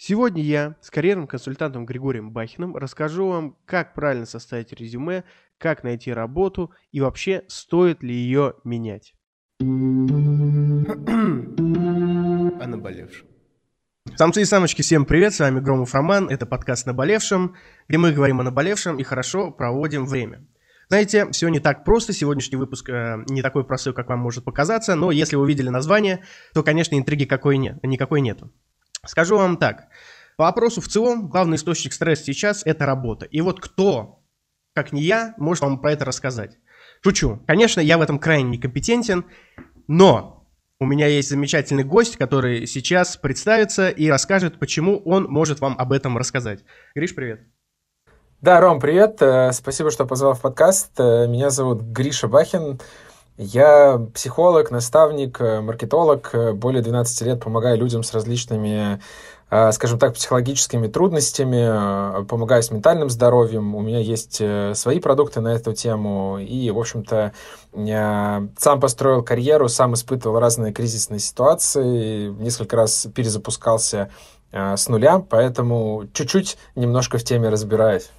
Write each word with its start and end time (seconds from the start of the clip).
Сегодня 0.00 0.44
я 0.44 0.76
с 0.80 0.92
карьерным 0.92 1.26
консультантом 1.26 1.84
Григорием 1.84 2.30
Бахиным 2.30 2.76
расскажу 2.76 3.26
вам, 3.26 3.56
как 3.66 3.94
правильно 3.94 4.26
составить 4.26 4.72
резюме, 4.72 5.24
как 5.58 5.82
найти 5.82 6.12
работу 6.12 6.70
и 6.92 7.00
вообще 7.00 7.42
стоит 7.48 8.00
ли 8.04 8.14
ее 8.14 8.54
менять. 8.62 9.14
О 9.60 9.64
наболевшем. 12.64 13.26
Самцы 14.14 14.42
и 14.42 14.44
самочки, 14.44 14.82
всем 14.82 15.04
привет, 15.04 15.34
с 15.34 15.40
вами 15.40 15.58
Громов 15.58 15.92
Роман, 15.92 16.28
это 16.28 16.46
подкаст 16.46 16.86
«Наболевшем», 16.86 17.56
где 17.88 17.98
мы 17.98 18.12
говорим 18.12 18.38
о 18.38 18.44
наболевшем 18.44 19.00
и 19.00 19.02
хорошо 19.02 19.50
проводим 19.50 20.06
время. 20.06 20.46
Знаете, 20.88 21.28
все 21.32 21.48
не 21.48 21.58
так 21.58 21.84
просто, 21.84 22.12
сегодняшний 22.12 22.56
выпуск 22.56 22.88
э, 22.88 23.24
не 23.28 23.42
такой 23.42 23.64
простой, 23.64 23.94
как 23.94 24.08
вам 24.08 24.20
может 24.20 24.44
показаться, 24.44 24.94
но 24.94 25.10
если 25.10 25.34
вы 25.34 25.42
увидели 25.42 25.70
название, 25.70 26.22
то, 26.54 26.62
конечно, 26.62 26.96
интриги 26.96 27.24
какой 27.24 27.58
нет, 27.58 27.82
никакой 27.82 28.20
нету. 28.20 28.52
Скажу 29.06 29.36
вам 29.36 29.56
так. 29.56 29.88
По 30.36 30.44
вопросу 30.44 30.80
в 30.80 30.88
целом, 30.88 31.28
главный 31.28 31.56
источник 31.56 31.92
стресса 31.92 32.24
сейчас– 32.24 32.62
это 32.64 32.86
работа. 32.86 33.26
И 33.26 33.40
вот 33.40 33.60
кто, 33.60 34.22
как 34.74 34.92
не 34.92 35.02
я, 35.02 35.34
может 35.36 35.62
вам 35.62 35.80
про 35.80 35.92
это 35.92 36.04
рассказать? 36.04 36.58
Шучу. 37.02 37.42
Конечно, 37.46 37.80
я 37.80 37.98
в 37.98 38.02
этом 38.02 38.18
крайне 38.18 38.50
некомпетентен, 38.50 39.24
но 39.86 40.46
у 40.80 40.86
меня 40.86 41.08
есть 41.08 41.28
замечательный 41.28 41.82
гость, 41.82 42.16
который 42.16 42.66
сейчас 42.66 43.16
представится 43.16 43.88
и 43.88 44.08
расскажет, 44.08 44.60
почему 44.60 44.98
он 45.04 45.24
может 45.24 45.60
вам 45.60 45.74
об 45.76 45.92
этом 45.92 46.16
рассказать. 46.16 46.60
Гриш, 46.94 47.14
привет. 47.14 47.40
Да, 48.40 48.60
Ром, 48.60 48.78
привет. 48.78 49.20
Э, 49.20 49.50
спасибо, 49.52 49.90
что 49.90 50.06
позвал 50.06 50.34
в 50.34 50.40
подкаст. 50.40 50.92
Э, 51.00 51.26
меня 51.26 51.50
зовут 51.50 51.82
Гриша 51.82 52.28
Бахин. 52.28 52.80
Я 53.40 54.04
психолог, 54.14 54.72
наставник, 54.72 55.40
э, 55.40 55.60
маркетолог. 55.60 56.30
Э, 56.32 56.52
более 56.54 56.82
12 56.82 57.22
лет 57.22 57.40
помогаю 57.40 57.78
людям 57.78 58.02
с 58.02 58.12
различными, 58.12 59.00
э, 59.48 59.70
скажем 59.70 60.00
так, 60.00 60.14
психологическими 60.14 60.88
трудностями, 60.88 62.24
помогаю 62.24 62.64
с 62.64 62.72
ментальным 62.72 63.08
здоровьем. 63.08 63.76
У 63.76 63.80
меня 63.80 64.00
есть 64.00 64.42
свои 64.74 64.98
продукты 64.98 65.40
на 65.40 65.54
эту 65.54 65.72
тему. 65.72 66.38
И, 66.40 66.68
в 66.72 66.78
общем-то, 66.80 67.32
сам 67.72 68.80
построил 68.80 69.22
карьеру, 69.22 69.68
сам 69.68 69.94
испытывал 69.94 70.40
разные 70.40 70.72
кризисные 70.72 71.20
ситуации, 71.20 72.30
несколько 72.30 72.76
раз 72.76 73.06
перезапускался 73.14 74.10
с 74.50 74.88
нуля, 74.88 75.18
поэтому 75.20 76.08
чуть-чуть 76.12 76.58
немножко 76.74 77.18
в 77.18 77.24
теме 77.24 77.50
разбираюсь. 77.50 78.10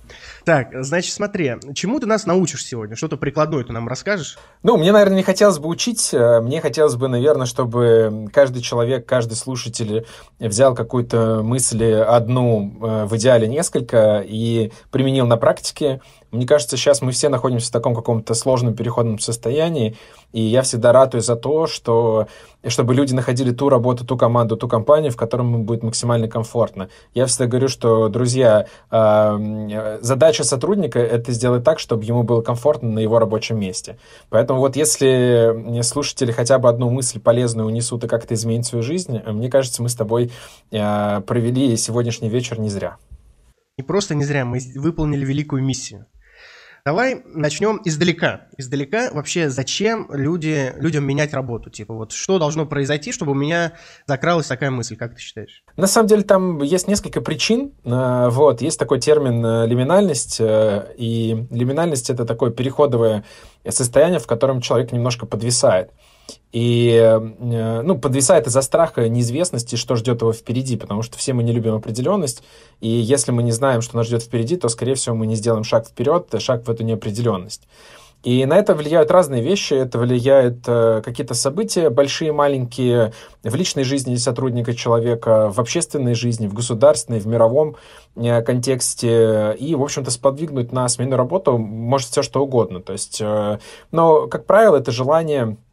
Так, 0.50 0.70
значит, 0.84 1.14
смотри, 1.14 1.58
чему 1.76 2.00
ты 2.00 2.08
нас 2.08 2.26
научишь 2.26 2.66
сегодня? 2.66 2.96
Что-то 2.96 3.18
прикладное 3.18 3.64
ты 3.64 3.72
нам 3.72 3.88
расскажешь? 3.88 4.40
Ну, 4.64 4.78
мне, 4.78 4.92
наверное, 4.92 5.18
не 5.18 5.22
хотелось 5.22 5.60
бы 5.60 5.70
учить. 5.70 6.12
Э, 6.12 6.42
мне 6.42 6.60
хотелось 6.60 6.96
бы, 6.96 7.08
наверное, 7.08 7.46
чтобы 7.46 8.28
каждый 8.34 8.64
человек, 8.64 9.06
каждый 9.06 9.36
слушатель 9.36 10.08
взял 10.40 10.74
какую-то 10.74 11.44
мысль 11.44 11.94
одну, 11.94 12.80
э, 12.82 13.06
в 13.06 13.16
идеале 13.18 13.48
несколько, 13.48 14.26
и 14.26 14.72
применил 14.90 15.28
на 15.28 15.38
практике. 15.38 16.02
Мне 16.32 16.46
кажется, 16.46 16.78
сейчас 16.78 17.02
мы 17.02 17.12
все 17.12 17.30
находимся 17.30 17.70
в 17.70 17.72
таком 17.72 17.96
каком-то 17.96 18.34
сложном 18.36 18.76
переходном 18.76 19.18
состоянии, 19.18 19.96
и 20.32 20.42
я 20.42 20.62
всегда 20.62 20.92
ратую 20.92 21.22
за 21.22 21.36
то, 21.36 21.66
что, 21.66 22.28
чтобы 22.68 22.94
люди 22.94 23.14
находили 23.14 23.52
ту 23.52 23.70
работу, 23.70 24.06
ту 24.06 24.16
команду, 24.16 24.56
ту 24.56 24.68
компанию, 24.68 25.12
в 25.12 25.18
которой 25.18 25.42
им 25.42 25.64
будет 25.64 25.82
максимально 25.82 26.28
комфортно. 26.28 26.90
Я 27.16 27.26
всегда 27.26 27.48
говорю, 27.48 27.68
что, 27.68 28.10
друзья, 28.10 28.68
э, 28.92 29.98
задача 30.02 30.44
сотрудника— 30.44 31.00
это 31.00 31.32
сделать 31.32 31.64
так, 31.64 31.80
чтобы 31.80 32.04
ему 32.04 32.22
было 32.22 32.42
комфортно 32.42 32.90
на 32.90 33.00
его 33.00 33.18
рабочем 33.18 33.60
месте. 33.60 33.98
Поэтому 34.30 34.60
вот 34.60 34.76
если 34.76 35.82
слушатели 35.82 36.32
хотя 36.32 36.60
бы 36.60 36.70
одну 36.70 36.92
мысль 36.92 37.20
полезную 37.20 37.68
унесут 37.68 38.04
и 38.04 38.08
как-то 38.08 38.36
изменить 38.36 38.68
свою 38.68 38.84
жизнь, 38.84 39.20
мне 39.26 39.50
кажется, 39.50 39.82
мы 39.82 39.90
с 39.90 39.96
тобой 39.96 40.32
э, 40.72 41.22
провели 41.22 41.76
сегодняшний 41.76 42.30
вечер 42.30 42.60
не 42.60 42.70
зря. 42.70 42.98
Не 43.80 43.84
просто 43.84 44.14
не 44.14 44.26
зря, 44.26 44.44
мы 44.44 44.60
выполнили 44.76 45.26
великую 45.26 45.64
миссию. 45.64 46.06
Давай 46.86 47.22
начнем 47.26 47.82
издалека. 47.84 48.48
Издалека 48.58 49.10
вообще 49.12 49.50
зачем 49.50 50.08
люди, 50.12 50.74
людям 50.78 51.06
менять 51.06 51.34
работу? 51.34 51.70
Типа 51.70 51.94
вот 51.94 52.12
что 52.12 52.40
должно 52.40 52.66
произойти, 52.66 53.12
чтобы 53.12 53.32
у 53.32 53.36
меня 53.36 53.74
закралась 54.06 54.48
такая 54.48 54.72
мысль, 54.72 54.96
как 54.96 55.16
ты 55.16 55.22
считаешь? 55.22 55.64
На 55.76 55.88
самом 55.88 56.08
деле 56.08 56.24
там 56.24 56.62
есть 56.62 56.88
несколько 56.88 57.22
причин. 57.22 57.74
Э, 57.84 58.30
вот, 58.30 58.62
есть 58.62 58.80
такой 58.80 59.00
термин 59.00 59.46
э, 59.46 59.68
лиминальность. 59.68 60.38
Э, 60.40 60.94
и 60.98 61.46
лиминальность 61.52 62.10
это 62.10 62.26
такое 62.26 62.52
переходовое 62.52 63.24
состояние, 63.68 64.20
в 64.20 64.28
котором 64.28 64.62
человек 64.62 64.92
немножко 64.92 65.26
подвисает. 65.26 65.92
И, 66.52 66.92
э, 66.92 67.20
ну, 67.82 67.98
подвисает 67.98 68.48
из-за 68.48 68.62
страха 68.62 69.08
неизвестности, 69.08 69.76
что 69.76 69.96
ждет 69.96 70.22
его 70.22 70.34
впереди, 70.34 70.78
потому 70.78 71.02
что 71.02 71.18
все 71.18 71.34
мы 71.34 71.44
не 71.44 71.52
любим 71.52 71.76
определенность, 71.76 72.44
и 72.82 72.90
если 72.90 73.32
мы 73.32 73.44
не 73.44 73.52
знаем, 73.52 73.82
что 73.82 73.98
нас 73.98 74.08
ждет 74.08 74.24
впереди, 74.24 74.56
то, 74.56 74.70
скорее 74.70 74.96
всего, 74.96 75.16
мы 75.16 75.28
не 75.28 75.36
сделаем 75.36 75.64
шаг 75.64 75.88
вперед, 75.88 76.34
шаг 76.40 76.66
в 76.66 76.72
эту 76.72 76.84
неопределенность. 76.84 77.68
И 78.24 78.46
на 78.46 78.58
это 78.58 78.76
влияют 78.76 79.12
разные 79.12 79.42
вещи. 79.42 79.74
Это 79.74 79.98
влияют 79.98 80.68
э, 80.68 81.02
какие-то 81.04 81.34
события, 81.34 81.90
большие, 81.90 82.34
маленькие, 82.34 83.14
в 83.44 83.56
личной 83.56 83.84
жизни 83.84 84.16
сотрудника 84.18 84.74
человека, 84.76 85.50
в 85.50 85.60
общественной 85.60 86.16
жизни, 86.16 86.48
в 86.48 86.54
государственной, 86.54 87.20
в 87.20 87.28
мировом 87.28 87.78
э, 88.18 88.42
контексте. 88.42 89.56
И, 89.58 89.74
в 89.74 89.82
общем-то, 89.82 90.12
сподвигнуть 90.12 90.74
на 90.74 90.90
смену 90.90 91.16
работу 91.16 91.58
может 91.58 92.10
все 92.10 92.22
что 92.22 92.44
угодно. 92.44 92.82
То 92.82 92.92
есть, 92.92 93.22
э, 93.22 93.60
но, 93.92 94.28
как 94.28 94.46
правило, 94.46 94.76
это 94.76 94.92
желание 94.92 95.56
Э, 95.56 95.69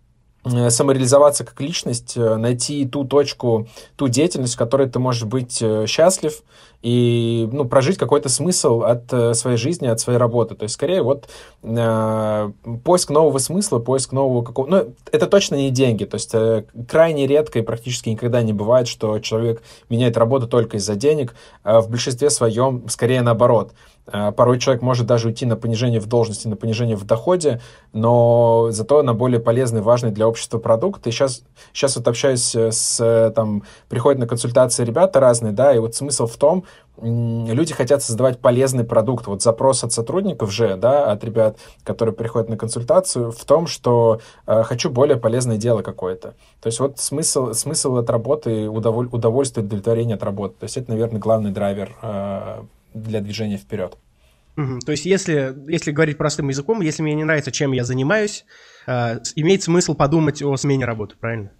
самореализоваться 0.71 1.45
как 1.45 1.61
личность, 1.61 2.17
э, 2.17 2.37
найти 2.37 2.87
ту 2.87 3.05
точку, 3.05 3.69
ту 3.97 4.09
деятельность, 4.09 4.55
в 4.55 4.59
которой 4.59 4.89
ты 4.89 4.99
можешь 4.99 5.25
быть 5.25 5.61
э, 5.61 5.87
счастлив 5.87 6.43
и 6.83 7.49
ну, 7.53 7.65
прожить 7.65 7.99
какой-то 7.99 8.29
смысл 8.29 8.83
от 8.83 9.37
своей 9.37 9.57
жизни, 9.57 9.87
от 9.87 9.99
своей 9.99 10.19
работы. 10.19 10.55
То 10.55 10.65
есть, 10.65 10.75
скорее, 10.75 11.03
вот 11.03 11.29
э, 11.63 12.51
поиск 12.85 13.11
нового 13.11 13.39
смысла, 13.39 13.79
поиск 13.79 14.13
нового 14.13 14.43
какого... 14.43 14.67
Ну, 14.67 14.95
это 15.11 15.27
точно 15.27 15.57
не 15.57 15.71
деньги. 15.71 16.05
То 16.05 16.17
есть, 16.17 16.35
э, 16.35 16.65
крайне 16.89 17.27
редко 17.27 17.59
и 17.59 17.63
практически 17.63 18.11
никогда 18.11 18.43
не 18.43 18.53
бывает, 18.53 18.87
что 18.89 19.19
человек 19.19 19.63
меняет 19.89 20.17
работу 20.17 20.47
только 20.47 20.77
из-за 20.77 20.95
денег. 20.95 21.35
А 21.65 21.81
в 21.81 21.91
большинстве 21.91 22.31
своем, 22.31 22.89
скорее, 22.89 23.23
наоборот– 23.23 23.73
Э, 23.81 23.96
порой 24.07 24.59
человек 24.59 24.83
может 24.83 25.07
даже 25.07 25.29
уйти 25.29 25.47
на 25.47 25.57
понижение 25.57 26.01
в 26.01 26.07
должности, 26.07 26.49
на 26.49 26.57
понижение 26.57 26.97
в 26.97 27.05
доходе, 27.05 27.61
но 27.93 28.69
зато 28.71 29.03
на 29.03 29.15
более 29.15 29.41
полезный, 29.41 29.81
важный 29.81 30.11
для 30.11 30.29
общества 30.29 30.59
продукт. 30.59 31.07
И 31.07 31.11
сейчас, 31.11 31.43
сейчас 31.73 31.97
вот 31.97 32.07
общаюсь 32.09 32.55
с, 32.55 33.33
там, 33.35 33.65
приходят 33.89 34.21
на 34.21 34.27
консультации 34.27 34.85
ребята 34.85 35.21
разные, 35.21 35.53
да, 35.53 35.75
и 35.75 35.79
вот 35.79 35.95
смысл 35.95 36.27
в 36.27 36.37
том, 36.37 36.65
люди 37.03 37.75
хотят 37.75 38.03
создавать 38.03 38.41
полезный 38.41 38.85
продукт. 38.85 39.27
Вот 39.27 39.43
запрос 39.43 39.85
от 39.85 39.93
сотрудников 39.93 40.51
же, 40.51 40.77
да, 40.77 41.11
от 41.11 41.25
ребят, 41.25 41.59
которые 41.85 42.15
приходят 42.15 42.49
на 42.49 42.57
консультацию, 42.57 43.33
в 43.33 43.45
том, 43.45 43.67
что 43.67 44.21
э, 44.47 44.63
хочу 44.63 44.91
более 44.91 45.17
полезное 45.17 45.57
дело 45.57 45.83
какое-то. 45.83 46.35
То 46.61 46.67
есть 46.67 46.81
вот 46.81 46.99
смысл, 46.99 47.53
смысл 47.53 47.97
от 47.99 48.11
работы, 48.11 48.69
удоволь, 48.69 49.09
удовольствие, 49.11 49.65
удовлетворение 49.65 50.17
от 50.17 50.23
работы. 50.23 50.55
То 50.61 50.65
есть 50.65 50.77
это, 50.77 50.91
наверное, 50.91 51.21
главный 51.21 51.51
драйвер 51.51 51.97
э, 52.03 52.63
для 53.03 53.21
движения 53.21 53.59
вперед. 53.59 53.97
Угу. 54.57 54.81
То 54.81 54.93
есть, 54.93 55.05
если, 55.05 55.55
если 55.69 55.91
говорить 55.91 56.17
простым 56.17 56.49
языком, 56.49 56.81
если 56.81 57.03
мне 57.03 57.15
не 57.15 57.25
нравится, 57.25 57.53
чем 57.53 57.73
я 57.73 57.85
занимаюсь, 57.85 58.47
э, 58.87 59.19
имеет 59.37 59.63
смысл 59.63 59.95
подумать 59.95 60.43
о 60.43 60.57
смене 60.57 60.87
работы, 60.87 61.15
правильно? 61.21 61.51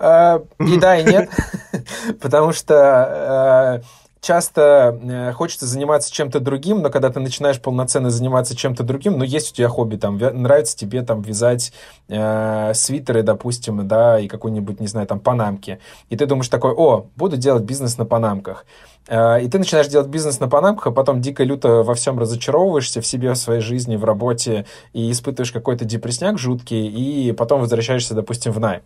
Э, 0.00 0.40
и 0.58 0.76
да, 0.78 0.98
и 0.98 1.04
нет. 1.04 1.30
Потому 2.20 2.52
что 2.52 3.80
э, 3.80 4.02
часто 4.22 4.98
э, 5.02 5.32
хочется 5.32 5.66
заниматься 5.66 6.12
чем-то 6.12 6.40
другим, 6.40 6.82
но 6.82 6.90
когда 6.90 7.10
ты 7.10 7.20
начинаешь 7.20 7.60
полноценно 7.60 8.08
заниматься 8.08 8.56
чем-то 8.56 8.82
другим, 8.82 9.18
ну, 9.18 9.24
есть 9.24 9.52
у 9.52 9.54
тебя 9.54 9.68
хобби, 9.68 9.96
там, 9.96 10.16
нравится 10.16 10.76
тебе 10.76 11.02
там 11.02 11.22
вязать 11.22 11.72
э, 12.08 12.72
свитеры, 12.74 13.22
допустим, 13.22 13.86
да, 13.86 14.18
и 14.18 14.26
какой-нибудь, 14.26 14.80
не 14.80 14.86
знаю, 14.86 15.06
там, 15.06 15.20
панамки, 15.20 15.80
и 16.08 16.16
ты 16.16 16.26
думаешь 16.26 16.48
такой, 16.48 16.72
о, 16.72 17.06
буду 17.16 17.36
делать 17.36 17.64
бизнес 17.64 17.98
на 17.98 18.04
панамках. 18.04 18.64
Э, 19.08 19.42
и 19.42 19.48
ты 19.48 19.58
начинаешь 19.58 19.88
делать 19.88 20.08
бизнес 20.08 20.40
на 20.40 20.48
панамках, 20.48 20.88
а 20.88 20.90
потом 20.92 21.20
дико 21.20 21.44
люто 21.44 21.82
во 21.82 21.94
всем 21.94 22.18
разочаровываешься 22.18 23.00
в 23.00 23.06
себе, 23.06 23.32
в 23.32 23.36
своей 23.36 23.60
жизни, 23.60 23.96
в 23.96 24.04
работе, 24.04 24.66
и 24.92 25.10
испытываешь 25.10 25.52
какой-то 25.52 25.84
депресняк 25.84 26.38
жуткий, 26.38 26.86
и 26.86 27.32
потом 27.32 27.60
возвращаешься, 27.60 28.14
допустим, 28.14 28.52
в 28.52 28.60
найм. 28.60 28.82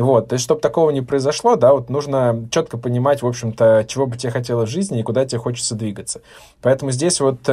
Вот, 0.00 0.28
то 0.28 0.34
есть, 0.34 0.44
чтобы 0.44 0.60
такого 0.60 0.90
не 0.90 1.02
произошло, 1.02 1.56
да, 1.56 1.74
вот 1.74 1.90
нужно 1.90 2.48
четко 2.50 2.78
понимать, 2.78 3.22
в 3.22 3.26
общем-то, 3.26 3.84
чего 3.86 4.06
бы 4.06 4.16
тебе 4.16 4.32
хотелось 4.32 4.70
в 4.70 4.72
жизни 4.72 5.00
и 5.00 5.02
куда 5.02 5.26
тебе 5.26 5.38
хочется 5.38 5.74
двигаться. 5.74 6.22
Поэтому 6.62 6.90
здесь 6.90 7.20
вот 7.20 7.40
э, 7.48 7.52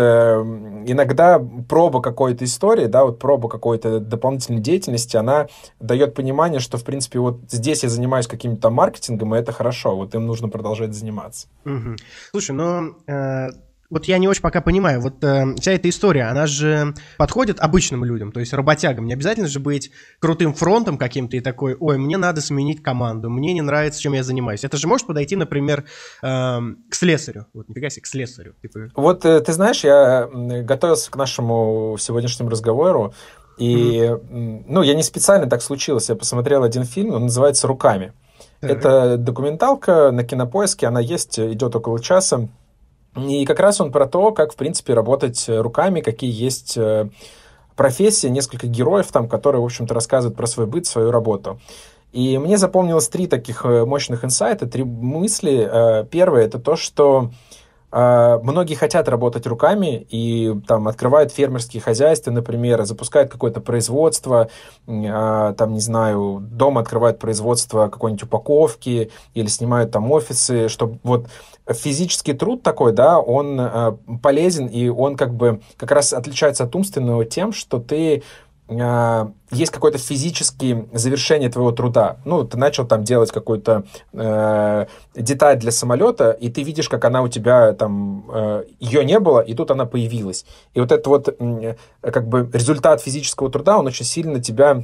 иногда 0.87 1.41
проба 1.67 2.01
какой-то 2.01 2.45
истории, 2.45 2.85
да, 2.85 3.03
вот 3.03 3.19
проба 3.19 3.49
какой-то 3.49 3.99
дополнительной 3.99 4.61
деятельности, 4.61 5.17
она 5.17 5.47
дает 5.81 6.13
понимание, 6.13 6.61
что, 6.61 6.77
в 6.77 6.83
принципе, 6.83 7.19
вот 7.19 7.39
здесь 7.49 7.83
я 7.83 7.89
занимаюсь 7.89 8.27
каким-то 8.27 8.69
маркетингом, 8.69 9.35
и 9.35 9.39
это 9.39 9.51
хорошо, 9.51 9.95
вот 9.95 10.15
им 10.15 10.25
нужно 10.25 10.47
продолжать 10.47 10.93
заниматься. 10.93 11.47
Угу. 11.65 11.95
Слушай, 12.31 12.51
но 12.51 12.95
э, 13.07 13.49
вот 13.89 14.05
я 14.05 14.17
не 14.17 14.27
очень 14.27 14.41
пока 14.41 14.61
понимаю, 14.61 14.99
вот 14.99 15.23
э, 15.23 15.55
вся 15.59 15.71
эта 15.71 15.87
история, 15.87 16.23
она 16.23 16.45
же 16.45 16.93
подходит 17.17 17.59
обычным 17.59 18.03
людям, 18.03 18.31
то 18.31 18.39
есть 18.39 18.51
работягам. 18.53 19.05
Не 19.05 19.13
обязательно 19.13 19.47
же 19.47 19.59
быть 19.59 19.91
крутым 20.19 20.53
фронтом 20.53 20.97
каким-то 20.97 21.37
и 21.37 21.39
такой, 21.39 21.75
ой, 21.79 21.97
мне 21.97 22.17
надо 22.17 22.41
сменить 22.41 22.83
команду, 22.83 23.29
мне 23.29 23.53
не 23.53 23.61
нравится, 23.61 24.01
чем 24.01 24.13
я 24.13 24.23
занимаюсь. 24.23 24.65
Это 24.65 24.75
же 24.77 24.87
может 24.87 25.07
подойти, 25.07 25.37
например, 25.37 25.85
э, 26.21 26.59
к 26.89 26.95
слесарю. 26.95 27.45
Вот, 27.53 27.69
нифига 27.69 27.89
себе, 27.89 28.01
к 28.01 28.07
слесарю. 28.07 28.55
Типа... 28.61 28.91
Вот 28.95 29.23
э, 29.23 29.39
ты 29.39 29.53
знаешь, 29.53 29.83
я 29.83 30.27
готовился 30.33 31.09
к 31.09 31.15
нашему 31.15 31.95
сегодняшнему 31.97 32.49
разговору, 32.49 33.13
и, 33.57 34.01
mm-hmm. 34.01 34.65
ну, 34.67 34.81
я 34.83 34.93
не 34.95 35.03
специально 35.03 35.47
так 35.47 35.61
случилось, 35.61 36.09
я 36.09 36.15
посмотрел 36.15 36.63
один 36.63 36.83
фильм, 36.83 37.13
он 37.13 37.23
называется 37.23 37.67
«Руками». 37.67 38.13
Так. 38.59 38.71
Это 38.71 39.17
документалка 39.17 40.11
на 40.11 40.23
кинопоиске, 40.23 40.87
она 40.87 40.99
есть, 40.99 41.39
идет 41.39 41.75
около 41.75 41.99
часа. 41.99 42.49
И 43.17 43.45
как 43.45 43.59
раз 43.59 43.81
он 43.81 43.91
про 43.91 44.05
то, 44.05 44.31
как, 44.31 44.53
в 44.53 44.55
принципе, 44.55 44.93
работать 44.93 45.45
руками, 45.47 46.01
какие 46.01 46.31
есть 46.31 46.77
э, 46.77 47.09
профессии, 47.75 48.27
несколько 48.27 48.67
героев 48.67 49.07
там, 49.11 49.27
которые, 49.27 49.61
в 49.61 49.65
общем-то, 49.65 49.93
рассказывают 49.93 50.37
про 50.37 50.47
свой 50.47 50.65
быт, 50.65 50.85
свою 50.85 51.11
работу. 51.11 51.59
И 52.11 52.37
мне 52.37 52.57
запомнилось 52.57 53.09
три 53.09 53.27
таких 53.27 53.65
э, 53.65 53.85
мощных 53.85 54.25
инсайта, 54.25 54.65
три 54.65 54.83
мысли. 54.83 55.69
Э, 55.69 56.05
первое— 56.05 56.43
это 56.45 56.59
то, 56.59 56.75
что 56.75 57.31
многие 57.99 58.75
хотят 58.75 59.09
работать 59.09 59.47
руками 59.47 60.05
и 60.09 60.53
там 60.67 60.87
открывают 60.87 61.31
фермерские 61.31 61.81
хозяйства, 61.81 62.31
например, 62.31 62.83
запускают 62.85 63.31
какое-то 63.31 63.59
производство, 63.59 64.49
а, 64.87 65.53
там, 65.53 65.73
не 65.73 65.79
знаю, 65.79 66.39
дома 66.41 66.81
открывают 66.81 67.17
производство 67.17 67.87
какой-нибудь 67.87 68.23
упаковки 68.23 69.11
или 69.33 69.47
снимают 69.47 69.91
там 69.91 70.11
офисы, 70.11 70.67
чтобы 70.69 70.99
вот 71.03 71.27
физический 71.73 72.33
труд 72.33 72.63
такой, 72.63 72.93
да, 72.93 73.19
он 73.19 73.59
а, 73.59 73.97
полезен 74.21 74.67
и 74.67 74.89
он 74.89 75.15
как 75.15 75.33
бы 75.33 75.61
как 75.75 75.91
раз 75.91 76.13
отличается 76.13 76.63
от 76.63 76.75
умственного 76.75 77.25
тем, 77.25 77.51
что 77.51 77.79
ты 77.79 78.17
а, 78.17 78.21
есть 78.69 79.71
какое-то 79.71 79.97
физическое 79.97 80.87
завершение 80.91 81.49
твоего 81.49 81.71
труда. 81.71 82.17
Ну, 82.25 82.43
ты 82.43 82.57
начал 82.57 82.85
там 82.85 83.05
делать 83.05 83.31
какую-то 83.31 83.85
э, 84.11 84.87
деталь 85.15 85.57
для 85.57 85.71
самолета, 85.71 86.31
и 86.31 86.49
ты 86.49 86.63
видишь, 86.63 86.89
как 86.89 87.05
она 87.05 87.21
у 87.21 87.29
тебя 87.29 87.71
там, 87.73 88.25
э, 88.29 88.65
ее 88.79 89.05
не 89.05 89.19
было, 89.19 89.39
и 89.39 89.53
тут 89.53 89.71
она 89.71 89.85
появилась. 89.85 90.45
И 90.73 90.81
вот 90.81 90.91
это 90.91 91.09
вот 91.09 91.29
э, 91.29 91.75
как 92.01 92.27
бы 92.27 92.49
результат 92.51 93.01
физического 93.01 93.49
труда, 93.49 93.77
он 93.77 93.87
очень 93.87 94.05
сильно 94.05 94.41
тебя 94.41 94.83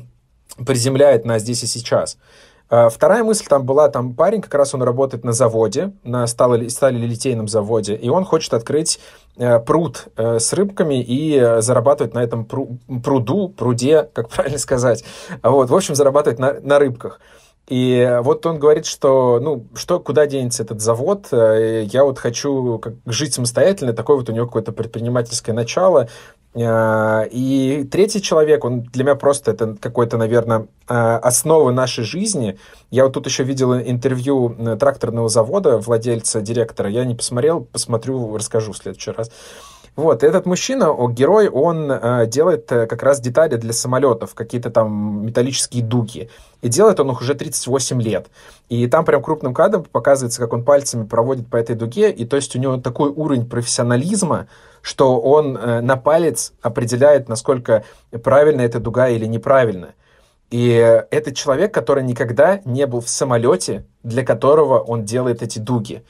приземляет 0.66 1.26
на 1.26 1.40
здесь 1.40 1.64
и 1.64 1.68
сейчас. 1.68 2.18
А, 2.70 2.90
вторая 2.90 3.24
мысль 3.24 3.46
там 3.48 3.66
была, 3.66 3.90
там 3.90 4.14
парень, 4.14 4.42
как 4.42 4.54
раз 4.56 4.74
он 4.74 4.84
работает 4.84 5.24
на 5.24 5.34
заводе, 5.34 5.94
на 6.04 6.26
сталелитейном 6.28 7.48
заводе, 7.48 7.96
и 7.96 8.10
он 8.10 8.26
хочет 8.26 8.54
открыть 8.54 9.00
э, 9.38 9.60
пруд 9.60 10.08
э, 10.16 10.40
с 10.40 10.54
рыбками 10.54 11.02
и 11.02 11.36
э, 11.36 11.62
зарабатывать 11.62 12.14
на 12.14 12.24
этом 12.24 12.46
пруду, 12.46 13.50
пруде, 13.50 14.10
как 14.14 14.30
правильно 14.36 14.58
сказать. 14.58 15.04
Вот, 15.42 15.70
в 15.70 15.76
общем, 15.76 15.96
зарабатывать 15.96 16.40
на, 16.40 16.54
на 16.62 16.80
рыбках. 16.80 17.20
И 17.70 18.20
вот 18.24 18.46
он 18.46 18.60
говорит, 18.60 18.86
что, 18.86 19.40
ну, 19.42 19.68
что, 19.74 20.02
куда 20.02 20.28
денется 20.28 20.64
этот 20.64 20.82
завод, 20.82 21.30
я 21.32 22.04
вот 22.04 22.20
хочу 22.20 22.78
как, 22.80 22.96
жить 23.06 23.34
самостоятельно, 23.34 23.94
такое 23.94 24.18
вот 24.18 24.30
у 24.30 24.34
него 24.34 24.48
какое-то 24.48 24.74
предпринимательское 24.74 25.56
начало, 25.56 26.10
и 26.56 27.88
третий 27.92 28.22
человек, 28.22 28.64
он 28.64 28.82
для 28.82 29.04
меня 29.04 29.16
просто 29.16 29.52
это 29.52 29.76
какой-то, 29.80 30.18
наверное, 30.18 30.68
а, 30.88 31.18
основа 31.18 31.72
нашей 31.72 32.04
жизни. 32.04 32.60
Я 32.92 33.06
вот 33.06 33.14
тут 33.14 33.26
еще 33.26 33.44
видел 33.44 33.74
интервью 33.76 34.78
тракторного 34.80 35.30
завода, 35.30 35.80
владельца, 35.80 36.42
директора. 36.42 36.90
Я 36.90 37.06
не 37.06 37.16
посмотрел, 37.16 37.62
посмотрю, 37.62 38.38
расскажу 38.38 38.74
в 38.74 38.78
следующий 38.78 39.12
раз. 39.12 39.32
Вот, 39.96 40.24
этот 40.24 40.48
мужчина, 40.48 40.92
герой, 41.10 41.50
он 41.50 41.92
э, 41.92 42.26
делает 42.26 42.72
э, 42.72 42.88
как 42.88 43.04
раз 43.04 43.20
детали 43.20 43.58
для 43.58 43.74
самолетов, 43.74 44.34
какие-то 44.34 44.72
там 44.72 45.24
металлические 45.24 45.84
дуги. 45.84 46.32
И 46.64 46.68
делает 46.68 47.00
он 47.00 47.12
их 47.12 47.22
уже 47.22 47.36
38 47.36 48.02
лет. 48.02 48.28
И 48.70 48.88
там 48.88 49.06
прям 49.06 49.22
крупным 49.22 49.54
кадром 49.54 49.84
показывается, 49.84 50.40
как 50.40 50.54
он 50.54 50.64
пальцами 50.64 51.06
проводит 51.06 51.48
по 51.48 51.58
этой 51.58 51.76
дуге. 51.76 52.12
И 52.12 52.26
то 52.26 52.38
есть 52.38 52.56
у 52.56 52.60
него 52.60 52.78
такой 52.78 53.12
уровень 53.12 53.48
профессионализма, 53.48 54.48
что 54.84 55.20
он 55.20 55.58
э, 55.58 55.80
на 55.80 55.96
палец 55.96 56.54
определяет, 56.62 57.30
насколько 57.30 57.86
правильно 58.22 58.62
эта 58.62 58.80
дуга 58.80 59.08
или 59.08 59.26
неправильно. 59.26 59.94
И 60.52 60.70
это 61.10 61.34
человек, 61.34 61.74
который 61.74 62.04
никогда 62.04 62.62
не 62.66 62.86
был 62.86 63.00
в 63.00 63.10
самолете, 63.10 63.86
для 64.04 64.24
которого 64.24 64.80
он 64.80 65.06
делает 65.06 65.42
эти 65.42 65.58
дуги. 65.58 66.04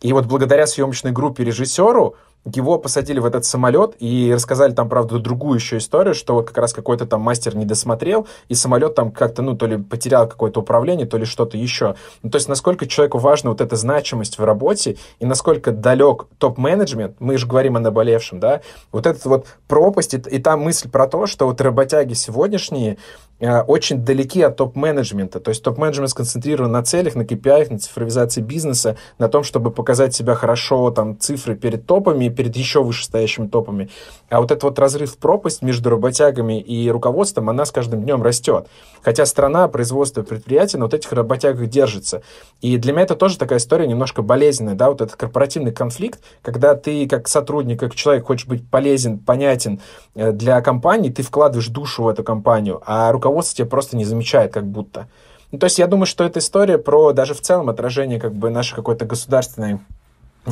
И 0.00 0.12
вот 0.12 0.26
благодаря 0.26 0.66
съемочной 0.66 1.12
группе 1.12 1.44
режиссеру 1.44 2.16
его 2.44 2.78
посадили 2.78 3.18
в 3.18 3.26
этот 3.26 3.44
самолет 3.44 3.94
и 3.98 4.32
рассказали 4.32 4.72
там, 4.72 4.88
правда, 4.88 5.18
другую 5.18 5.56
еще 5.56 5.78
историю, 5.78 6.14
что 6.14 6.34
вот 6.34 6.48
как 6.48 6.58
раз 6.58 6.72
какой-то 6.72 7.06
там 7.06 7.20
мастер 7.20 7.56
не 7.56 7.64
досмотрел, 7.64 8.26
и 8.48 8.54
самолет 8.54 8.94
там 8.94 9.10
как-то, 9.10 9.42
ну, 9.42 9.56
то 9.56 9.66
ли 9.66 9.76
потерял 9.76 10.28
какое-то 10.28 10.60
управление, 10.60 11.06
то 11.06 11.18
ли 11.18 11.24
что-то 11.24 11.56
еще. 11.56 11.96
Ну, 12.22 12.30
то 12.30 12.36
есть, 12.36 12.48
насколько 12.48 12.86
человеку 12.86 13.18
важна 13.18 13.50
вот 13.50 13.60
эта 13.60 13.76
значимость 13.76 14.38
в 14.38 14.44
работе, 14.44 14.96
и 15.18 15.26
насколько 15.26 15.72
далек 15.72 16.26
топ-менеджмент, 16.38 17.16
мы 17.18 17.38
же 17.38 17.46
говорим 17.46 17.76
о 17.76 17.80
наболевшем, 17.80 18.40
да, 18.40 18.60
вот 18.92 19.06
этот 19.06 19.24
вот 19.26 19.46
пропасть, 19.66 20.14
и, 20.14 20.16
и 20.16 20.38
та 20.38 20.56
мысль 20.56 20.88
про 20.88 21.06
то, 21.06 21.26
что 21.26 21.46
вот 21.46 21.60
работяги 21.60 22.14
сегодняшние, 22.14 22.98
Э, 23.40 23.60
очень 23.62 24.04
далеки 24.04 24.42
от 24.42 24.56
топ-менеджмента. 24.56 25.38
То 25.38 25.50
есть 25.50 25.62
топ-менеджмент 25.62 26.10
сконцентрирован 26.10 26.72
на 26.72 26.82
целях, 26.82 27.14
на 27.14 27.22
KPI, 27.22 27.72
на 27.72 27.78
цифровизации 27.78 28.40
бизнеса, 28.40 28.96
на 29.18 29.28
том, 29.28 29.44
чтобы 29.44 29.70
показать 29.70 30.14
себя 30.14 30.34
хорошо, 30.34 30.90
там, 30.90 31.18
цифры 31.18 31.54
перед 31.54 31.86
топами 31.86 32.27
и 32.28 32.30
перед 32.30 32.56
еще 32.56 32.82
вышестоящими 32.82 33.48
топами. 33.48 33.90
А 34.30 34.40
вот 34.40 34.50
этот 34.50 34.64
вот 34.64 34.78
разрыв 34.78 35.16
пропасть 35.18 35.62
между 35.62 35.90
работягами 35.90 36.60
и 36.60 36.90
руководством, 36.90 37.50
она 37.50 37.64
с 37.64 37.72
каждым 37.72 38.02
днем 38.02 38.22
растет. 38.22 38.68
Хотя 39.02 39.26
страна, 39.26 39.68
производство, 39.68 40.22
предприятия 40.22 40.78
на 40.78 40.84
вот 40.84 40.94
этих 40.94 41.12
работягах 41.12 41.68
держится. 41.68 42.22
И 42.60 42.76
для 42.76 42.92
меня 42.92 43.02
это 43.02 43.16
тоже 43.16 43.38
такая 43.38 43.58
история 43.58 43.86
немножко 43.86 44.22
болезненная, 44.22 44.74
да, 44.74 44.88
вот 44.88 45.00
этот 45.00 45.16
корпоративный 45.16 45.72
конфликт, 45.72 46.20
когда 46.42 46.74
ты 46.74 47.08
как 47.08 47.28
сотрудник, 47.28 47.80
как 47.80 47.94
человек 47.94 48.26
хочешь 48.26 48.46
быть 48.46 48.68
полезен, 48.68 49.18
понятен 49.18 49.80
э, 50.14 50.32
для 50.32 50.60
компании, 50.60 51.10
ты 51.10 51.22
вкладываешь 51.22 51.68
душу 51.68 52.04
в 52.04 52.08
эту 52.08 52.22
компанию, 52.22 52.82
а 52.86 53.10
руководство 53.12 53.56
тебя 53.56 53.68
просто 53.68 53.96
не 53.96 54.04
замечает 54.04 54.52
как 54.52 54.66
будто. 54.66 55.08
Ну, 55.50 55.58
то 55.58 55.64
есть 55.64 55.78
я 55.78 55.86
думаю, 55.86 56.06
что 56.06 56.24
эта 56.24 56.40
история 56.40 56.76
про 56.76 57.12
даже 57.12 57.32
в 57.32 57.40
целом 57.40 57.70
отражение 57.70 58.20
как 58.20 58.34
бы 58.34 58.50
нашей 58.50 58.74
какой-то 58.74 59.06
государственной 59.06 59.78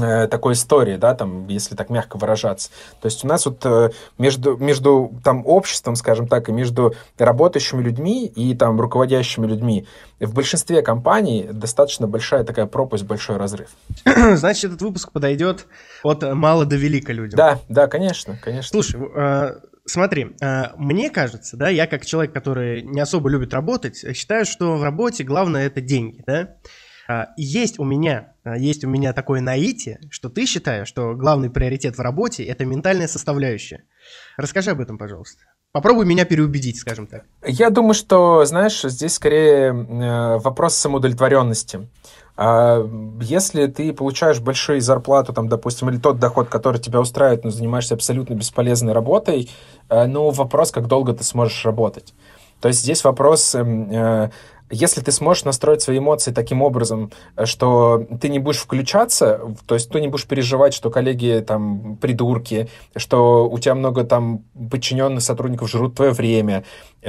такой 0.01 0.55
истории, 0.55 0.97
да, 0.97 1.15
там, 1.15 1.47
если 1.49 1.75
так 1.75 1.91
мягко 1.91 2.17
выражаться. 2.17 2.71
То 3.01 3.07
есть 3.07 3.25
у 3.25 3.29
нас 3.29 3.47
вот 3.47 3.65
э, 3.65 3.91
между, 4.19 4.57
между 4.57 5.13
там 5.25 5.47
обществом, 5.47 5.97
скажем 5.97 6.29
так, 6.29 6.49
и 6.49 6.53
между 6.53 6.95
работающими 7.19 7.83
людьми 7.83 8.27
и 8.27 8.55
там 8.55 8.81
руководящими 8.81 9.47
людьми 9.47 9.87
в 10.21 10.35
большинстве 10.35 10.83
компаний 10.83 11.49
достаточно 11.51 12.07
большая 12.07 12.45
такая 12.45 12.67
пропасть, 12.67 13.05
большой 13.05 13.37
разрыв. 13.37 13.71
Значит, 14.05 14.65
этот 14.73 14.83
выпуск 14.83 15.13
подойдет 15.13 15.67
от 16.03 16.23
мало 16.23 16.65
до 16.65 16.77
велика 16.77 17.13
людям. 17.13 17.37
Да, 17.37 17.59
да, 17.69 17.87
конечно, 17.87 18.39
конечно. 18.43 18.71
Слушай, 18.71 19.01
э, 19.15 19.57
Смотри, 19.89 20.35
э, 20.41 20.75
мне 20.77 21.11
кажется, 21.11 21.57
да, 21.57 21.69
я 21.69 21.87
как 21.87 22.05
человек, 22.05 22.33
который 22.33 22.83
не 22.83 23.01
особо 23.01 23.29
любит 23.29 23.55
работать, 23.55 24.05
считаю, 24.17 24.45
что 24.45 24.77
в 24.77 24.83
работе 24.83 25.23
главное 25.23 25.67
это 25.67 25.81
деньги, 25.81 26.25
да. 26.27 26.57
А, 27.09 27.29
есть 27.37 27.79
у 27.79 27.85
меня, 27.85 28.35
а, 28.45 28.57
есть 28.57 28.85
у 28.85 28.89
меня 28.89 29.13
такое 29.13 29.41
наитие, 29.41 30.01
что 30.11 30.29
ты 30.29 30.47
считаешь, 30.47 30.89
что 30.89 31.15
главный 31.15 31.51
приоритет 31.51 31.97
в 31.97 32.01
работе 32.01 32.45
это 32.45 32.65
ментальная 32.65 33.09
составляющая. 33.09 33.85
Расскажи 34.37 34.71
об 34.71 34.81
этом, 34.81 34.99
пожалуйста. 34.99 35.45
Попробуй 35.73 36.07
меня 36.07 36.25
переубедить, 36.25 36.79
скажем 36.79 37.07
так. 37.07 37.25
Я 37.47 37.71
думаю, 37.71 37.95
что, 37.95 38.45
знаешь, 38.45 38.81
здесь 38.83 39.15
скорее 39.15 39.73
э, 39.73 40.39
вопрос 40.39 40.75
самоудовлетворенности. 40.75 41.89
А 42.39 42.83
если 43.21 43.67
ты 43.67 43.93
получаешь 43.93 44.41
большую 44.41 44.81
зарплату, 44.81 45.33
там, 45.33 45.49
допустим, 45.49 45.89
или 45.89 45.99
тот 45.99 46.19
доход, 46.19 46.49
который 46.49 46.81
тебя 46.81 47.01
устраивает, 47.01 47.45
но 47.45 47.51
занимаешься 47.51 47.95
абсолютно 47.95 48.35
бесполезной 48.35 48.93
работой, 48.93 49.51
э, 49.89 50.07
ну, 50.07 50.31
вопрос, 50.31 50.71
как 50.71 50.87
долго 50.87 51.13
ты 51.13 51.25
сможешь 51.25 51.65
работать. 51.65 52.15
То 52.61 52.69
есть 52.69 52.81
здесь 52.81 53.05
вопрос 53.05 53.55
эм, 53.55 53.91
э, 53.91 54.31
если 54.71 55.01
ты 55.01 55.13
сможешь 55.13 55.45
настроить 55.45 55.83
свои 55.83 55.99
эмоции 55.99 56.33
таким 56.33 56.63
образом, 56.63 57.13
что 57.45 58.07
ты 58.21 58.29
не 58.29 58.39
будешь 58.39 58.59
включаться, 58.59 59.41
то 59.67 59.75
есть 59.75 59.91
ты 59.91 60.01
не 60.01 60.09
будешь 60.09 60.27
переживать, 60.27 60.75
что 60.75 60.91
коллеги 60.91 61.45
там 61.47 61.97
придурки, 61.97 62.69
что 62.97 63.49
у 63.49 63.59
тебя 63.59 63.75
много 63.75 64.05
там 64.05 64.45
подчиненных 64.71 65.23
сотрудников 65.23 65.71
жрут 65.71 65.95
твое 65.95 66.13
время, 66.13 66.65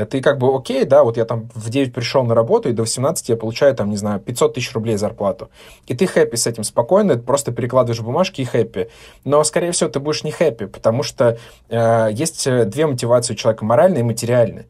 ты 0.06 0.22
как 0.22 0.38
бы 0.38 0.56
окей, 0.56 0.86
да, 0.86 1.04
вот 1.04 1.18
я 1.18 1.26
там 1.26 1.50
в 1.56 1.70
9 1.70 1.94
пришел 1.94 2.24
на 2.24 2.36
работу, 2.36 2.70
и 2.70 2.74
до 2.74 2.84
18 2.84 3.30
я 3.30 3.36
получаю 3.36 3.74
там, 3.76 3.90
не 3.90 3.98
знаю, 3.98 4.20
500 4.20 4.54
тысяч 4.54 4.74
рублей 4.74 4.98
зарплату. 4.98 5.50
И 5.88 5.96
ты 5.96 6.06
хэппи 6.06 6.36
с 6.36 6.46
этим 6.46 6.64
спокойно, 6.64 7.18
просто 7.18 7.52
перекладываешь 7.52 8.02
бумажки 8.02 8.42
и 8.42 8.46
хэппи. 8.46 8.90
Но, 9.24 9.44
скорее 9.44 9.72
всего, 9.72 9.90
ты 9.90 10.00
будешь 10.00 10.24
не 10.24 10.32
хэппи, 10.32 10.68
потому 10.68 11.02
что 11.04 11.38
э, 11.70 12.10
есть 12.12 12.48
две 12.70 12.86
мотивации 12.86 13.34
у 13.34 13.38
человека, 13.38 13.66
моральная 13.66 14.02
и 14.02 14.04
материальная. 14.04 14.68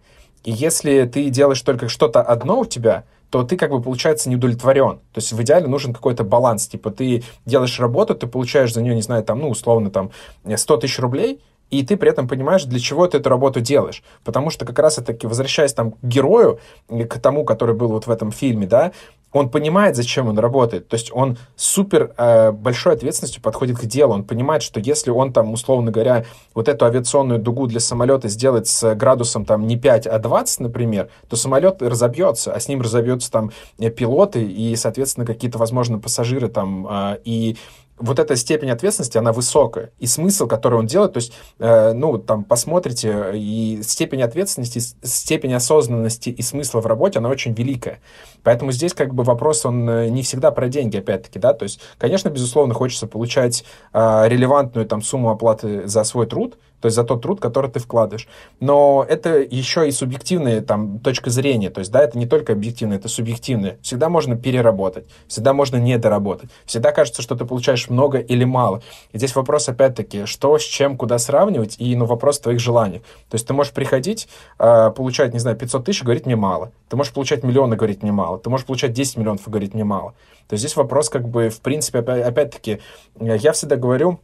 И 0.48 0.52
если 0.52 1.04
ты 1.04 1.30
делаешь 1.30 1.62
только 1.62 1.90
что-то 1.90 2.22
одно 2.22 2.62
у 2.62 2.66
тебя, 2.66 3.04
то 3.30 3.44
ты 3.44 3.58
как 3.58 3.72
бы, 3.72 3.82
получается, 3.82 4.30
не 4.30 4.38
удовлетворен. 4.38 5.00
То 5.12 5.18
есть 5.18 5.34
в 5.34 5.42
идеале 5.42 5.68
нужен 5.68 5.94
какой-то 5.94 6.24
баланс. 6.24 6.70
Типа 6.70 6.90
ты 6.90 7.24
делаешь 7.46 7.78
работу, 7.82 8.16
ты 8.16 8.28
получаешь 8.28 8.74
за 8.74 8.82
нее, 8.82 8.96
не 8.96 9.02
знаю, 9.02 9.26
там, 9.26 9.40
ну, 9.40 9.50
условно, 9.50 9.92
там, 9.92 10.12
100 10.56 10.78
тысяч 10.78 11.00
рублей, 11.00 11.42
и 11.70 11.86
ты 11.86 11.98
при 11.98 12.10
этом 12.10 12.30
понимаешь, 12.30 12.64
для 12.64 12.80
чего 12.80 13.06
ты 13.08 13.18
эту 13.18 13.28
работу 13.28 13.60
делаешь. 13.60 14.04
Потому 14.24 14.50
что 14.50 14.66
как 14.66 14.80
раз-таки, 14.80 15.28
возвращаясь 15.28 15.74
там 15.74 15.92
к 15.92 15.98
герою, 16.02 16.60
к 16.88 17.20
тому, 17.20 17.44
который 17.44 17.76
был 17.76 17.90
вот 17.90 18.08
в 18.08 18.10
этом 18.10 18.32
фильме, 18.32 18.68
да, 18.68 18.94
он 19.34 19.50
понимает, 19.50 19.96
зачем 19.96 20.28
он 20.28 20.40
работает. 20.40 20.88
То 20.88 20.96
есть 20.96 21.12
он 21.14 21.38
супер 21.56 22.14
э, 22.18 22.52
большой 22.52 22.94
ответственностью 22.94 23.42
подходит 23.42 23.78
к 23.78 23.86
делу. 23.86 24.14
Он 24.14 24.24
понимает, 24.24 24.64
что 24.64 24.80
если 24.80 25.12
он 25.12 25.34
там, 25.34 25.52
условно 25.54 25.92
говоря, 25.92 26.26
вот 26.54 26.68
эту 26.68 26.86
авиационную 26.86 27.40
дугу 27.40 27.68
для 27.68 27.80
самолета 27.80 28.30
сделает 28.30 28.68
с 28.68 28.96
градусом 28.96 29.46
там 29.46 29.68
не 29.68 29.78
5, 29.78 30.08
а 30.08 30.20
20, 30.20 30.62
например, 30.62 31.10
то 31.30 31.36
самолет 31.36 31.82
разобьется, 31.82 32.54
а 32.54 32.60
с 32.60 32.68
ним 32.68 32.82
разобьются 32.82 33.32
там 33.32 33.52
э, 33.80 33.90
пилоты 33.90 34.44
и, 34.44 34.76
соответственно, 34.76 35.26
какие-то, 35.26 35.58
возможно, 35.58 36.00
пассажиры 36.00 36.48
там. 36.48 36.88
Э, 36.88 37.18
и 37.24 37.58
вот 38.00 38.20
эта 38.20 38.36
степень 38.36 38.70
ответственности, 38.70 39.18
она 39.18 39.32
высокая. 39.32 39.92
И 40.00 40.08
смысл, 40.08 40.48
который 40.48 40.80
он 40.80 40.86
делает, 40.86 41.14
то 41.14 41.18
есть, 41.18 41.34
э, 41.60 41.94
ну, 41.94 42.18
там, 42.18 42.44
посмотрите, 42.44 43.32
и 43.34 43.80
степень 43.84 44.22
ответственности, 44.22 44.80
степень 44.80 45.54
осознанности 45.54 46.30
и 46.30 46.42
смысла 46.42 46.82
в 46.82 46.86
работе, 46.86 47.20
она 47.20 47.30
очень 47.30 47.54
великая. 47.54 48.00
Поэтому 48.44 48.72
здесь, 48.72 48.94
как 48.94 49.14
бы, 49.14 49.24
вопрос, 49.24 49.66
он 49.66 49.90
э, 49.90 50.10
не 50.10 50.22
всегда 50.22 50.52
про 50.52 50.68
деньги, 50.70 50.98
опять-таки, 50.98 51.40
да, 51.40 51.54
то 51.54 51.64
есть, 51.64 51.80
конечно, 51.98 52.30
безусловно, 52.30 52.74
хочется 52.74 53.08
получать 53.08 53.66
э, 53.94 54.24
релевантную, 54.28 54.86
там, 54.86 55.02
сумму 55.02 55.30
оплаты 55.30 55.88
за 55.88 56.04
свой 56.04 56.28
труд, 56.28 56.58
то 56.82 56.88
есть 56.88 56.96
за 56.96 57.04
тот 57.04 57.22
труд, 57.22 57.40
который 57.40 57.72
ты 57.72 57.80
вкладываешь. 57.80 58.28
Но 58.60 59.06
это 59.08 59.40
еще 59.40 59.88
и 59.88 59.92
субъективная 59.92 60.62
там 60.62 61.00
точка 61.00 61.30
зрения, 61.30 61.70
то 61.70 61.80
есть, 61.80 61.92
да, 61.92 62.02
это 62.02 62.18
не 62.18 62.26
только 62.26 62.54
объективное, 62.54 62.98
это 62.98 63.08
субъективное. 63.08 63.78
Всегда 63.82 64.10
можно 64.10 64.36
переработать, 64.36 65.06
всегда 65.28 65.54
можно 65.54 65.78
недоработать, 65.78 66.50
всегда 66.66 66.92
кажется, 66.92 67.22
что 67.22 67.36
ты 67.36 67.46
получаешь 67.46 67.90
много 67.90 68.20
или 68.20 68.44
мало. 68.44 68.82
И 69.12 69.18
здесь 69.18 69.36
вопрос, 69.36 69.70
опять-таки, 69.70 70.26
что 70.26 70.58
с 70.58 70.64
чем, 70.64 70.98
куда 70.98 71.18
сравнивать, 71.18 71.76
и, 71.80 71.96
ну, 71.96 72.06
вопрос 72.06 72.40
твоих 72.40 72.60
желаний. 72.60 73.00
То 73.30 73.36
есть 73.36 73.48
ты 73.48 73.54
можешь 73.54 73.74
приходить, 73.74 74.28
э, 74.60 74.92
получать, 74.92 75.34
не 75.34 75.40
знаю, 75.40 75.58
500 75.58 75.86
тысяч, 75.86 76.04
говорить 76.04 76.26
мне 76.26 76.36
мало. 76.36 76.72
Ты 76.90 76.96
можешь 76.96 77.14
получать 77.14 77.44
миллионы, 77.44 77.76
говорить 77.76 78.04
мне 78.04 78.12
мало. 78.12 78.40
Ты 78.40 78.50
можешь 78.50 78.66
получать 78.66 78.94
10 78.94 79.18
миллионов, 79.18 79.48
говорить 79.48 79.74
мне 79.74 79.84
мало. 79.84 80.14
То 80.48 80.54
есть 80.54 80.62
здесь 80.62 80.76
вопрос, 80.78 81.10
как 81.10 81.28
бы, 81.28 81.50
в 81.50 81.60
принципе, 81.60 82.00
опять-таки, 82.00 82.80
я 83.20 83.52
всегда 83.52 83.76
говорю, 83.76 84.20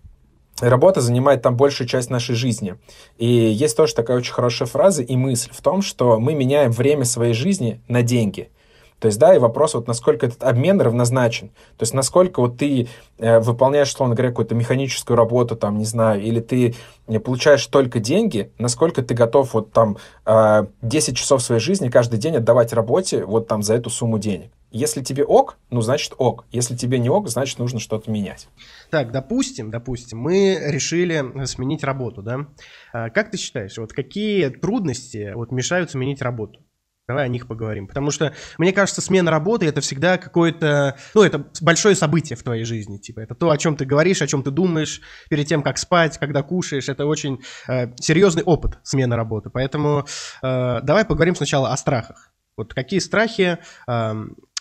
работа 0.60 1.02
занимает 1.02 1.42
там 1.42 1.56
большую 1.56 1.88
часть 1.88 2.10
нашей 2.10 2.36
жизни. 2.36 2.76
И 3.18 3.28
есть 3.28 3.76
тоже 3.76 3.94
такая 3.94 4.18
очень 4.18 4.34
хорошая 4.34 4.68
фраза 4.68 5.04
и 5.04 5.16
мысль 5.16 5.50
в 5.52 5.62
том, 5.62 5.82
что 5.82 6.20
мы 6.20 6.36
меняем 6.36 6.72
время 6.72 7.06
своей 7.06 7.34
жизни 7.34 7.82
на 7.88 8.04
деньги. 8.04 8.50
То 9.04 9.08
есть, 9.08 9.20
да, 9.20 9.36
и 9.36 9.38
вопрос, 9.38 9.74
вот 9.74 9.86
насколько 9.86 10.28
этот 10.28 10.44
обмен 10.44 10.80
равнозначен. 10.80 11.50
То 11.78 11.84
есть, 11.84 11.94
насколько 11.94 12.40
вот 12.40 12.58
ты 12.58 12.88
э, 13.18 13.40
выполняешь, 13.42 13.90
условно 13.90 14.16
говоря, 14.16 14.30
какую-то 14.30 14.56
механическую 14.56 15.18
работу, 15.18 15.58
там, 15.58 15.78
не 15.78 15.84
знаю, 15.84 16.22
или 16.22 16.40
ты 16.40 16.74
получаешь 17.22 17.68
только 17.68 18.00
деньги, 18.00 18.50
насколько 18.60 19.02
ты 19.02 19.14
готов 19.14 19.56
вот 19.56 19.74
там 19.74 19.98
э, 20.26 20.68
10 20.84 21.18
часов 21.18 21.42
своей 21.42 21.60
жизни 21.60 21.90
каждый 21.90 22.18
день 22.18 22.38
отдавать 22.38 22.72
работе 22.72 23.26
вот 23.26 23.46
там 23.46 23.62
за 23.62 23.74
эту 23.74 23.90
сумму 23.90 24.20
денег. 24.20 24.52
Если 24.74 25.04
тебе 25.04 25.24
ок, 25.24 25.60
ну, 25.70 25.82
значит 25.82 26.14
ок. 26.18 26.46
Если 26.52 26.76
тебе 26.76 26.98
не 26.98 27.08
ок, 27.08 27.30
значит 27.30 27.60
нужно 27.60 27.80
что-то 27.80 28.10
менять. 28.10 28.48
Так, 28.90 29.12
допустим, 29.12 29.70
допустим, 29.70 30.18
мы 30.18 30.60
решили 30.60 31.46
сменить 31.46 31.84
работу, 31.84 32.24
да? 32.24 32.48
А, 32.92 33.12
как 33.12 33.30
ты 33.30 33.38
считаешь, 33.38 33.78
вот 33.78 33.94
какие 33.94 34.50
трудности 34.50 35.32
вот 35.36 35.52
мешают 35.52 35.92
сменить 35.92 36.24
работу? 36.24 36.66
Давай 37.08 37.26
о 37.26 37.28
них 37.28 37.48
поговорим. 37.48 37.88
Потому 37.88 38.10
что, 38.10 38.34
мне 38.58 38.74
кажется, 38.74 39.02
смена 39.02 39.30
работы 39.30 39.68
это 39.68 39.80
всегда 39.82 40.18
какое-то, 40.18 40.98
ну, 41.14 41.22
это 41.22 41.46
большое 41.62 41.96
событие 41.96 42.36
в 42.36 42.42
твоей 42.42 42.64
жизни. 42.64 42.98
Типа, 42.98 43.20
это 43.20 43.36
то, 43.36 43.52
о 43.52 43.58
чем 43.60 43.76
ты 43.76 43.86
говоришь, 43.86 44.24
о 44.24 44.28
чем 44.28 44.42
ты 44.42 44.50
думаешь 44.50 45.02
перед 45.30 45.46
тем, 45.46 45.62
как 45.62 45.78
спать, 45.78 46.18
когда 46.18 46.42
кушаешь. 46.42 46.90
Это 46.90 47.06
очень 47.06 47.42
э, 47.68 47.94
серьезный 47.98 48.42
опыт 48.42 48.80
смены 48.82 49.16
работы. 49.16 49.52
Поэтому 49.52 50.08
э, 50.42 50.80
давай 50.82 51.06
поговорим 51.06 51.36
сначала 51.36 51.72
о 51.72 51.78
страхах. 51.78 52.32
Вот 52.56 52.74
какие 52.74 53.00
страхи 53.00 53.60
э, 53.88 54.14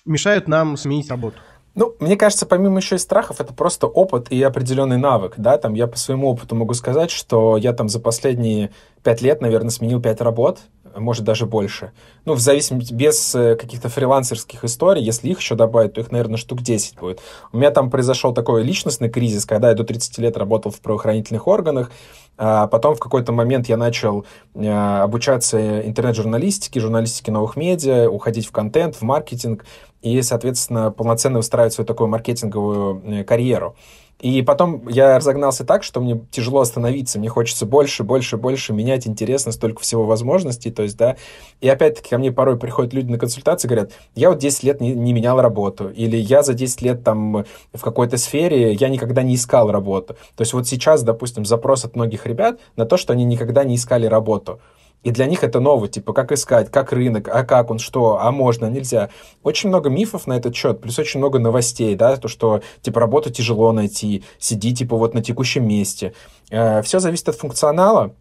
мешают 0.04 0.48
нам 0.48 0.76
сменить 0.76 1.10
работу? 1.10 1.36
Ну, 1.74 1.94
мне 2.00 2.16
кажется, 2.16 2.44
помимо 2.44 2.78
еще 2.78 2.96
и 2.96 2.98
страхов, 2.98 3.40
это 3.40 3.54
просто 3.54 3.86
опыт 3.86 4.30
и 4.30 4.42
определенный 4.42 4.98
навык, 4.98 5.34
да, 5.38 5.56
там 5.56 5.72
я 5.72 5.86
по 5.86 5.96
своему 5.96 6.28
опыту 6.28 6.54
могу 6.54 6.74
сказать, 6.74 7.10
что 7.10 7.56
я 7.56 7.72
там 7.72 7.88
за 7.88 7.98
последние 7.98 8.72
пять 9.02 9.22
лет, 9.22 9.40
наверное, 9.40 9.70
сменил 9.70 10.00
пять 10.00 10.20
работ, 10.20 10.60
может 10.94 11.24
даже 11.24 11.46
больше. 11.46 11.92
Ну, 12.26 12.34
в 12.34 12.40
зависимости, 12.40 12.92
без 12.92 13.34
э, 13.34 13.56
каких-то 13.56 13.88
фрилансерских 13.88 14.64
историй, 14.64 15.02
если 15.02 15.28
их 15.28 15.38
еще 15.38 15.54
добавить, 15.54 15.94
то 15.94 16.02
их, 16.02 16.10
наверное, 16.10 16.36
штук 16.36 16.60
10 16.60 16.98
будет. 16.98 17.20
У 17.52 17.56
меня 17.56 17.70
там 17.70 17.90
произошел 17.90 18.34
такой 18.34 18.62
личностный 18.62 19.08
кризис, 19.08 19.46
когда 19.46 19.70
я 19.70 19.74
до 19.74 19.84
30 19.84 20.18
лет 20.18 20.36
работал 20.36 20.70
в 20.70 20.80
правоохранительных 20.80 21.46
органах, 21.46 21.90
а 22.38 22.66
потом 22.66 22.94
в 22.94 22.98
какой-то 22.98 23.32
момент 23.32 23.68
я 23.68 23.76
начал 23.76 24.24
э, 24.54 24.68
обучаться 24.68 25.86
интернет-журналистике, 25.86 26.80
журналистике 26.80 27.30
новых 27.30 27.56
медиа, 27.56 28.08
уходить 28.08 28.46
в 28.46 28.52
контент, 28.52 28.96
в 28.96 29.02
маркетинг 29.02 29.64
и, 30.00 30.20
соответственно, 30.22 30.90
полноценно 30.90 31.38
выстраивать 31.38 31.74
свою 31.74 31.86
такую 31.86 32.08
маркетинговую 32.08 33.02
э, 33.04 33.24
карьеру. 33.24 33.76
И 34.22 34.40
потом 34.42 34.86
я 34.88 35.16
разогнался 35.16 35.64
так, 35.64 35.82
что 35.82 36.00
мне 36.00 36.24
тяжело 36.30 36.60
остановиться, 36.60 37.18
мне 37.18 37.28
хочется 37.28 37.66
больше, 37.66 38.04
больше, 38.04 38.36
больше 38.36 38.72
менять, 38.72 39.08
интересно, 39.08 39.50
столько 39.50 39.82
всего 39.82 40.04
возможностей, 40.04 40.70
то 40.70 40.84
есть, 40.84 40.96
да. 40.96 41.16
И 41.60 41.68
опять-таки 41.68 42.10
ко 42.10 42.18
мне 42.18 42.30
порой 42.30 42.56
приходят 42.56 42.92
люди 42.94 43.10
на 43.10 43.18
консультации, 43.18 43.66
говорят, 43.66 43.90
я 44.14 44.30
вот 44.30 44.38
10 44.38 44.62
лет 44.62 44.80
не, 44.80 44.94
не 44.94 45.12
менял 45.12 45.40
работу, 45.40 45.88
или 45.88 46.16
я 46.16 46.44
за 46.44 46.54
10 46.54 46.82
лет 46.82 47.02
там 47.02 47.44
в 47.74 47.80
какой-то 47.80 48.16
сфере, 48.16 48.74
я 48.74 48.88
никогда 48.88 49.24
не 49.24 49.34
искал 49.34 49.72
работу. 49.72 50.14
То 50.36 50.42
есть 50.42 50.52
вот 50.52 50.68
сейчас, 50.68 51.02
допустим, 51.02 51.44
запрос 51.44 51.84
от 51.84 51.96
многих 51.96 52.24
ребят 52.24 52.60
на 52.76 52.86
то, 52.86 52.96
что 52.96 53.12
они 53.12 53.24
никогда 53.24 53.64
не 53.64 53.74
искали 53.74 54.06
работу. 54.06 54.60
И 55.02 55.10
для 55.10 55.26
них 55.26 55.42
это 55.42 55.58
ново, 55.60 55.88
типа, 55.88 56.12
как 56.12 56.30
искать, 56.32 56.70
как 56.70 56.92
рынок, 56.92 57.28
а 57.28 57.44
как 57.44 57.70
он, 57.70 57.78
что, 57.78 58.20
а 58.20 58.30
можно, 58.30 58.66
нельзя. 58.66 59.10
Очень 59.42 59.68
много 59.68 59.90
мифов 59.90 60.26
на 60.26 60.34
этот 60.34 60.54
счет, 60.54 60.80
плюс 60.80 60.98
очень 60.98 61.18
много 61.18 61.38
новостей, 61.38 61.96
да, 61.96 62.16
то, 62.16 62.28
что, 62.28 62.62
типа, 62.82 63.00
работу 63.00 63.30
тяжело 63.30 63.72
найти, 63.72 64.24
сиди, 64.38 64.74
типа, 64.74 64.96
вот 64.96 65.14
на 65.14 65.22
текущем 65.22 65.66
месте. 65.66 66.14
Э, 66.50 66.82
все 66.82 67.00
зависит 67.00 67.28
от 67.28 67.36
функционала. 67.36 68.14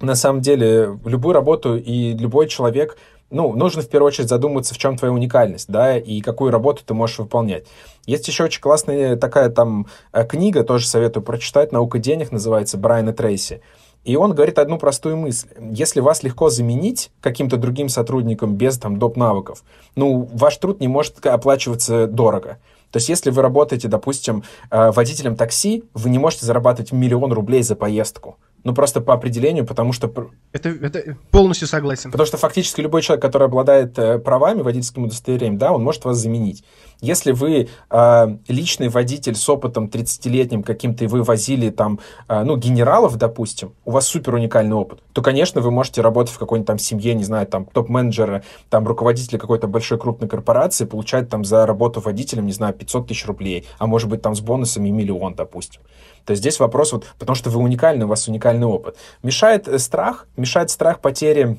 На 0.00 0.14
самом 0.14 0.40
деле, 0.40 0.98
любую 1.04 1.32
работу 1.32 1.76
и 1.76 2.12
любой 2.12 2.48
человек 2.48 2.98
ну, 3.30 3.54
нужно 3.54 3.82
в 3.82 3.88
первую 3.88 4.08
очередь 4.08 4.28
задуматься, 4.28 4.74
в 4.74 4.78
чем 4.78 4.96
твоя 4.96 5.12
уникальность, 5.12 5.68
да, 5.68 5.96
и 5.98 6.20
какую 6.20 6.52
работу 6.52 6.82
ты 6.84 6.94
можешь 6.94 7.18
выполнять. 7.18 7.66
Есть 8.06 8.28
еще 8.28 8.44
очень 8.44 8.60
классная 8.60 9.16
такая 9.16 9.50
там 9.50 9.86
э, 10.12 10.24
книга, 10.24 10.62
тоже 10.62 10.86
советую 10.86 11.24
прочитать, 11.24 11.72
«Наука 11.72 11.98
денег» 11.98 12.30
называется, 12.30 12.78
Брайана 12.78 13.12
Трейси. 13.12 13.62
И 14.06 14.14
он 14.14 14.34
говорит 14.34 14.60
одну 14.60 14.78
простую 14.78 15.16
мысль. 15.16 15.48
Если 15.72 15.98
вас 15.98 16.22
легко 16.22 16.48
заменить 16.48 17.10
каким-то 17.20 17.56
другим 17.56 17.88
сотрудником 17.88 18.54
без 18.54 18.78
там 18.78 19.00
доп. 19.00 19.16
навыков, 19.16 19.64
ну, 19.96 20.28
ваш 20.32 20.56
труд 20.58 20.78
не 20.78 20.86
может 20.86 21.26
оплачиваться 21.26 22.06
дорого. 22.06 22.58
То 22.92 22.98
есть, 22.98 23.08
если 23.08 23.30
вы 23.30 23.42
работаете, 23.42 23.88
допустим, 23.88 24.44
э, 24.70 24.92
водителем 24.92 25.34
такси, 25.34 25.82
вы 25.92 26.10
не 26.10 26.18
можете 26.18 26.46
зарабатывать 26.46 26.92
миллион 26.92 27.32
рублей 27.32 27.62
за 27.62 27.74
поездку. 27.74 28.36
Ну, 28.66 28.74
просто 28.74 29.00
по 29.00 29.14
определению, 29.14 29.64
потому 29.64 29.92
что... 29.92 30.12
Это, 30.52 30.70
это 30.70 31.16
полностью 31.30 31.68
согласен. 31.68 32.10
Потому 32.10 32.26
что 32.26 32.36
фактически 32.36 32.80
любой 32.80 33.00
человек, 33.00 33.22
который 33.22 33.44
обладает 33.44 33.96
э, 33.96 34.18
правами, 34.18 34.62
водительским 34.62 35.04
удостоверением, 35.04 35.56
да, 35.56 35.70
он 35.70 35.84
может 35.84 36.04
вас 36.04 36.16
заменить. 36.16 36.64
Если 37.00 37.30
вы 37.30 37.68
э, 37.90 38.36
личный 38.48 38.88
водитель 38.88 39.36
с 39.36 39.48
опытом 39.48 39.86
30-летним 39.86 40.64
каким-то, 40.64 41.04
и 41.04 41.06
вы 41.06 41.22
возили 41.22 41.70
там, 41.70 42.00
э, 42.28 42.42
ну, 42.42 42.56
генералов, 42.56 43.16
допустим, 43.16 43.72
у 43.84 43.92
вас 43.92 44.08
супер 44.08 44.34
уникальный 44.34 44.74
опыт, 44.74 44.98
то, 45.12 45.22
конечно, 45.22 45.60
вы 45.60 45.70
можете 45.70 46.00
работать 46.00 46.34
в 46.34 46.38
какой-нибудь 46.38 46.66
там 46.66 46.80
семье, 46.80 47.14
не 47.14 47.22
знаю, 47.22 47.46
там, 47.46 47.66
топ-менеджера, 47.66 48.42
там, 48.68 48.84
руководителя 48.88 49.38
какой-то 49.38 49.68
большой 49.68 49.98
крупной 50.00 50.28
корпорации, 50.28 50.86
получать 50.86 51.28
там 51.28 51.44
за 51.44 51.66
работу 51.66 52.00
водителем, 52.00 52.46
не 52.46 52.52
знаю, 52.52 52.74
500 52.74 53.06
тысяч 53.06 53.26
рублей, 53.26 53.64
а 53.78 53.86
может 53.86 54.08
быть 54.08 54.22
там 54.22 54.34
с 54.34 54.40
бонусами 54.40 54.88
миллион, 54.88 55.36
допустим. 55.36 55.82
То 56.26 56.32
есть 56.32 56.42
здесь 56.42 56.58
вопрос 56.58 56.92
вот, 56.92 57.06
потому 57.18 57.36
что 57.36 57.50
вы 57.50 57.60
уникальны, 57.60 58.04
у 58.04 58.08
вас 58.08 58.28
уникальный 58.28 58.66
опыт. 58.66 58.96
Мешает 59.22 59.68
э, 59.68 59.78
страх, 59.78 60.26
мешает 60.36 60.70
страх 60.70 61.00
потери 61.00 61.56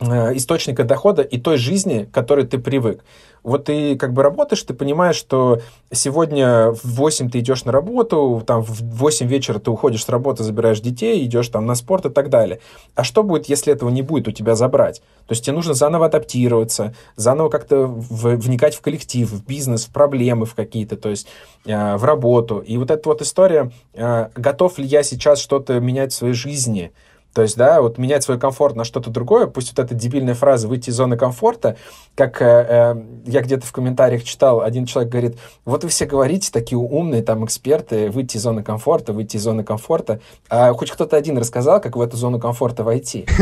источника 0.00 0.84
дохода 0.84 1.22
и 1.22 1.38
той 1.38 1.56
жизни, 1.56 2.04
к 2.04 2.10
которой 2.10 2.46
ты 2.46 2.58
привык 2.58 3.02
вот 3.44 3.66
ты 3.66 3.96
как 3.96 4.14
бы 4.14 4.22
работаешь, 4.22 4.62
ты 4.62 4.72
понимаешь, 4.72 5.16
что 5.16 5.60
сегодня 5.92 6.70
в 6.72 6.82
8 6.82 7.30
ты 7.30 7.40
идешь 7.40 7.64
на 7.66 7.72
работу, 7.72 8.42
там 8.44 8.62
в 8.62 8.80
8 8.80 9.28
вечера 9.28 9.58
ты 9.58 9.70
уходишь 9.70 10.04
с 10.04 10.08
работы, 10.08 10.42
забираешь 10.42 10.80
детей, 10.80 11.22
идешь 11.24 11.48
там 11.48 11.66
на 11.66 11.74
спорт 11.74 12.06
и 12.06 12.10
так 12.10 12.30
далее. 12.30 12.60
А 12.94 13.04
что 13.04 13.22
будет, 13.22 13.46
если 13.46 13.72
этого 13.72 13.90
не 13.90 14.00
будет 14.00 14.28
у 14.28 14.32
тебя 14.32 14.54
забрать? 14.54 15.02
То 15.26 15.32
есть 15.32 15.44
тебе 15.44 15.54
нужно 15.54 15.74
заново 15.74 16.06
адаптироваться, 16.06 16.94
заново 17.16 17.50
как-то 17.50 17.86
в, 17.86 18.34
вникать 18.36 18.74
в 18.74 18.80
коллектив, 18.80 19.30
в 19.30 19.46
бизнес, 19.46 19.84
в 19.84 19.90
проблемы 19.90 20.46
в 20.46 20.54
какие-то, 20.54 20.96
то 20.96 21.10
есть 21.10 21.26
э, 21.66 21.96
в 21.96 22.04
работу. 22.04 22.60
И 22.60 22.78
вот 22.78 22.90
эта 22.90 23.06
вот 23.06 23.20
история, 23.20 23.70
э, 23.92 24.30
готов 24.34 24.78
ли 24.78 24.86
я 24.86 25.02
сейчас 25.02 25.38
что-то 25.38 25.78
менять 25.80 26.12
в 26.12 26.16
своей 26.16 26.34
жизни, 26.34 26.92
То 27.34 27.42
есть, 27.42 27.56
да, 27.56 27.82
вот 27.82 27.98
менять 27.98 28.22
свой 28.22 28.38
комфорт 28.38 28.76
на 28.76 28.84
что-то 28.84 29.10
другое, 29.10 29.46
пусть 29.46 29.76
вот 29.76 29.84
эта 29.84 29.92
дебильная 29.92 30.34
фраза 30.34 30.68
«выйти 30.68 30.90
из 30.90 30.94
зоны 30.94 31.16
комфорта», 31.16 31.76
как 32.14 32.40
э, 32.40 32.44
э, 32.46 33.02
я 33.26 33.42
где-то 33.42 33.66
в 33.66 33.72
комментариях 33.72 34.22
читал, 34.22 34.60
один 34.60 34.86
человек 34.86 35.10
говорит, 35.10 35.38
вот 35.64 35.82
вы 35.82 35.90
все 35.90 36.06
говорите, 36.06 36.52
такие 36.52 36.78
умные 36.78 37.22
там 37.22 37.44
эксперты, 37.44 38.08
выйти 38.08 38.36
из 38.36 38.42
зоны 38.42 38.62
комфорта, 38.62 39.12
выйти 39.12 39.36
из 39.36 39.42
зоны 39.42 39.64
комфорта, 39.64 40.20
а 40.48 40.72
хоть 40.74 40.92
кто-то 40.92 41.16
один 41.16 41.36
рассказал, 41.36 41.80
как 41.80 41.96
в 41.96 42.00
эту 42.00 42.16
зону 42.16 42.38
комфорта 42.38 42.84
войти. 42.84 43.26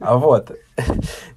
А 0.00 0.16
вот. 0.16 0.52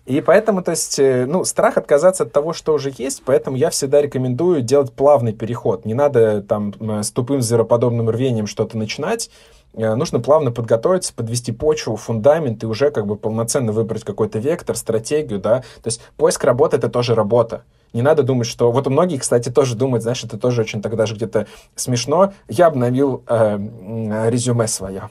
И 0.05 0.22
поэтому, 0.22 0.63
то 0.63 0.72
есть, 0.72 0.98
э, 0.98 1.25
ну, 1.27 1.43
страх 1.46 1.77
отказаться 1.77 2.24
от 2.24 2.31
того, 2.31 2.53
что 2.53 2.74
уже 2.74 2.91
есть, 2.98 3.22
поэтому 3.25 3.58
я 3.58 3.70
всегда 3.70 4.01
рекомендую 4.01 4.62
делать 4.62 4.91
плавный 4.91 5.34
переход. 5.34 5.86
Не 5.86 5.93
надо 5.93 6.41
там 6.41 6.74
с 7.03 7.12
тупым 7.12 7.41
звероподобным 7.41 8.10
рвением 8.10 8.48
что-то 8.48 8.77
начинать, 8.77 9.29
Э, 9.29 9.61
нужно 9.73 10.19
плавно 10.19 10.51
подготовиться, 10.51 11.13
подвести 11.13 11.51
почву, 11.51 11.95
фундамент 11.95 12.63
и 12.63 12.65
уже 12.65 12.91
как 12.91 13.05
бы 13.05 13.15
полноценно 13.15 13.71
выбрать 13.71 14.03
какой-то 14.03 14.39
вектор, 14.39 14.75
стратегию, 14.75 15.39
да. 15.39 15.59
То 15.81 15.87
есть 15.87 16.01
поиск 16.17 16.43
работы— 16.43 16.77
это 16.77 16.89
тоже 16.89 17.15
работа. 17.15 17.63
Не 17.93 18.01
надо 18.01 18.23
думать, 18.23 18.47
что... 18.47 18.71
Вот 18.71 18.87
у 18.87 18.89
многих, 18.89 19.21
кстати, 19.21 19.49
тоже 19.49 19.75
думают, 19.75 20.03
знаешь, 20.03 20.23
это 20.23 20.37
тоже 20.37 20.61
очень 20.61 20.81
тогда 20.81 21.05
же 21.05 21.15
где-то 21.15 21.47
смешно. 21.75 22.33
Я 22.47 22.67
обновил 22.67 23.23
э, 23.27 24.29
резюме 24.29 24.67
свое. 24.67 25.09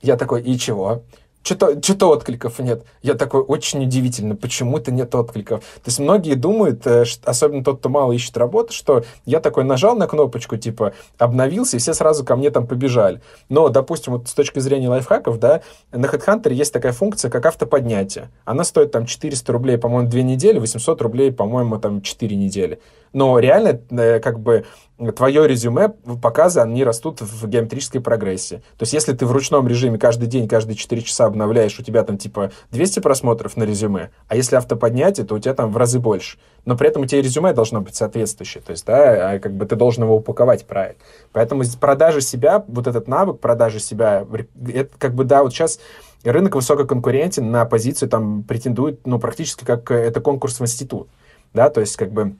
Я 0.00 0.16
такой, 0.16 0.42
и 0.42 0.58
чего? 0.58 1.02
Что-то 1.42 1.82
что 1.82 2.10
откликов 2.10 2.58
нет. 2.58 2.84
Я 3.02 3.14
такой, 3.14 3.40
очень 3.40 3.82
удивительно, 3.84 4.36
почему-то 4.36 4.92
нет 4.92 5.14
откликов. 5.14 5.60
То 5.60 5.86
есть 5.86 5.98
многие 5.98 6.34
думают, 6.34 6.86
э, 6.86 7.04
особенно 7.24 7.64
тот, 7.64 7.80
кто 7.80 7.88
мало 7.88 8.12
ищет 8.12 8.36
работу, 8.36 8.72
что 8.72 9.04
я 9.24 9.40
такой 9.40 9.64
нажал 9.64 9.96
на 9.96 10.06
кнопочку, 10.06 10.56
типа, 10.56 10.92
обновился, 11.18 11.76
и 11.76 11.80
все 11.80 11.94
сразу 11.94 12.24
ко 12.24 12.36
мне 12.36 12.50
там 12.50 12.66
побежали. 12.66 13.20
Но, 13.48 13.68
допустим, 13.68 14.14
вот 14.14 14.28
с 14.28 14.34
точки 14.34 14.60
зрения 14.60 14.88
лайфхаков, 14.88 15.38
да, 15.38 15.62
на 15.90 16.06
HeadHunter 16.06 16.52
есть 16.52 16.72
такая 16.72 16.92
функция, 16.92 17.30
как 17.30 17.44
автоподнятие. 17.46 18.30
Она 18.44 18.64
стоит 18.64 18.92
там 18.92 19.06
400 19.06 19.52
рублей, 19.52 19.78
по-моему, 19.78 20.08
2 20.08 20.22
недели, 20.22 20.58
800 20.58 21.02
рублей, 21.02 21.32
по-моему, 21.32 21.78
там 21.78 22.02
4 22.02 22.36
недели. 22.36 22.80
Но 23.12 23.38
реально, 23.38 23.80
э, 23.90 24.20
как 24.20 24.40
бы, 24.40 24.64
твое 25.10 25.48
резюме, 25.48 25.88
показы, 25.88 26.60
они 26.60 26.84
растут 26.84 27.20
в 27.20 27.48
геометрической 27.48 28.00
прогрессии. 28.00 28.62
То 28.78 28.82
есть, 28.82 28.92
если 28.92 29.12
ты 29.12 29.26
в 29.26 29.32
ручном 29.32 29.66
режиме 29.66 29.98
каждый 29.98 30.28
день, 30.28 30.46
каждые 30.46 30.76
4 30.76 31.02
часа 31.02 31.26
обновляешь, 31.26 31.78
у 31.80 31.82
тебя 31.82 32.04
там 32.04 32.18
типа 32.18 32.52
200 32.70 33.00
просмотров 33.00 33.56
на 33.56 33.64
резюме, 33.64 34.10
а 34.28 34.36
если 34.36 34.56
автоподнятие, 34.56 35.26
то 35.26 35.34
у 35.34 35.38
тебя 35.40 35.54
там 35.54 35.72
в 35.72 35.76
разы 35.76 35.98
больше. 35.98 36.38
Но 36.64 36.76
при 36.76 36.88
этом 36.88 37.02
у 37.02 37.06
тебя 37.06 37.20
резюме 37.20 37.52
должно 37.52 37.80
быть 37.80 37.96
соответствующее. 37.96 38.62
То 38.62 38.70
есть, 38.70 38.86
да, 38.86 39.32
а 39.32 39.38
как 39.40 39.54
бы 39.54 39.66
ты 39.66 39.74
должен 39.74 40.04
его 40.04 40.16
упаковать 40.16 40.64
правильно. 40.66 41.00
Поэтому 41.32 41.64
продажа 41.80 42.20
себя, 42.20 42.64
вот 42.68 42.86
этот 42.86 43.08
навык 43.08 43.40
продажи 43.40 43.80
себя, 43.80 44.24
это 44.72 44.90
как 44.98 45.14
бы, 45.14 45.24
да, 45.24 45.42
вот 45.42 45.52
сейчас 45.52 45.80
рынок 46.24 46.54
высококонкурентен, 46.54 47.50
на 47.50 47.64
позицию 47.64 48.08
там 48.08 48.44
претендует, 48.44 49.06
ну, 49.06 49.18
практически 49.18 49.64
как 49.64 49.90
э, 49.90 49.96
это 49.96 50.20
конкурс 50.20 50.60
в 50.60 50.62
институт. 50.62 51.08
Да, 51.52 51.68
то 51.68 51.80
есть, 51.80 51.96
как 51.96 52.12
бы, 52.12 52.36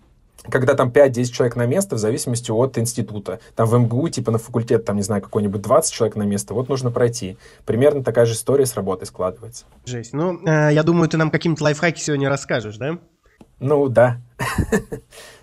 когда 0.51 0.75
там 0.75 0.91
5-10 0.91 1.25
человек 1.27 1.57
на 1.57 1.67
место, 1.67 1.97
в 1.97 1.99
зависимости 1.99 2.51
от 2.51 2.79
института. 2.79 3.41
Там 3.55 3.69
в 3.69 3.79
МГУ, 3.79 4.09
типа 4.09 4.31
на 4.33 4.39
факультет, 4.39 4.85
там, 4.85 4.97
не 4.97 5.03
знаю, 5.03 5.23
какой-нибудь 5.23 5.63
20 5.63 5.93
человек 5.93 6.17
на 6.17 6.25
место, 6.25 6.55
вот 6.55 6.69
нужно 6.69 6.91
пройти. 6.91 7.37
Примерно 7.65 8.03
такая 8.03 8.27
же 8.27 8.35
история 8.35 8.67
с 8.67 8.75
работой 8.75 9.07
складывается. 9.07 9.67
Жесть. 9.85 10.13
Ну, 10.13 10.41
э, 10.45 10.73
я 10.73 10.83
думаю, 10.83 11.09
ты 11.09 11.17
нам 11.17 11.31
какие-то 11.31 11.63
лайфхаки 11.63 12.01
сегодня 12.01 12.29
расскажешь, 12.29 12.77
да? 12.77 12.99
Ну, 13.61 13.89
да. 13.89 14.19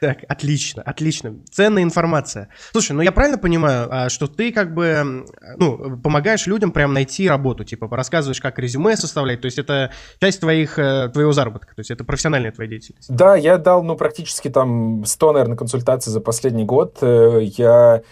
Так, 0.00 0.24
отлично, 0.28 0.82
отлично. 0.82 1.36
Ценная 1.50 1.82
информация. 1.82 2.48
Слушай, 2.72 2.92
ну 2.92 3.02
я 3.02 3.12
правильно 3.12 3.36
понимаю, 3.36 3.86
а, 3.90 4.08
что 4.08 4.26
ты 4.26 4.50
как 4.50 4.72
бы, 4.74 5.26
ну, 5.58 5.98
помогаешь 5.98 6.46
людям 6.46 6.72
прям 6.72 6.94
найти 6.94 7.28
работу, 7.28 7.64
типа 7.64 7.86
рассказываешь, 7.94 8.40
как 8.40 8.58
резюме 8.58 8.96
составлять, 8.96 9.42
то 9.42 9.46
есть 9.46 9.58
это 9.58 9.90
часть 10.18 10.40
твоих, 10.40 10.78
э, 10.78 11.10
твоего 11.12 11.32
заработка, 11.32 11.74
то 11.74 11.80
есть 11.80 11.90
это 11.90 12.04
профессиональная 12.04 12.50
твоя 12.50 12.70
деятельность. 12.70 13.14
Да, 13.14 13.36
я 13.36 13.58
дал, 13.58 13.82
ну, 13.82 13.94
практически 13.94 14.48
там 14.48 15.04
100, 15.04 15.32
наверное, 15.32 15.56
консультаций 15.56 16.10
за 16.10 16.20
последний 16.20 16.64
год. 16.64 16.98
Э, 17.02 17.40
я 17.42 18.02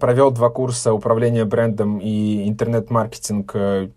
провел 0.00 0.30
два 0.30 0.50
курса 0.50 0.92
управления 0.92 1.44
брендом 1.44 1.98
и 1.98 2.48
интернет-маркетинг, 2.48 3.54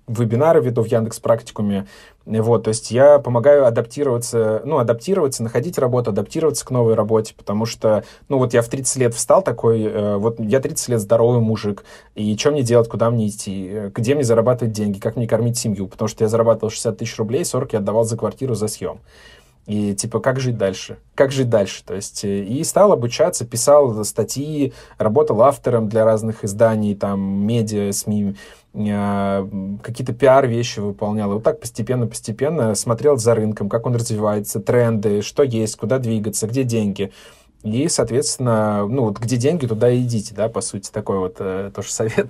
вебинары 0.07 0.61
веду 0.61 0.83
в 0.83 0.85
Яндекс 0.85 1.19
Практикуме. 1.19 1.87
Вот, 2.25 2.63
то 2.63 2.67
есть 2.69 2.91
я 2.91 3.17
помогаю 3.17 3.65
адаптироваться, 3.65 4.61
ну, 4.63 4.77
адаптироваться, 4.77 5.41
находить 5.41 5.79
работу, 5.79 6.11
адаптироваться 6.11 6.63
к 6.63 6.69
новой 6.69 6.93
работе, 6.93 7.33
потому 7.35 7.65
что, 7.65 8.03
ну, 8.29 8.37
вот 8.37 8.53
я 8.53 8.61
в 8.61 8.67
30 8.67 8.97
лет 8.97 9.15
встал 9.15 9.41
такой, 9.41 9.81
э, 9.81 10.17
вот 10.17 10.39
я 10.39 10.59
30 10.59 10.89
лет 10.89 10.99
здоровый 11.01 11.41
мужик, 11.41 11.83
и 12.13 12.37
что 12.37 12.51
мне 12.51 12.61
делать, 12.61 12.87
куда 12.87 13.09
мне 13.09 13.27
идти, 13.27 13.67
э, 13.71 13.91
где 13.93 14.13
мне 14.13 14.23
зарабатывать 14.23 14.71
деньги, 14.71 14.99
как 14.99 15.15
мне 15.15 15.27
кормить 15.27 15.57
семью, 15.57 15.87
потому 15.87 16.07
что 16.07 16.23
я 16.23 16.27
зарабатывал 16.27 16.69
60 16.69 16.97
тысяч 16.99 17.17
рублей, 17.17 17.43
40 17.43 17.73
я 17.73 17.79
отдавал 17.79 18.03
за 18.03 18.17
квартиру, 18.17 18.53
за 18.53 18.67
съем. 18.67 18.99
И 19.67 19.93
типа, 19.93 20.19
как 20.19 20.39
жить 20.39 20.57
дальше? 20.57 20.97
Как 21.13 21.31
жить 21.31 21.49
дальше? 21.49 21.83
То 21.85 21.93
есть, 21.93 22.25
э, 22.25 22.43
и 22.43 22.63
стал 22.63 22.91
обучаться, 22.91 23.45
писал 23.45 24.03
статьи, 24.03 24.73
работал 24.97 25.41
автором 25.43 25.87
для 25.87 26.03
разных 26.03 26.43
изданий, 26.43 26.95
там, 26.95 27.21
медиа, 27.21 27.91
СМИ, 27.91 28.35
а, 28.73 29.47
какие-то 29.83 30.13
пиар-вещи 30.13 30.79
выполнял. 30.79 31.31
И 31.31 31.33
вот 31.35 31.43
так 31.43 31.59
постепенно-постепенно 31.59 32.73
смотрел 32.73 33.17
за 33.17 33.35
рынком, 33.35 33.69
как 33.69 33.85
он 33.85 33.95
развивается, 33.95 34.59
тренды, 34.59 35.21
что 35.21 35.43
есть, 35.43 35.75
куда 35.75 35.99
двигаться, 35.99 36.47
где 36.47 36.63
деньги. 36.63 37.11
И, 37.63 37.87
соответственно, 37.89 38.87
ну 38.87 39.03
вот 39.05 39.19
где 39.19 39.37
деньги, 39.37 39.67
туда 39.67 39.91
и 39.91 40.01
идите, 40.01 40.33
да, 40.33 40.49
по 40.49 40.61
сути, 40.61 40.89
такой 40.91 41.19
вот 41.19 41.35
э, 41.39 41.71
тоже 41.75 41.91
совет. 41.91 42.29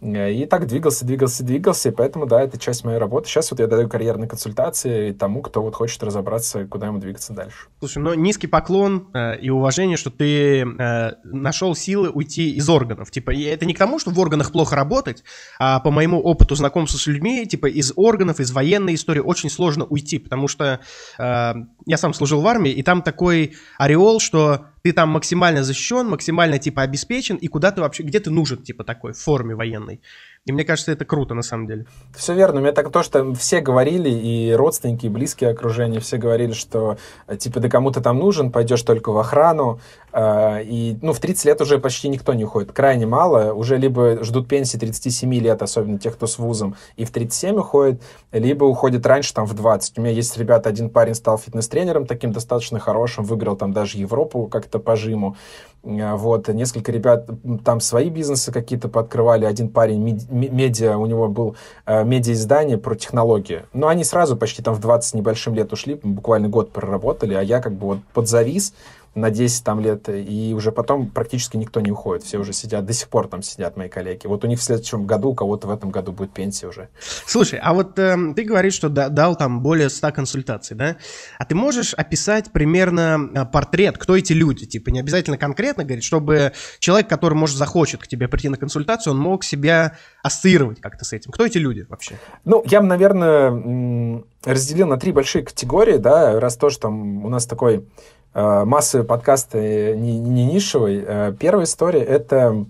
И 0.00 0.46
так 0.46 0.68
двигался, 0.68 1.04
двигался, 1.04 1.42
двигался, 1.42 1.88
и 1.88 1.92
поэтому, 1.92 2.26
да, 2.26 2.40
это 2.40 2.56
часть 2.56 2.84
моей 2.84 2.98
работы. 2.98 3.28
Сейчас 3.28 3.50
вот 3.50 3.58
я 3.58 3.66
даю 3.66 3.88
карьерные 3.88 4.28
консультации 4.28 5.10
тому, 5.10 5.42
кто 5.42 5.60
вот 5.60 5.74
хочет 5.74 6.00
разобраться, 6.04 6.66
куда 6.66 6.86
ему 6.86 6.98
двигаться 6.98 7.32
дальше. 7.32 7.66
Слушай, 7.80 7.98
ну 7.98 8.14
низкий 8.14 8.46
поклон 8.46 9.08
э, 9.12 9.40
и 9.40 9.50
уважение, 9.50 9.96
что 9.96 10.10
ты 10.10 10.60
э, 10.60 11.12
нашел 11.24 11.74
силы 11.74 12.10
уйти 12.10 12.52
из 12.52 12.68
органов. 12.68 13.10
Типа, 13.10 13.34
это 13.34 13.66
не 13.66 13.74
к 13.74 13.78
тому, 13.78 13.98
что 13.98 14.10
в 14.10 14.20
органах 14.20 14.52
плохо 14.52 14.76
работать, 14.76 15.24
а 15.58 15.80
по 15.80 15.90
моему 15.90 16.20
опыту 16.20 16.54
знакомства 16.54 16.96
с 16.96 17.06
людьми, 17.08 17.44
типа, 17.44 17.66
из 17.66 17.92
органов, 17.96 18.38
из 18.38 18.52
военной 18.52 18.94
истории 18.94 19.20
очень 19.20 19.50
сложно 19.50 19.84
уйти, 19.84 20.20
потому 20.20 20.46
что 20.46 20.78
э, 21.18 21.54
я 21.86 21.96
сам 21.96 22.14
служил 22.14 22.40
в 22.40 22.46
армии, 22.46 22.70
и 22.70 22.84
там 22.84 23.02
такой 23.02 23.56
ореол, 23.78 24.20
что 24.20 24.66
ты 24.82 24.92
там 24.92 25.08
максимально 25.10 25.62
защищен, 25.62 26.08
максимально 26.08 26.58
типа 26.58 26.82
обеспечен, 26.82 27.36
и 27.36 27.48
куда 27.48 27.70
ты 27.70 27.80
вообще, 27.80 28.02
где 28.02 28.20
ты 28.20 28.30
нужен, 28.30 28.62
типа 28.62 28.84
такой, 28.84 29.12
в 29.12 29.18
форме 29.18 29.54
военной. 29.54 30.00
И 30.48 30.52
мне 30.52 30.64
кажется, 30.64 30.92
это 30.92 31.04
круто 31.04 31.34
на 31.34 31.42
самом 31.42 31.66
деле. 31.66 31.84
Все 32.16 32.34
верно. 32.34 32.60
У 32.60 32.62
меня 32.62 32.72
так 32.72 32.90
то, 32.90 33.02
что 33.02 33.34
все 33.34 33.60
говорили, 33.60 34.08
и 34.08 34.52
родственники, 34.52 35.06
и 35.06 35.08
близкие 35.10 35.50
окружения, 35.50 36.00
все 36.00 36.16
говорили, 36.16 36.52
что 36.52 36.96
типа 37.38 37.60
ты 37.60 37.68
кому-то 37.68 38.00
там 38.00 38.18
нужен, 38.18 38.50
пойдешь 38.50 38.82
только 38.82 39.12
в 39.12 39.18
охрану. 39.18 39.78
Э, 40.12 40.62
и 40.62 40.96
ну, 41.02 41.12
в 41.12 41.20
30 41.20 41.44
лет 41.44 41.60
уже 41.60 41.78
почти 41.78 42.08
никто 42.08 42.32
не 42.32 42.44
уходит. 42.44 42.72
Крайне 42.72 43.06
мало. 43.06 43.52
Уже 43.52 43.76
либо 43.76 44.24
ждут 44.24 44.48
пенсии 44.48 44.78
37 44.78 45.34
лет, 45.34 45.62
особенно 45.62 45.98
тех, 45.98 46.14
кто 46.14 46.26
с 46.26 46.38
вузом, 46.38 46.76
и 46.96 47.04
в 47.04 47.10
37 47.10 47.56
уходит, 47.56 48.02
либо 48.32 48.64
уходит 48.64 49.04
раньше, 49.06 49.34
там, 49.34 49.44
в 49.44 49.54
20. 49.54 49.98
У 49.98 50.00
меня 50.00 50.12
есть 50.12 50.36
ребята, 50.38 50.70
один 50.70 50.90
парень 50.90 51.14
стал 51.14 51.38
фитнес-тренером 51.38 52.06
таким 52.06 52.32
достаточно 52.32 52.78
хорошим, 52.78 53.24
выиграл 53.24 53.56
там 53.56 53.72
даже 53.72 53.98
Европу 53.98 54.46
как-то 54.46 54.78
по 54.78 54.96
жиму. 54.96 55.36
Э, 55.82 56.14
вот, 56.14 56.48
несколько 56.48 56.92
ребят 56.92 57.28
там 57.64 57.80
свои 57.80 58.10
бизнесы 58.10 58.52
какие-то 58.52 58.88
пооткрывали. 58.88 59.44
Один 59.44 59.68
парень 59.68 60.02
медиа, 60.30 60.96
у 60.96 61.06
него 61.06 61.28
был 61.28 61.56
э, 61.86 62.04
медиа-издание 62.04 62.78
про 62.78 62.94
технологии. 62.94 63.64
Но 63.72 63.88
они 63.88 64.04
сразу 64.04 64.36
почти 64.36 64.62
там 64.62 64.74
в 64.74 64.80
20 64.80 65.10
с 65.10 65.14
небольшим 65.14 65.54
лет 65.54 65.72
ушли, 65.72 65.98
буквально 66.02 66.48
год 66.48 66.72
проработали, 66.72 67.34
а 67.34 67.42
я 67.42 67.60
как 67.60 67.74
бы 67.74 67.86
вот 67.86 67.98
подзавис, 68.12 68.74
на 69.20 69.30
10 69.30 69.64
там 69.64 69.80
лет, 69.80 70.08
и 70.08 70.52
уже 70.56 70.72
потом 70.72 71.08
практически 71.08 71.56
никто 71.56 71.80
не 71.80 71.90
уходит. 71.90 72.24
Все 72.24 72.38
уже 72.38 72.52
сидят, 72.52 72.84
до 72.84 72.92
сих 72.92 73.08
пор 73.08 73.28
там 73.28 73.42
сидят 73.42 73.76
мои 73.76 73.88
коллеги. 73.88 74.26
Вот 74.26 74.44
у 74.44 74.46
них 74.46 74.58
в 74.58 74.62
следующем 74.62 75.06
году, 75.06 75.30
у 75.30 75.34
кого-то 75.34 75.68
в 75.68 75.70
этом 75.70 75.90
году 75.90 76.12
будет 76.12 76.32
пенсия 76.32 76.66
уже. 76.66 76.88
Слушай, 77.26 77.58
а 77.62 77.74
вот 77.74 77.98
э, 77.98 78.16
ты 78.34 78.44
говоришь, 78.44 78.74
что 78.74 78.88
да, 78.88 79.08
дал 79.08 79.36
там 79.36 79.60
более 79.62 79.90
100 79.90 80.12
консультаций, 80.12 80.76
да? 80.76 80.96
А 81.38 81.44
ты 81.44 81.54
можешь 81.54 81.94
описать 81.94 82.52
примерно 82.52 83.30
э, 83.34 83.44
портрет, 83.46 83.98
кто 83.98 84.16
эти 84.16 84.32
люди? 84.32 84.66
Типа 84.66 84.90
не 84.90 85.00
обязательно 85.00 85.38
конкретно 85.38 85.84
говорить, 85.84 86.04
чтобы 86.04 86.52
человек, 86.78 87.08
который, 87.08 87.34
может, 87.34 87.56
захочет 87.56 88.02
к 88.02 88.06
тебе 88.06 88.28
прийти 88.28 88.48
на 88.48 88.56
консультацию, 88.56 89.12
он 89.12 89.18
мог 89.18 89.44
себя 89.44 89.96
ассоциировать 90.22 90.80
как-то 90.80 91.04
с 91.04 91.12
этим. 91.12 91.32
Кто 91.32 91.46
эти 91.46 91.58
люди 91.58 91.86
вообще? 91.88 92.16
Ну, 92.44 92.62
я 92.66 92.80
бы, 92.80 92.86
наверное, 92.86 94.22
разделил 94.44 94.86
на 94.86 94.98
три 94.98 95.12
большие 95.12 95.44
категории, 95.44 95.96
да, 95.96 96.38
раз 96.38 96.56
то, 96.56 96.70
что 96.70 96.82
там 96.82 97.24
у 97.24 97.28
нас 97.28 97.46
такой 97.46 97.84
массовые 98.34 99.06
подкасты 99.06 99.94
не, 99.96 100.18
не 100.18 100.44
нишевый. 100.44 101.04
Э, 101.06 101.32
первая 101.38 101.64
история— 101.64 102.00
это 102.04 102.66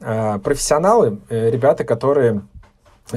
э, 0.00 0.38
профессионалы, 0.42 1.18
ребята, 1.28 1.84
которые 1.84 2.42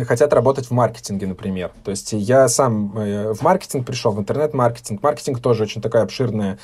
хотят 0.05 0.31
работать 0.31 0.67
в 0.67 0.71
маркетинге, 0.71 1.27
например. 1.27 1.71
То 1.83 1.91
есть 1.91 2.13
я 2.13 2.47
сам 2.47 2.97
э, 2.97 3.33
в 3.33 3.41
маркетинг 3.41 3.85
пришел, 3.85 4.13
в 4.13 4.19
интернет-маркетинг. 4.19 5.03
Маркетинг 5.03 5.41
тоже 5.41 5.63
очень 5.63 5.81
такая 5.81 6.03
обширная 6.03 6.59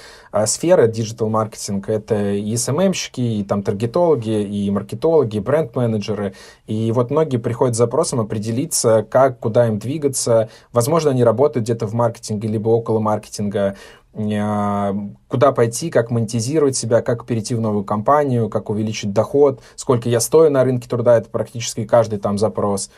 сфера, 0.45 0.87
digital-маркетинг. 0.87 1.89
Это 1.89 2.31
и 2.31 2.55
SMM 2.55 2.73
щики, 2.73 3.19
и 3.19 3.43
там 3.43 3.63
таргетологи, 3.63 4.43
и 4.43 4.69
маркетологи, 4.71 5.37
и 5.37 5.41
бренд-менеджеры. 5.41 6.35
И 6.67 6.91
вот 6.93 7.11
многие 7.11 7.37
приходят 7.37 7.75
с 7.75 7.77
запросом 7.77 8.21
определиться, 8.21 9.05
как, 9.09 9.39
куда 9.39 9.67
им 9.67 9.77
двигаться. 9.77 10.49
Возможно, 10.71 11.11
они 11.11 11.23
работают 11.23 11.65
где-то 11.65 11.85
в 11.85 11.93
маркетинге, 11.93 12.47
либо 12.47 12.69
около 12.69 12.99
маркетинга 12.99 13.75
куда 14.17 15.51
пойти, 15.51 15.91
как 15.91 16.09
монетизировать 16.09 16.75
себя, 16.75 17.03
как 17.03 17.25
перейти 17.25 17.53
в 17.53 17.61
новую 17.61 17.83
компанию, 17.83 18.49
как 18.49 18.71
увеличить 18.71 19.13
доход, 19.13 19.61
сколько 19.75 20.09
я 20.09 20.19
стою 20.19 20.49
на 20.49 20.63
рынке 20.63 20.89
труда, 20.89 21.17
это 21.17 21.29
практически 21.29 21.85
каждый 21.85 22.17
там 22.17 22.39
запрос. 22.39 22.89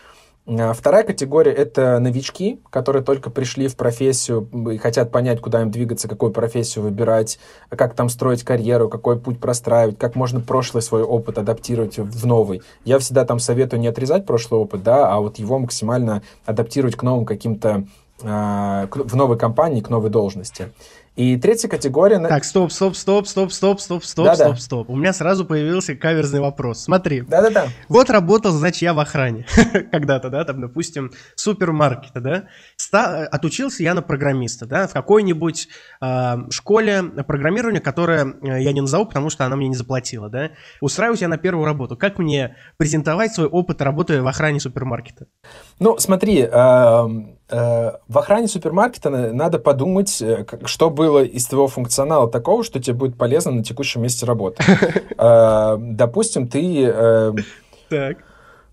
А, 0.47 0.73
вторая 0.73 1.03
категория– 1.03 1.51
это 1.53 1.99
новички, 1.99 2.61
которые 2.69 3.03
только 3.03 3.29
пришли 3.29 3.67
в 3.67 3.75
профессию 3.75 4.47
и 4.71 4.77
хотят 4.77 5.11
понять, 5.11 5.41
куда 5.41 5.61
им 5.61 5.71
двигаться, 5.71 6.07
какую 6.07 6.31
профессию 6.31 6.85
выбирать, 6.85 7.37
как 7.69 7.95
там 7.95 8.07
строить 8.07 8.43
карьеру, 8.43 8.89
какой 8.89 9.19
путь 9.19 9.39
простраивать, 9.39 9.99
как 9.99 10.15
можно 10.15 10.39
прошлый 10.39 10.81
свой 10.81 11.03
опыт 11.03 11.37
адаптировать 11.37 11.97
в 11.99 12.25
новый. 12.25 12.61
Я 12.85 12.97
всегда 12.99 13.25
там 13.25 13.39
советую 13.39 13.81
не 13.81 13.87
отрезать 13.87 14.25
прошлый 14.25 14.61
опыт, 14.61 14.83
да, 14.83 15.11
а 15.13 15.19
вот 15.19 15.37
его 15.37 15.59
максимально 15.59 16.23
адаптировать 16.45 16.95
к 16.95 17.03
новым 17.03 17.25
каким-то 17.25 17.83
а, 18.21 18.87
в 18.91 19.15
новой 19.15 19.37
компании, 19.37 19.81
к 19.81 19.89
новой 19.89 20.09
должности. 20.09 20.71
И 21.15 21.35
третья 21.37 21.67
категория... 21.67 22.19
Так, 22.19 22.43
стоп, 22.43 22.71
стоп, 22.71 22.95
стоп, 22.95 23.27
стоп, 23.27 23.51
стоп, 23.51 23.81
стоп, 23.81 24.03
стоп, 24.03 24.25
да, 24.25 24.35
стоп, 24.35 24.59
стоп. 24.59 24.89
У 24.89 24.95
меня 24.95 25.11
сразу 25.11 25.45
появился 25.45 25.95
каверзный 25.95 26.39
вопрос. 26.39 26.83
Смотри. 26.83 27.21
Да-да-да. 27.21 27.67
Вот 27.89 28.09
работал, 28.09 28.51
значит, 28.51 28.81
я 28.81 28.93
в 28.93 28.99
охране. 28.99 29.45
Когда-то, 29.91 30.29
да, 30.29 30.45
там, 30.45 30.61
допустим, 30.61 31.11
супермаркета, 31.35 32.21
да. 32.21 32.43
Ста- 32.77 33.27
отучился 33.27 33.83
я 33.83 33.93
на 33.93 34.01
программиста, 34.01 34.65
да, 34.65 34.87
в 34.87 34.93
какой-нибудь 34.93 35.67
э, 36.01 36.35
школе 36.51 37.03
программирования, 37.03 37.81
которая 37.81 38.35
э, 38.41 38.61
я 38.61 38.71
не 38.71 38.81
назову, 38.81 39.05
потому 39.05 39.29
что 39.29 39.45
она 39.45 39.55
мне 39.55 39.67
не 39.67 39.75
заплатила, 39.75 40.29
да. 40.29 40.51
Устраиваюсь 40.79 41.21
я 41.21 41.27
на 41.27 41.37
первую 41.37 41.65
работу. 41.65 41.97
Как 41.97 42.17
мне 42.17 42.55
презентовать 42.77 43.33
свой 43.33 43.47
опыт 43.47 43.81
работы 43.81 44.21
в 44.21 44.27
охране 44.27 44.59
супермаркета? 44.59 45.25
Ну, 45.79 45.97
смотри, 45.97 46.47
э, 46.49 46.59
Э, 46.99 47.07
в 47.49 48.17
охране 48.17 48.47
супермаркета 48.47 49.09
надо 49.09 49.59
подумать, 49.59 50.21
э, 50.21 50.45
что 50.65 50.89
было 50.89 51.23
из 51.23 51.45
твоего 51.47 51.67
функционала 51.67 52.29
такого, 52.29 52.63
что 52.63 52.79
тебе 52.79 52.93
будет 52.95 53.17
полезно 53.17 53.51
на 53.51 53.63
текущем 53.63 54.01
месте 54.01 54.25
работы. 54.25 54.63
Э, 55.17 55.75
допустим, 55.77 56.47
ты... 56.47 56.93
Так 57.89 58.17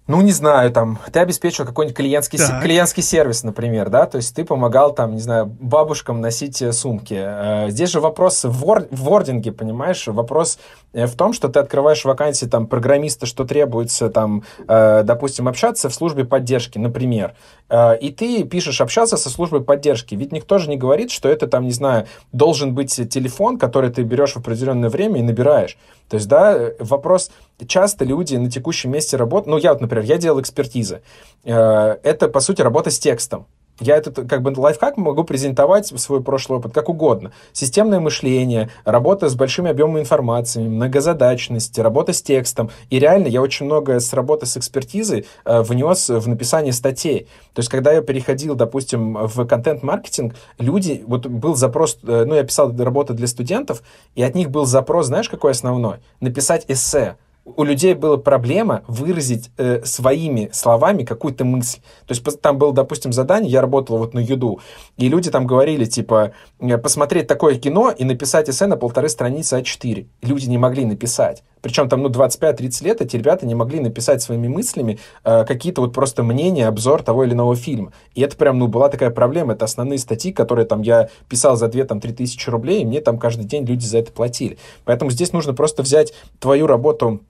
ну, 0.09 0.21
не 0.21 0.31
знаю, 0.31 0.71
там, 0.71 0.99
ты 1.13 1.19
обеспечивал 1.19 1.67
какой-нибудь 1.67 1.97
клиентский, 1.97 2.39
так. 2.39 2.63
клиентский 2.63 3.03
сервис, 3.03 3.43
например, 3.43 3.91
да, 3.91 4.07
то 4.07 4.19
есть 4.19 4.37
ты 4.37 4.45
помогал, 4.45 4.95
там, 4.95 5.15
не 5.15 5.21
знаю, 5.21 5.47
бабушкам 5.47 6.21
носить 6.21 6.63
э, 6.63 6.71
сумки. 6.73 7.17
Э, 7.19 7.71
здесь 7.71 7.91
же 7.91 8.01
вопрос 8.01 8.45
в, 8.45 8.51
вор, 8.51 8.87
в 8.91 9.03
вординге, 9.03 9.51
понимаешь, 9.51 10.07
вопрос 10.07 10.61
э, 10.93 11.07
в 11.07 11.17
том, 11.17 11.33
что 11.33 11.49
ты 11.49 11.59
открываешь 11.59 12.05
вакансии, 12.05 12.47
там, 12.47 12.69
программиста, 12.69 13.27
что 13.27 13.45
требуется, 13.45 14.09
там, 14.09 14.45
допустим, 14.67 15.49
общаться 15.49 15.89
в 15.89 15.95
службе 15.95 16.25
поддержки, 16.25 16.79
например, 16.79 17.35
и 17.73 18.15
ты 18.17 18.45
пишешь 18.45 18.81
общаться 18.81 19.17
со 19.17 19.29
службой 19.29 19.61
поддержки, 19.61 20.15
ведь 20.15 20.33
никто 20.33 20.59
же 20.59 20.71
не 20.71 20.77
говорит, 20.77 21.11
что 21.11 21.29
это, 21.29 21.47
там, 21.47 21.65
не 21.65 21.73
знаю, 21.73 22.07
должен 22.33 22.75
быть 22.75 22.95
телефон, 23.11 23.59
который 23.59 23.91
ты 23.91 24.03
берешь 24.03 24.33
в 24.33 24.39
определенное 24.39 24.89
время 24.89 25.19
и 25.19 25.23
набираешь. 25.23 25.77
То 26.09 26.17
есть, 26.17 26.29
да, 26.29 26.71
вопрос, 26.79 27.31
часто 27.67 28.05
люди 28.05 28.37
на 28.37 28.51
текущем 28.51 28.91
месте 28.91 29.17
работают, 29.17 29.47
ну, 29.47 29.59
я 29.59 29.73
вот, 29.73 29.81
например, 29.81 30.05
я 30.05 30.19
делал 30.19 30.41
экспертизы, 30.41 31.03
э, 31.45 31.53
это, 31.53 32.29
по 32.29 32.41
сути, 32.41 32.63
работа 32.63 32.91
с 32.91 32.99
текстом. 32.99 33.47
Я 33.79 33.97
этот 33.97 34.27
как 34.29 34.43
бы 34.43 34.55
лайфхак 34.57 34.97
могу 34.97 35.23
презентовать 35.25 35.87
свой 35.87 36.23
прошлый 36.23 36.59
опыт 36.59 36.73
как 36.73 36.89
угодно. 36.89 37.33
Системное 37.53 38.01
мышление, 38.01 38.71
работа 38.85 39.29
с 39.29 39.35
большими 39.35 39.71
объемами 39.71 40.01
информации, 40.01 40.67
многозадачность, 40.67 41.79
работа 41.79 42.15
с 42.15 42.23
текстом. 42.23 42.71
И 42.89 42.99
реально 42.99 43.27
я 43.27 43.43
очень 43.43 43.67
много 43.67 44.01
с 44.01 44.15
работы 44.15 44.47
с 44.47 44.57
экспертизой 44.57 45.27
э, 45.45 45.61
внес 45.61 46.09
в 46.09 46.27
написание 46.27 46.73
статей. 46.73 47.29
То 47.53 47.61
есть, 47.61 47.69
когда 47.69 47.93
я 47.93 48.01
переходил, 48.01 48.55
допустим, 48.55 49.27
в 49.27 49.45
контент-маркетинг, 49.45 50.35
люди, 50.59 51.05
вот 51.07 51.27
был 51.27 51.55
запрос, 51.55 51.99
э, 52.03 52.25
ну, 52.27 52.35
я 52.35 52.45
писал 52.45 52.75
работы 52.75 53.13
для 53.13 53.27
студентов, 53.27 53.83
и 54.15 54.23
от 54.23 54.35
них 54.35 54.51
был 54.51 54.65
запрос, 54.65 55.07
знаешь, 55.07 55.29
какой 55.29 55.51
основной? 55.51 55.97
Написать 56.21 56.65
эссе 56.69 57.17
у 57.47 57.63
людей 57.63 57.95
была 57.95 58.17
проблема 58.17 58.83
выразить 58.89 59.51
э, 59.57 59.85
своими 59.85 60.51
словами 60.53 61.05
какую-то 61.05 61.45
мысль. 61.45 61.79
То 62.07 62.15
есть 62.15 62.41
там 62.41 62.59
было, 62.59 62.73
допустим, 62.73 63.13
задание, 63.13 63.51
я 63.51 63.61
работал 63.61 63.99
вот 63.99 64.15
на 64.15 64.19
Юду, 64.19 64.61
и 64.97 65.09
люди 65.09 65.31
там 65.31 65.47
говорили, 65.47 65.85
типа, 65.85 66.33
э, 66.59 66.77
посмотреть 66.77 67.29
такое 67.29 67.55
кино 67.55 67.93
и 67.97 68.05
написать 68.05 68.51
эссе 68.51 68.67
на 68.67 68.77
полторы 68.77 69.09
страницы 69.09 69.61
А4. 69.61 70.07
И 70.21 70.27
люди 70.27 70.47
не 70.47 70.59
могли 70.59 70.85
написать. 70.85 71.45
Причем 71.63 71.89
там, 71.89 72.03
ну, 72.03 72.09
25-30 72.09 72.85
лет 72.85 73.01
эти 73.01 73.17
ребята 73.17 73.47
не 73.47 73.55
могли 73.55 73.81
написать 73.81 74.23
своими 74.23 74.49
мыслями 74.49 74.99
э, 75.25 75.45
какие-то 75.45 75.83
вот 75.83 75.93
просто 75.93 76.25
мнения, 76.25 76.67
обзор 76.67 77.03
того 77.03 77.25
или 77.25 77.33
иного 77.33 77.55
фильма. 77.55 77.93
И 78.15 78.23
это 78.23 78.37
прям, 78.37 78.59
ну, 78.59 78.67
была 78.67 78.89
такая 78.89 79.11
проблема. 79.11 79.53
Это 79.53 79.67
основные 79.67 79.99
статьи, 79.99 80.33
которые 80.33 80.67
там 80.67 80.83
я 80.83 81.09
писал 81.29 81.57
за 81.57 81.67
2-3 81.67 82.13
тысячи 82.13 82.51
рублей, 82.51 82.83
и 82.83 82.85
мне 82.85 83.01
там 83.01 83.19
каждый 83.19 83.45
день 83.45 83.65
люди 83.65 83.85
за 83.85 83.99
это 83.99 84.11
платили. 84.11 84.59
Поэтому 84.85 85.13
здесь 85.13 85.33
нужно 85.33 85.55
просто 85.55 85.83
взять 85.83 86.13
твою 86.41 86.67
работу 86.67 87.21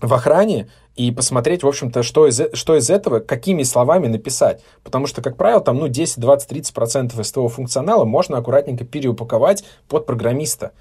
в 0.00 0.12
охране 0.12 0.68
и 0.96 1.10
посмотреть, 1.10 1.62
в 1.62 1.68
общем-то, 1.68 2.02
что 2.02 2.26
из, 2.26 2.40
что 2.54 2.76
из 2.76 2.90
этого, 2.90 3.20
какими 3.20 3.62
словами 3.62 4.08
написать. 4.08 4.62
Потому 4.82 5.06
что, 5.06 5.22
как 5.22 5.36
правило, 5.36 5.60
там, 5.60 5.78
ну, 5.78 5.88
10, 5.88 6.18
20, 6.20 6.48
30 6.48 6.74
процентов 6.74 7.20
из 7.20 7.32
твоего 7.32 7.48
функционала 7.48 8.04
можно 8.04 8.38
аккуратненько 8.38 8.84
переупаковать 8.84 9.64
под 9.88 10.06
программиста. 10.06 10.72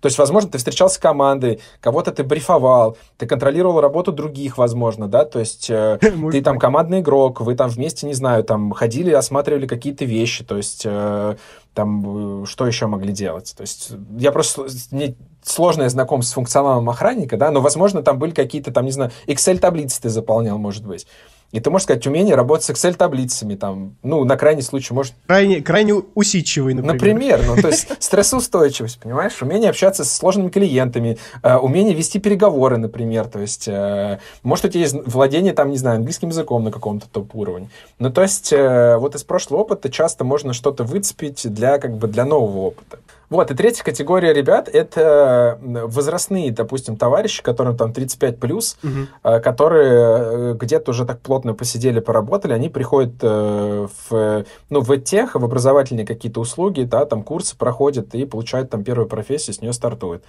То 0.00 0.06
есть, 0.06 0.16
возможно, 0.16 0.50
ты 0.50 0.58
встречался 0.58 0.94
с 0.94 0.98
командой, 0.98 1.60
кого-то 1.80 2.12
ты 2.12 2.22
брифовал, 2.22 2.96
ты 3.16 3.26
контролировал 3.26 3.80
работу 3.80 4.12
других, 4.12 4.56
возможно, 4.56 5.08
да, 5.08 5.24
то 5.24 5.40
есть 5.40 5.68
э, 5.70 5.98
ты 6.32 6.40
там 6.40 6.58
командный 6.58 7.00
игрок, 7.00 7.40
вы 7.40 7.56
там 7.56 7.68
вместе, 7.68 8.06
не 8.06 8.14
знаю, 8.14 8.44
там 8.44 8.72
ходили, 8.72 9.10
осматривали 9.10 9.66
какие-то 9.66 10.04
вещи, 10.04 10.44
то 10.44 10.56
есть 10.56 10.82
э, 10.84 11.36
там 11.78 12.42
э, 12.42 12.46
что 12.46 12.66
еще 12.66 12.88
могли 12.88 13.12
делать. 13.12 13.54
То 13.56 13.60
есть 13.60 13.92
я 14.18 14.32
просто 14.32 14.66
не 14.90 15.16
сложное 15.44 15.88
знакомство 15.88 16.32
с 16.32 16.34
функционалом 16.34 16.90
охранника, 16.90 17.36
да, 17.36 17.52
но, 17.52 17.60
возможно, 17.60 18.02
там 18.02 18.18
были 18.18 18.32
какие-то, 18.32 18.72
там, 18.72 18.84
не 18.84 18.90
знаю, 18.90 19.12
Excel-таблицы 19.28 20.02
ты 20.02 20.08
заполнял, 20.08 20.58
может 20.58 20.84
быть. 20.84 21.06
И 21.50 21.60
ты 21.60 21.70
можешь 21.70 21.84
сказать, 21.84 22.06
умение 22.06 22.34
работать 22.34 22.66
с 22.66 22.70
Excel-таблицами, 22.70 23.54
там, 23.56 23.96
ну, 24.02 24.24
на 24.24 24.36
крайний 24.36 24.62
случай, 24.62 24.92
может... 24.92 25.14
Крайне, 25.26 25.62
крайне 25.62 25.94
усидчивый, 25.94 26.74
например. 26.74 26.94
Например, 26.94 27.42
ну, 27.46 27.56
то 27.56 27.68
есть 27.68 27.88
стрессоустойчивость, 28.02 29.00
понимаешь? 29.00 29.40
Умение 29.40 29.70
общаться 29.70 30.04
с 30.04 30.14
сложными 30.14 30.50
клиентами, 30.50 31.16
э, 31.42 31.56
умение 31.56 31.94
вести 31.94 32.18
переговоры, 32.18 32.76
например, 32.76 33.28
то 33.28 33.38
есть, 33.38 33.66
э, 33.66 34.18
может, 34.42 34.66
у 34.66 34.68
тебя 34.68 34.82
есть 34.82 34.96
владение, 35.06 35.54
там, 35.54 35.70
не 35.70 35.78
знаю, 35.78 35.96
английским 35.96 36.28
языком 36.28 36.64
на 36.64 36.70
каком-то 36.70 37.08
топ-уровне. 37.08 37.70
Ну, 37.98 38.10
то 38.10 38.20
есть, 38.20 38.52
э, 38.52 38.98
вот 38.98 39.14
из 39.14 39.24
прошлого 39.24 39.60
опыта 39.60 39.90
часто 39.90 40.24
можно 40.24 40.52
что-то 40.52 40.84
выцепить 40.84 41.50
для, 41.50 41.78
как 41.78 41.96
бы, 41.96 42.08
для 42.08 42.26
нового 42.26 42.58
опыта. 42.58 42.98
Вот, 43.30 43.50
и 43.50 43.54
третья 43.54 43.84
категория 43.84 44.32
ребят— 44.32 44.68
это 44.72 45.58
возрастные, 45.60 46.50
допустим, 46.50 46.96
товарищи, 46.96 47.42
которым 47.42 47.76
там 47.76 47.90
35+, 47.90 48.32
плюс, 48.32 48.78
угу. 48.82 49.40
которые 49.40 49.92
э, 49.92 50.54
где-то 50.54 50.92
уже 50.92 51.04
так 51.04 51.20
плотно 51.20 51.52
посидели, 51.52 52.00
поработали, 52.00 52.54
они 52.54 52.70
приходят 52.70 53.14
э, 53.20 53.86
в, 54.08 54.44
ну, 54.70 54.80
в 54.80 54.96
тех, 54.98 55.34
в 55.34 55.44
образовательные 55.44 56.06
какие-то 56.06 56.40
услуги, 56.40 56.82
да, 56.82 57.04
там 57.04 57.22
курсы 57.22 57.56
проходят 57.56 58.14
и 58.14 58.24
получают 58.24 58.70
там 58.70 58.82
первую 58.82 59.08
профессию, 59.08 59.54
с 59.54 59.60
нее 59.60 59.74
стартуют. 59.74 60.24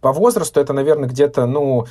По 0.00 0.12
возрасту 0.12 0.60
это, 0.60 0.72
наверное, 0.72 1.08
где-то, 1.08 1.44
ну, 1.44 1.86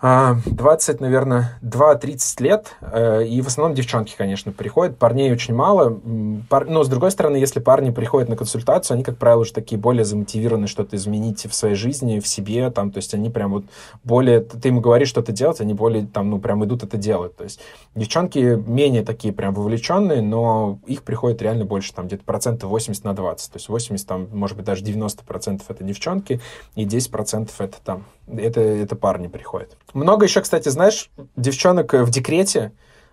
20, 0.00 1.00
а, 1.00 1.02
наверное, 1.02 1.58
2-30 1.62 2.40
лет, 2.40 2.76
э, 2.80 3.24
и 3.26 3.40
в 3.40 3.46
основном 3.46 3.74
девчонки, 3.74 4.14
конечно, 4.16 4.52
приходят, 4.52 4.98
парней 4.98 5.32
очень 5.32 5.54
мало, 5.54 5.98
но, 6.04 6.84
с 6.84 6.88
другой 6.88 7.10
стороны, 7.10 7.36
если 7.36 7.60
парни 7.60 7.90
приходят 7.90 8.28
на 8.28 8.36
консультацию, 8.36 8.96
они, 8.96 9.04
как 9.04 9.16
правило, 9.16 9.42
уже 9.42 9.52
такие 9.52 9.80
более 9.80 10.04
замотивированы 10.04 10.66
что-то 10.66 10.96
изменить 10.96 11.46
в 11.46 11.54
своей 11.54 11.74
жизни, 11.74 12.20
в 12.20 12.26
себе, 12.26 12.70
там, 12.70 12.90
то 12.90 12.98
есть 12.98 13.14
они 13.14 13.30
прям 13.30 13.52
вот 13.52 13.64
более, 14.02 14.40
ты 14.40 14.68
им 14.68 14.80
говоришь 14.80 15.08
что-то 15.08 15.32
делать, 15.32 15.60
они 15.60 15.74
более, 15.74 16.06
там, 16.06 16.28
ну, 16.28 16.38
прям 16.38 16.64
идут 16.64 16.82
это 16.82 16.96
делать, 16.96 17.36
то 17.36 17.44
есть 17.44 17.60
девчонки 17.94 18.38
менее 18.38 19.04
такие 19.04 19.32
прям 19.32 19.54
вовлеченные, 19.54 20.22
но 20.22 20.80
их 20.86 21.02
приходит 21.04 21.40
реально 21.40 21.64
больше, 21.64 21.94
там, 21.94 22.08
где-то 22.08 22.24
процентов 22.24 22.68
80 22.68 23.04
на 23.04 23.14
20, 23.14 23.52
то 23.52 23.56
есть 23.56 23.68
80, 23.68 24.06
там, 24.06 24.28
может 24.32 24.56
быть, 24.56 24.66
даже 24.66 24.82
90 24.82 25.24
процентов 25.24 25.70
это 25.70 25.84
девчонки, 25.84 26.40
и 26.74 26.84
10 26.84 27.10
процентов 27.10 27.60
это 27.60 27.76
там 27.82 28.04
это, 28.26 28.60
это 28.60 28.96
парни 28.96 29.28
приходят. 29.28 29.76
Много 29.92 30.24
еще, 30.26 30.40
кстати, 30.40 30.68
знаешь, 30.68 31.10
девчонок 31.36 31.92
в 31.92 32.10
декрете, 32.10 32.72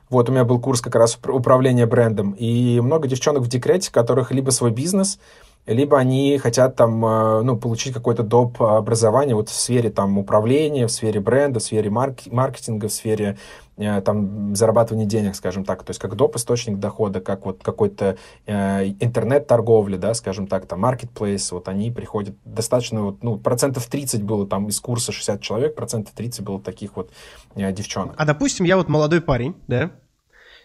вот 0.09 0.27
у 0.27 0.31
меня 0.31 0.43
был 0.43 0.59
курс 0.59 0.81
как 0.81 0.95
раз 0.95 1.17
управления 1.25 1.85
брендом, 1.85 2.31
и 2.31 2.79
много 2.81 3.07
девчонок 3.07 3.43
в 3.43 3.47
декрете, 3.47 3.91
которых 3.91 4.31
либо 4.31 4.49
свой 4.49 4.71
бизнес, 4.71 5.19
либо 5.65 5.97
они 5.97 6.37
хотят 6.37 6.75
там, 6.75 7.05
э, 7.05 7.41
ну, 7.43 7.55
получить 7.55 7.93
какое-то 7.93 8.23
доп. 8.23 8.61
образование 8.61 9.35
вот 9.35 9.49
в 9.49 9.53
сфере 9.53 9.89
там 9.89 10.17
управления, 10.17 10.87
в 10.87 10.91
сфере 10.91 11.19
бренда, 11.19 11.59
в 11.59 11.63
сфере 11.63 11.89
маркетинга, 11.89 12.87
в 12.87 12.91
сфере 12.91 13.37
э, 13.70 13.70
там 14.03 14.55
зарабатывания 14.55 15.05
денег, 15.05 15.35
скажем 15.35 15.65
так, 15.65 15.83
то 15.83 15.91
есть 15.91 15.99
как 15.99 16.15
доп. 16.15 16.35
источник 16.35 16.77
дохода, 16.77 17.21
как 17.21 17.45
вот 17.45 17.61
какой-то 17.63 18.17
э, 18.45 18.87
интернет-торговли, 18.99 19.97
да, 19.97 20.13
скажем 20.13 20.47
так, 20.47 20.65
там, 20.65 20.85
marketplace, 20.85 21.47
вот 21.51 21.67
они 21.67 21.91
приходят 21.91 22.35
достаточно, 22.45 23.03
вот, 23.03 23.23
ну, 23.23 23.37
процентов 23.37 23.87
30 23.87 24.23
было 24.23 24.47
там 24.47 24.67
из 24.67 24.79
курса 24.79 25.11
60 25.11 25.41
человек, 25.41 25.75
процентов 25.75 26.13
30 26.13 26.43
было 26.43 26.61
таких 26.61 26.95
вот 26.95 27.11
э, 27.55 27.71
девчонок. 27.71 28.15
А, 28.17 28.25
допустим, 28.25 28.65
я 28.65 28.77
вот 28.77 28.89
молодой 28.89 29.21
парень, 29.21 29.55
да, 29.67 29.91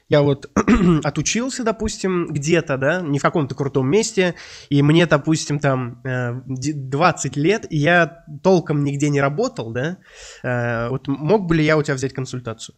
я 0.09 0.23
вот 0.23 0.51
отучился, 1.05 1.65
допустим, 1.65 2.29
где-то, 2.29 2.77
да, 2.77 3.01
не 3.01 3.19
в 3.19 3.23
каком-то 3.23 3.55
крутом 3.55 3.89
месте, 3.89 4.35
и 4.69 4.83
мне, 4.83 5.07
допустим, 5.07 5.59
там 5.59 6.03
20 6.05 7.37
э, 7.37 7.41
лет, 7.41 7.67
и 7.71 7.79
я 7.79 8.25
толком 8.43 8.85
нигде 8.85 9.09
не 9.09 9.21
работал, 9.21 9.73
да, 9.73 9.99
э, 10.43 10.89
вот 10.89 11.09
мог 11.09 11.47
бы 11.47 11.57
ли 11.57 11.65
я 11.65 11.77
у 11.77 11.83
тебя 11.83 11.95
взять 11.95 12.13
консультацию? 12.13 12.77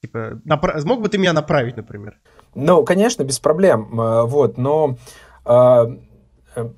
Типа, 0.00 0.40
напра- 0.46 0.80
мог 0.84 1.00
бы 1.02 1.08
ты 1.08 1.18
меня 1.18 1.32
направить, 1.32 1.76
например? 1.76 2.18
Ну, 2.54 2.84
конечно, 2.84 3.24
без 3.24 3.40
проблем, 3.40 4.00
э, 4.00 4.22
вот, 4.24 4.58
но 4.58 4.96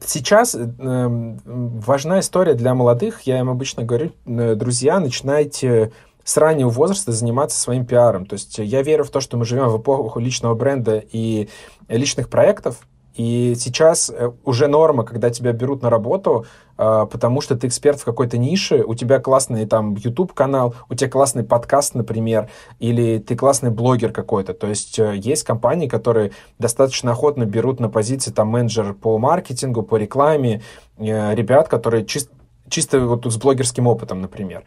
сейчас 0.01 0.55
важна 0.55 2.21
история 2.21 2.55
для 2.55 2.75
молодых, 2.75 3.23
я 3.23 3.41
им 3.41 3.49
обычно 3.49 3.83
говорю, 3.83 4.13
друзья, 4.27 5.01
начинайте 5.01 5.93
с 6.23 6.37
раннего 6.37 6.69
возраста 6.69 7.13
заниматься 7.13 7.59
своим 7.59 7.87
пиаром. 7.87 8.27
То 8.27 8.35
есть 8.35 8.59
я 8.59 8.83
верю 8.83 9.05
в 9.05 9.11
то, 9.11 9.21
что 9.21 9.37
мы 9.39 9.45
живем 9.45 9.69
в 9.69 9.81
эпоху 9.81 10.21
личного 10.21 10.55
бренда 10.55 11.03
и 11.11 11.49
личных 11.89 12.29
проектов, 12.29 12.87
и 13.21 13.55
сейчас 13.55 14.09
э, 14.09 14.31
уже 14.45 14.67
норма, 14.67 15.05
когда 15.05 15.29
тебя 15.29 15.53
берут 15.53 15.83
на 15.83 15.91
работу, 15.91 16.47
а, 16.79 17.05
потому 17.05 17.43
что 17.43 17.55
ты 17.55 17.67
эксперт 17.67 18.01
в 18.01 18.05
какой-то 18.07 18.39
нише, 18.39 18.83
у 18.83 18.95
тебя 18.95 19.19
классный 19.19 19.67
там 19.67 19.95
YouTube-канал, 19.95 20.75
у 20.89 20.95
тебя 20.95 21.11
классный 21.11 21.45
подкаст, 21.45 21.95
например, 21.95 22.49
или 22.79 23.19
ты 23.19 23.37
классный 23.37 23.71
блогер 23.71 24.11
какой-то. 24.11 24.55
То 24.55 24.69
есть 24.69 24.99
э, 24.99 25.17
есть 25.17 25.43
компании, 25.43 25.87
которые 25.87 26.33
достаточно 26.59 27.11
охотно 27.13 27.45
берут 27.45 27.79
на 27.79 27.91
позиции 27.91 28.31
там 28.31 28.49
менеджер 28.49 28.95
по 28.95 29.19
маркетингу, 29.19 29.83
по 29.83 29.97
рекламе, 29.97 30.63
э, 30.97 31.35
ребят, 31.35 31.69
которые 31.69 32.07
чисто 32.07 32.33
чисто 32.71 33.01
вот 33.01 33.27
с 33.27 33.37
блогерским 33.37 33.87
опытом, 33.87 34.23
например. 34.23 34.63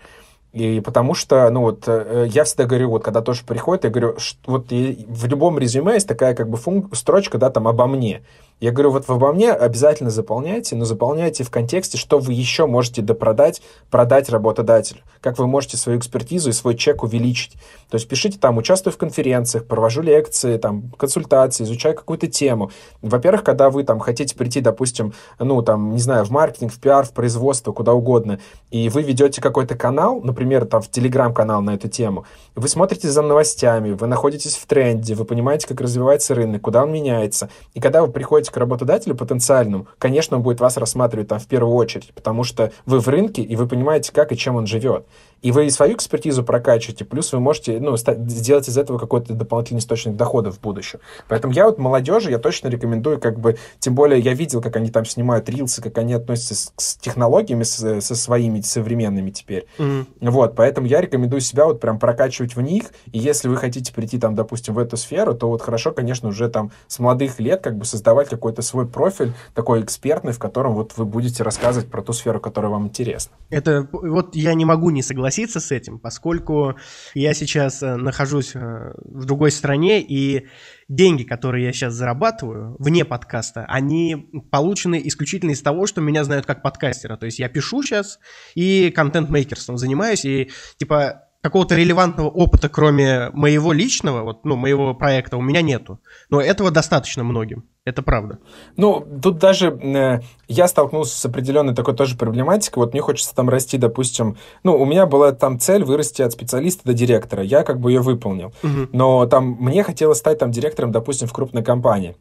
И 0.53 0.81
потому 0.81 1.15
что, 1.15 1.49
ну 1.49 1.61
вот, 1.61 1.83
э, 1.87 2.27
я 2.29 2.43
всегда 2.43 2.65
говорю, 2.65 2.91
вот 2.91 3.03
когда 3.03 3.21
тоже 3.21 3.43
приходит, 3.43 3.85
я 3.85 3.89
говорю, 3.89 4.19
что 4.19 4.37
вот 4.51 4.67
в 4.69 5.25
любом 5.25 5.57
резюме 5.57 5.95
есть 5.95 6.07
такая 6.07 6.35
как 6.35 6.47
бы 6.47 6.57
функ- 6.57 6.95
строчка, 6.95 7.39
да, 7.39 7.49
там, 7.49 7.67
обо 7.67 7.87
мне. 7.87 8.21
Я 8.59 8.71
говорю, 8.71 8.91
вот 8.91 9.07
вы 9.07 9.15
обо 9.15 9.33
мне 9.33 9.51
обязательно 9.51 10.09
заполняйте, 10.09 10.75
но 10.75 10.85
заполняйте 10.85 11.43
в 11.43 11.49
контексте, 11.49 11.97
что 11.97 12.19
вы 12.19 12.33
еще 12.33 12.65
можете 12.65 13.01
допродать, 13.01 13.61
продать 13.91 14.29
работодателю, 14.29 15.01
как 15.19 15.37
вы 15.37 15.47
можете 15.47 15.75
свою 15.77 15.99
экспертизу 15.99 16.49
и 16.49 16.53
свой 16.53 16.75
чек 16.75 17.03
увеличить. 17.03 17.57
То 17.89 17.95
есть 17.95 18.07
пишите 18.07 18.39
там, 18.39 18.57
участвую 18.57 18.93
в 18.93 18.97
конференциях, 18.97 19.65
провожу 19.65 20.01
лекции, 20.01 20.57
там, 20.57 20.91
консультации, 20.97 21.63
изучаю 21.65 21.95
какую-то 21.95 22.27
тему. 22.27 22.71
Во-первых, 23.01 23.43
когда 23.43 23.69
вы 23.69 23.83
там 23.83 23.99
хотите 23.99 24.35
прийти, 24.35 24.61
допустим, 24.61 25.13
ну, 25.39 25.61
там, 25.61 25.91
не 25.91 25.99
знаю, 25.99 26.23
в 26.23 26.29
маркетинг, 26.31 26.71
в 26.71 26.79
пиар, 26.79 27.05
в 27.05 27.11
производство, 27.11 27.73
куда 27.73 27.93
угодно, 27.93 28.39
и 28.71 28.87
вы 28.89 29.03
ведете 29.03 29.41
какой-то 29.41 29.75
канал, 29.75 30.21
например, 30.21 30.65
там, 30.65 30.81
в 30.81 30.89
телеграм-канал 30.89 31.61
на 31.61 31.75
эту 31.75 31.89
тему, 31.89 32.25
вы 32.55 32.67
смотрите 32.67 33.09
за 33.09 33.21
новостями, 33.21 33.91
вы 33.91 34.07
находитесь 34.07 34.55
в 34.55 34.65
тренде, 34.65 35.15
вы 35.15 35.25
понимаете, 35.25 35.67
как 35.67 35.81
развивается 35.81 36.33
рынок, 36.33 36.61
куда 36.61 36.83
он 36.83 36.91
меняется. 36.91 37.49
И 37.73 37.79
когда 37.79 38.01
вы 38.01 38.11
приходите 38.11 38.42
к 38.51 38.57
работодателю 38.57 39.15
потенциальному, 39.15 39.87
конечно, 39.97 40.37
он 40.37 40.43
будет 40.43 40.59
вас 40.59 40.77
рассматривать 40.77 41.27
там 41.27 41.39
в 41.39 41.47
первую 41.47 41.75
очередь, 41.75 42.13
потому 42.13 42.43
что 42.43 42.71
вы 42.85 42.99
в 42.99 43.07
рынке, 43.07 43.41
и 43.41 43.55
вы 43.55 43.67
понимаете, 43.67 44.11
как 44.11 44.31
и 44.31 44.37
чем 44.37 44.55
он 44.55 44.67
живет. 44.67 45.05
И 45.43 45.51
вы 45.51 45.69
свою 45.69 45.95
экспертизу 45.95 46.41
прокачиваете, 46.41 47.03
плюс 47.03 47.33
вы 47.33 47.41
можете 47.41 47.77
ну, 47.81 47.97
сделать 47.97 48.69
из 48.69 48.77
этого 48.77 48.97
какой-то 48.97 49.33
дополнительный 49.33 49.79
источник 49.79 50.15
дохода 50.15 50.51
в 50.51 50.61
будущем. 50.61 50.99
Поэтому 51.27 51.53
я 51.53 51.65
вот 51.65 51.77
молодежи, 51.77 52.31
я 52.31 52.39
точно 52.39 52.69
рекомендую, 52.69 53.19
как 53.19 53.39
бы, 53.39 53.57
тем 53.79 53.93
более 53.93 54.21
я 54.21 54.33
видел, 54.33 54.61
как 54.61 54.77
они 54.77 54.89
там 54.89 55.03
снимают 55.03 55.49
рилсы, 55.49 55.81
как 55.81 55.97
они 55.97 56.13
относятся 56.13 56.55
с, 56.55 56.73
с 56.77 56.95
технологиями, 56.95 57.63
с, 57.63 57.99
со 57.99 58.15
своими 58.15 58.61
современными 58.61 59.31
теперь. 59.31 59.67
Mm-hmm. 59.77 60.05
Вот, 60.21 60.55
поэтому 60.55 60.87
я 60.87 61.01
рекомендую 61.01 61.41
себя 61.41 61.65
вот 61.65 61.81
прям 61.81 61.99
прокачивать 61.99 62.55
в 62.55 62.61
них, 62.61 62.85
и 63.11 63.19
если 63.19 63.49
вы 63.49 63.57
хотите 63.57 63.93
прийти 63.93 64.17
там, 64.19 64.35
допустим, 64.35 64.75
в 64.75 64.79
эту 64.79 64.95
сферу, 64.95 65.33
то 65.33 65.49
вот 65.49 65.61
хорошо, 65.61 65.91
конечно, 65.91 66.29
уже 66.29 66.47
там 66.47 66.71
с 66.87 66.99
молодых 66.99 67.41
лет 67.41 67.61
как 67.61 67.77
бы 67.77 67.83
создавать 67.83 68.29
какой-то 68.29 68.61
свой 68.61 68.87
профиль 68.87 69.33
такой 69.53 69.81
экспертный, 69.81 70.31
в 70.31 70.39
котором 70.39 70.73
вот 70.73 70.93
вы 70.95 71.03
будете 71.03 71.43
рассказывать 71.43 71.91
про 71.91 72.01
ту 72.01 72.13
сферу, 72.13 72.39
которая 72.39 72.71
вам 72.71 72.85
интересна. 72.85 73.35
Это 73.49 73.89
вот 73.91 74.35
я 74.35 74.53
не 74.53 74.63
могу 74.63 74.89
не 74.89 75.01
согласиться 75.01 75.32
согласиться 75.33 75.59
с 75.59 75.71
этим, 75.71 75.99
поскольку 75.99 76.75
я 77.15 77.33
сейчас 77.33 77.81
э, 77.81 77.95
нахожусь 77.95 78.55
э, 78.55 78.59
в 78.97 79.25
другой 79.25 79.51
стране, 79.51 80.01
и 80.01 80.47
деньги, 80.87 81.23
которые 81.23 81.65
я 81.65 81.73
сейчас 81.73 81.93
зарабатываю 81.93 82.75
вне 82.79 83.03
подкаста, 83.03 83.65
они 83.67 84.29
получены 84.51 85.01
исключительно 85.03 85.51
из 85.51 85.61
того, 85.61 85.87
что 85.87 86.01
меня 86.01 86.23
знают 86.23 86.45
как 86.45 86.61
подкастера. 86.61 87.17
То 87.17 87.25
есть 87.25 87.39
я 87.39 87.49
пишу 87.49 87.81
сейчас 87.81 88.19
и 88.55 88.91
контент-мейкерством 88.91 89.77
занимаюсь, 89.77 90.25
и 90.25 90.51
типа 90.77 91.23
какого-то 91.43 91.75
релевантного 91.75 92.29
опыта, 92.29 92.69
кроме 92.69 93.29
моего 93.33 93.73
личного, 93.73 94.23
вот, 94.23 94.45
ну, 94.45 94.55
моего 94.55 94.93
проекта, 94.95 95.35
у 95.35 95.41
меня 95.41 95.61
нету. 95.61 95.99
Но 96.29 96.41
этого 96.41 96.71
достаточно 96.71 97.25
многим. 97.25 97.65
Это 97.83 98.01
правда. 98.01 98.39
Ну, 98.77 99.05
тут 99.21 99.39
даже 99.39 99.67
э, 99.67 100.21
я 100.47 100.67
столкнулся 100.69 101.19
с 101.19 101.25
определенной 101.25 101.75
такой 101.75 101.95
тоже 101.95 102.15
проблематикой. 102.15 102.81
Вот 102.81 102.93
мне 102.93 103.01
хочется 103.01 103.35
там 103.35 103.49
расти, 103.49 103.77
допустим, 103.77 104.37
ну, 104.63 104.77
у 104.77 104.85
меня 104.85 105.05
была 105.05 105.33
там 105.33 105.59
цель 105.59 105.83
вырасти 105.83 106.21
от 106.21 106.31
специалиста 106.31 106.83
до 106.85 106.93
директора. 106.93 107.43
Я 107.43 107.63
как 107.63 107.81
бы 107.81 107.91
ее 107.91 107.99
выполнил. 107.99 108.53
Угу. 108.63 108.89
Но 108.93 109.25
там 109.25 109.57
мне 109.59 109.83
хотелось 109.83 110.19
стать 110.19 110.39
там 110.39 110.49
директором, 110.49 110.93
допустим, 110.93 111.27
в 111.27 111.33
крупной 111.33 111.61
компании. 111.61 112.15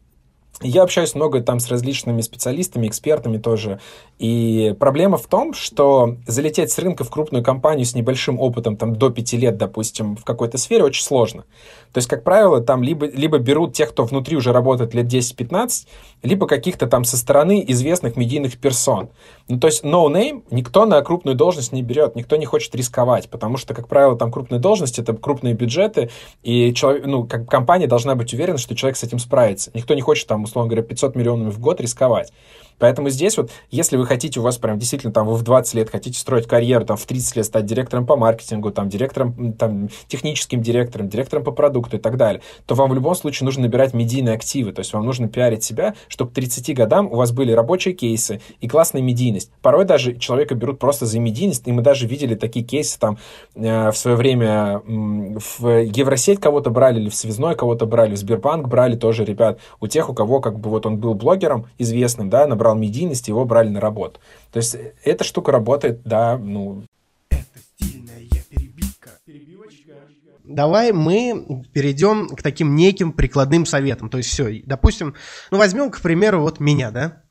Я 0.62 0.82
общаюсь 0.82 1.14
много 1.14 1.40
там 1.40 1.58
с 1.60 1.68
различными 1.68 2.20
специалистами, 2.20 2.86
экспертами 2.86 3.38
тоже. 3.38 3.80
И 4.18 4.74
проблема 4.78 5.16
в 5.16 5.26
том, 5.26 5.54
что 5.54 6.16
залететь 6.26 6.70
с 6.70 6.78
рынка 6.78 7.04
в 7.04 7.10
крупную 7.10 7.42
компанию 7.42 7.84
с 7.84 7.94
небольшим 7.94 8.38
опытом, 8.38 8.76
там, 8.76 8.94
до 8.94 9.10
пяти 9.10 9.36
лет, 9.36 9.56
допустим, 9.56 10.16
в 10.16 10.24
какой-то 10.24 10.58
сфере 10.58 10.84
очень 10.84 11.02
сложно. 11.02 11.44
То 11.92 11.98
есть, 11.98 12.08
как 12.08 12.22
правило, 12.22 12.60
там 12.60 12.82
либо, 12.82 13.06
либо 13.06 13.38
берут 13.38 13.74
тех, 13.74 13.90
кто 13.90 14.04
внутри 14.04 14.36
уже 14.36 14.52
работает 14.52 14.94
лет 14.94 15.06
10-15, 15.06 15.86
либо 16.22 16.46
каких-то 16.46 16.86
там 16.86 17.04
со 17.04 17.16
стороны 17.16 17.64
известных 17.68 18.16
медийных 18.16 18.58
персон. 18.58 19.10
Ну, 19.52 19.58
то 19.58 19.66
есть, 19.66 19.84
no 19.84 20.06
name 20.10 20.44
никто 20.50 20.86
на 20.86 21.02
крупную 21.02 21.36
должность 21.36 21.72
не 21.72 21.82
берет, 21.82 22.16
никто 22.16 22.36
не 22.36 22.46
хочет 22.46 22.74
рисковать, 22.74 23.28
потому 23.28 23.58
что, 23.58 23.74
как 23.74 23.86
правило, 23.86 24.16
там 24.16 24.32
крупные 24.32 24.58
должности, 24.58 25.02
это 25.02 25.12
крупные 25.12 25.52
бюджеты, 25.52 26.08
и 26.42 26.72
человек, 26.72 27.04
ну, 27.04 27.24
как 27.24 27.46
компания 27.50 27.86
должна 27.86 28.14
быть 28.14 28.32
уверена, 28.32 28.56
что 28.56 28.74
человек 28.74 28.96
с 28.96 29.02
этим 29.02 29.18
справится. 29.18 29.70
Никто 29.74 29.92
не 29.92 30.00
хочет 30.00 30.26
там, 30.26 30.44
условно 30.44 30.70
говоря, 30.70 30.82
500 30.82 31.16
миллионов 31.16 31.54
в 31.54 31.60
год 31.60 31.82
рисковать. 31.82 32.32
Поэтому 32.82 33.10
здесь 33.10 33.36
вот, 33.36 33.52
если 33.70 33.96
вы 33.96 34.06
хотите, 34.06 34.40
у 34.40 34.42
вас 34.42 34.58
прям 34.58 34.76
действительно 34.76 35.12
там 35.12 35.28
вы 35.28 35.36
в 35.36 35.44
20 35.44 35.74
лет 35.74 35.88
хотите 35.88 36.18
строить 36.18 36.48
карьеру, 36.48 36.84
там 36.84 36.96
в 36.96 37.06
30 37.06 37.36
лет 37.36 37.46
стать 37.46 37.64
директором 37.64 38.06
по 38.06 38.16
маркетингу, 38.16 38.72
там 38.72 38.88
директором, 38.88 39.52
там 39.52 39.88
техническим 40.08 40.60
директором, 40.62 41.08
директором 41.08 41.44
по 41.44 41.52
продукту 41.52 41.98
и 41.98 42.00
так 42.00 42.16
далее, 42.16 42.42
то 42.66 42.74
вам 42.74 42.90
в 42.90 42.94
любом 42.94 43.14
случае 43.14 43.44
нужно 43.44 43.62
набирать 43.62 43.94
медийные 43.94 44.34
активы, 44.34 44.72
то 44.72 44.80
есть 44.80 44.92
вам 44.94 45.06
нужно 45.06 45.28
пиарить 45.28 45.62
себя, 45.62 45.94
чтобы 46.08 46.32
к 46.32 46.34
30 46.34 46.74
годам 46.74 47.06
у 47.06 47.14
вас 47.14 47.30
были 47.30 47.52
рабочие 47.52 47.94
кейсы 47.94 48.40
и 48.60 48.66
классная 48.66 49.00
медийность. 49.00 49.52
Порой 49.62 49.84
даже 49.84 50.16
человека 50.16 50.56
берут 50.56 50.80
просто 50.80 51.06
за 51.06 51.20
медийность, 51.20 51.68
и 51.68 51.70
мы 51.70 51.82
даже 51.82 52.08
видели 52.08 52.34
такие 52.34 52.64
кейсы 52.64 52.98
там 52.98 53.16
э, 53.54 53.92
в 53.92 53.96
свое 53.96 54.16
время 54.16 54.82
э, 54.84 55.38
в 55.38 55.68
Евросеть 55.68 56.40
кого-то 56.40 56.70
брали, 56.70 56.98
или 56.98 57.10
в 57.10 57.14
Связной 57.14 57.54
кого-то 57.54 57.86
брали, 57.86 58.16
в 58.16 58.18
Сбербанк 58.18 58.66
брали 58.66 58.96
тоже 58.96 59.24
ребят, 59.24 59.60
у 59.78 59.86
тех, 59.86 60.10
у 60.10 60.14
кого 60.14 60.40
как 60.40 60.58
бы 60.58 60.68
вот 60.68 60.84
он 60.84 60.96
был 60.96 61.14
блогером 61.14 61.66
известным, 61.78 62.28
да, 62.28 62.48
набрал 62.48 62.71
набрал 62.72 62.76
медийность, 62.76 63.28
его 63.28 63.44
брали 63.44 63.68
на 63.68 63.80
работу. 63.80 64.20
То 64.52 64.58
есть 64.58 64.76
эта 65.04 65.24
штука 65.24 65.52
работает, 65.52 66.02
да, 66.04 66.38
ну... 66.38 66.84
Это 67.30 67.44
стильная 67.58 68.22
перебивка. 68.48 69.10
Перебивочка. 69.24 69.92
Давай 70.44 70.92
мы 70.92 71.64
перейдем 71.72 72.28
к 72.28 72.42
таким 72.42 72.74
неким 72.76 73.12
прикладным 73.12 73.64
советам. 73.64 74.08
То 74.08 74.18
есть 74.18 74.30
все, 74.30 74.62
допустим, 74.66 75.14
ну 75.50 75.58
возьмем, 75.58 75.90
к 75.90 76.00
примеру, 76.00 76.40
вот 76.40 76.60
меня, 76.60 76.90
да? 76.90 77.21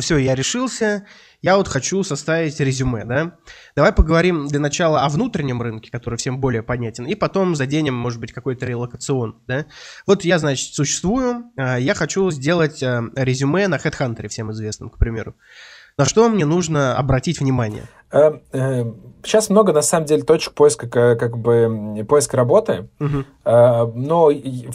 Все, 0.00 0.16
я 0.16 0.34
решился, 0.34 1.06
я 1.40 1.56
вот 1.56 1.68
хочу 1.68 2.02
составить 2.02 2.58
резюме, 2.58 3.04
да. 3.04 3.36
Давай 3.76 3.92
поговорим 3.92 4.48
для 4.48 4.60
начала 4.60 5.04
о 5.04 5.08
внутреннем 5.08 5.60
рынке, 5.62 5.90
который 5.90 6.16
всем 6.16 6.40
более 6.40 6.62
понятен, 6.62 7.06
и 7.06 7.14
потом 7.14 7.54
заденем, 7.54 7.94
может 7.94 8.18
быть, 8.18 8.32
какой-то 8.32 8.66
релокацион, 8.66 9.42
да. 9.46 9.66
Вот 10.06 10.24
я, 10.24 10.38
значит, 10.38 10.74
существую, 10.74 11.44
а, 11.56 11.78
я 11.78 11.94
хочу 11.94 12.30
сделать 12.30 12.82
а, 12.82 13.04
резюме 13.14 13.68
на 13.68 13.76
HeadHunter, 13.76 14.26
всем 14.28 14.50
известном, 14.52 14.90
к 14.90 14.98
примеру. 14.98 15.36
На 15.96 16.04
что 16.04 16.28
мне 16.28 16.44
нужно 16.44 16.96
обратить 16.96 17.40
внимание? 17.40 17.84
Сейчас 18.10 19.48
много, 19.48 19.72
на 19.72 19.82
самом 19.82 20.06
деле, 20.06 20.22
точек 20.22 20.54
поиска, 20.54 20.88
как 20.88 21.38
бы, 21.38 22.04
поиска 22.08 22.36
работы, 22.36 22.88
угу. 23.00 23.24
но 23.44 24.30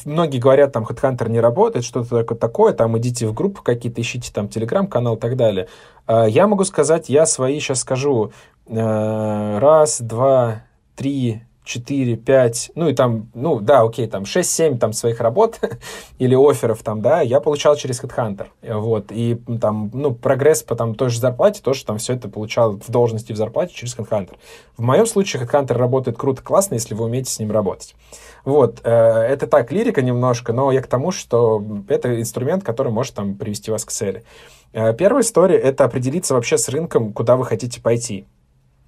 многие 0.05 0.39
говорят, 0.39 0.71
там, 0.71 0.83
HeadHunter 0.83 1.29
не 1.29 1.39
работает, 1.39 1.85
что-то 1.85 2.23
такое, 2.35 2.73
там, 2.73 2.97
идите 2.97 3.27
в 3.27 3.33
группы 3.33 3.61
какие-то, 3.61 4.01
ищите 4.01 4.31
там 4.33 4.47
телеграм-канал 4.47 5.15
и 5.15 5.19
так 5.19 5.35
далее. 5.35 5.67
Я 6.07 6.47
могу 6.47 6.63
сказать, 6.63 7.09
я 7.09 7.25
свои 7.25 7.59
сейчас 7.59 7.81
скажу, 7.81 8.31
раз, 8.67 10.01
два, 10.01 10.63
три, 10.95 11.43
4, 11.69 12.15
5, 12.15 12.71
ну 12.73 12.89
и 12.89 12.93
там, 12.95 13.29
ну 13.35 13.59
да, 13.59 13.81
окей, 13.81 14.07
там 14.07 14.23
6-7 14.23 14.79
там 14.79 14.91
своих 14.91 15.21
работ 15.21 15.59
или 16.17 16.33
офферов 16.33 16.81
там, 16.81 17.01
да, 17.01 17.21
я 17.21 17.39
получал 17.39 17.75
через 17.75 18.01
HeadHunter, 18.03 18.47
вот, 18.63 19.11
и 19.11 19.39
там, 19.61 19.91
ну, 19.93 20.15
прогресс 20.15 20.63
по 20.63 20.75
там 20.75 20.95
той 20.95 21.09
же 21.09 21.19
зарплате, 21.19 21.61
тоже 21.61 21.85
там 21.85 21.99
все 21.99 22.13
это 22.13 22.27
получал 22.27 22.71
в 22.71 22.89
должности 22.89 23.33
в 23.33 23.37
зарплате 23.37 23.75
через 23.75 23.95
HeadHunter. 23.95 24.35
В 24.77 24.81
моем 24.81 25.05
случае 25.05 25.43
HeadHunter 25.43 25.73
работает 25.73 26.17
круто, 26.17 26.41
классно, 26.41 26.73
если 26.73 26.95
вы 26.95 27.05
умеете 27.05 27.31
с 27.31 27.37
ним 27.37 27.51
работать. 27.51 27.95
Вот, 28.45 28.79
э, 28.83 28.89
это 28.89 29.45
так, 29.45 29.71
лирика 29.71 30.01
немножко, 30.01 30.53
но 30.53 30.71
я 30.71 30.81
к 30.81 30.87
тому, 30.87 31.11
что 31.11 31.63
это 31.87 32.19
инструмент, 32.19 32.63
который 32.63 32.91
может 32.91 33.13
там 33.13 33.35
привести 33.35 33.69
вас 33.69 33.85
к 33.85 33.91
цели. 33.91 34.23
Э, 34.73 34.95
первая 34.95 35.21
история— 35.21 35.57
это 35.59 35.85
определиться 35.85 36.33
вообще 36.33 36.57
с 36.57 36.67
рынком, 36.67 37.13
куда 37.13 37.37
вы 37.37 37.45
хотите 37.45 37.79
пойти. 37.79 38.25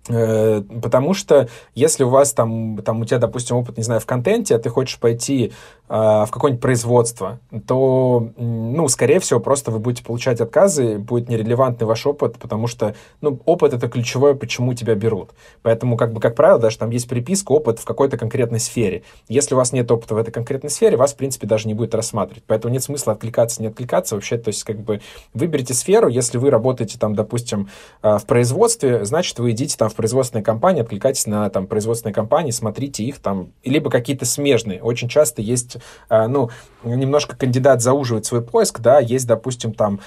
Э, 0.10 0.62
потому 0.82 1.14
что 1.14 1.48
если 1.76 2.04
у 2.04 2.10
вас 2.10 2.34
там, 2.34 2.78
там 2.78 3.02
у 3.02 3.06
тебя, 3.06 3.20
допустим, 3.20 3.58
опыт, 3.58 3.78
не 3.78 3.84
знаю, 3.84 4.02
в 4.02 4.06
контенте, 4.06 4.56
а 4.56 4.60
ты 4.60 4.70
хочешь 4.70 5.00
пойти 5.00 5.54
в 5.92 6.30
какое-нибудь 6.32 6.62
производство, 6.62 7.40
то, 7.68 8.30
ну, 8.38 8.88
скорее 8.88 9.20
всего, 9.20 9.42
просто 9.42 9.72
вы 9.72 9.80
будете 9.80 10.06
получать 10.06 10.40
отказы, 10.40 10.98
будет 10.98 11.28
нерелевантный 11.28 11.86
ваш 11.86 12.08
опыт, 12.08 12.38
потому 12.40 12.68
что, 12.68 12.96
ну, 13.20 13.42
опыт— 13.46 13.74
это 13.74 13.90
ключевое, 13.90 14.34
почему 14.34 14.74
тебя 14.74 14.96
берут. 14.96 15.32
Поэтому, 15.64 15.98
как 15.98 16.14
бы, 16.14 16.22
как 16.22 16.36
правило, 16.36 16.60
даже 16.60 16.78
там 16.78 16.92
есть 16.92 17.10
приписка 17.10 17.52
опыт 17.52 17.80
в 17.80 17.84
какой-то 17.84 18.18
конкретной 18.18 18.62
сфере. 18.62 19.04
Если 19.28 19.54
у 19.54 19.58
вас 19.58 19.74
нет 19.74 19.92
опыта 19.92 20.16
в 20.16 20.18
этой 20.18 20.32
конкретной 20.32 20.70
сфере, 20.70 20.96
вас, 20.96 21.12
в 21.12 21.18
принципе, 21.18 21.46
даже 21.46 21.68
не 21.68 21.74
будет 21.74 21.94
рассматривать. 21.94 22.46
Поэтому 22.48 22.74
нет 22.74 22.84
смысла 22.84 23.12
откликаться, 23.12 23.62
не 23.62 23.68
откликаться 23.68 24.16
вообще. 24.16 24.38
То 24.38 24.48
есть, 24.48 24.64
как 24.64 24.80
бы, 24.80 25.02
выберите 25.34 25.74
сферу, 25.74 26.08
если 26.08 26.38
вы 26.38 26.52
работаете 26.52 26.98
там, 27.00 27.16
допустим, 27.16 27.68
а, 28.02 28.18
в 28.18 28.26
производстве, 28.26 29.04
значит, 29.04 29.38
вы 29.40 29.52
идите 29.52 29.76
там 29.76 29.90
в 29.90 29.96
производственные 29.96 30.46
компании, 30.46 30.84
откликайтесь 30.84 31.28
на 31.28 31.50
там 31.50 31.68
производственные 31.68 32.14
компании, 32.14 32.52
смотрите 32.52 33.04
их 33.04 33.20
там, 33.20 33.52
либо 33.66 33.90
какие-то 33.90 34.26
смежные. 34.26 34.82
Очень 34.82 35.10
часто 35.10 35.42
есть 35.42 35.76
а, 35.76 35.81
ну, 36.10 36.50
немножко 36.84 37.36
кандидат 37.36 37.82
зауживает 37.82 38.26
свой 38.26 38.42
поиск, 38.42 38.80
да, 38.80 39.00
есть, 39.00 39.28
допустим, 39.28 39.74
там 39.74 40.00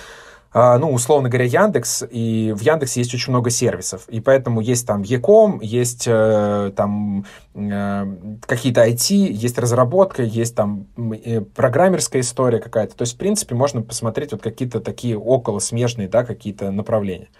а, 0.57 0.79
ну, 0.79 0.93
условно 0.93 1.29
говоря, 1.29 1.47
Яндекс, 1.47 2.05
и 2.09 2.55
в 2.57 2.63
Яндексе 2.63 3.01
есть 3.01 3.13
очень 3.13 3.33
много 3.33 3.51
сервисов, 3.51 4.05
и 4.09 4.21
поэтому 4.21 4.61
есть 4.61 4.87
там 4.87 5.03
Яком, 5.03 5.61
есть 5.61 6.05
э, 6.07 6.71
там 6.77 7.27
э, 7.55 8.07
какие-то 8.47 8.87
IT, 8.87 9.15
есть 9.15 9.59
разработка, 9.59 10.23
есть 10.23 10.55
там 10.55 10.87
э, 10.97 11.41
программерская 11.41 12.23
история 12.23 12.61
какая-то, 12.61 12.95
то 12.95 13.03
есть, 13.03 13.15
в 13.15 13.19
принципе, 13.19 13.57
можно 13.57 13.83
посмотреть 13.83 14.31
вот 14.31 14.43
какие-то 14.43 14.79
такие 14.79 15.19
около 15.19 15.59
смежные, 15.59 16.07
да, 16.07 16.25
какие-то 16.25 16.71
направления. 16.71 17.31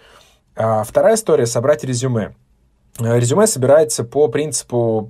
А 0.57 0.83
вторая 0.83 1.15
история— 1.15 1.45
собрать 1.47 1.85
резюме. 1.85 2.35
Э, 2.99 3.19
резюме 3.19 3.45
собирается 3.47 4.03
по 4.03 4.27
принципу 4.27 5.09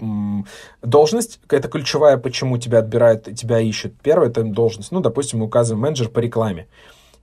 должность. 0.81 1.39
Это 1.49 1.67
ключевая, 1.67 2.17
почему 2.17 2.57
тебя 2.57 2.79
отбирают, 2.79 3.23
тебя 3.35 3.59
ищут. 3.59 3.93
Первое— 4.01 4.29
это 4.29 4.43
должность. 4.43 4.91
Ну, 4.91 5.01
допустим, 5.01 5.39
мы 5.39 5.45
указываем 5.45 5.81
менеджер 5.83 6.09
по 6.09 6.19
рекламе. 6.19 6.67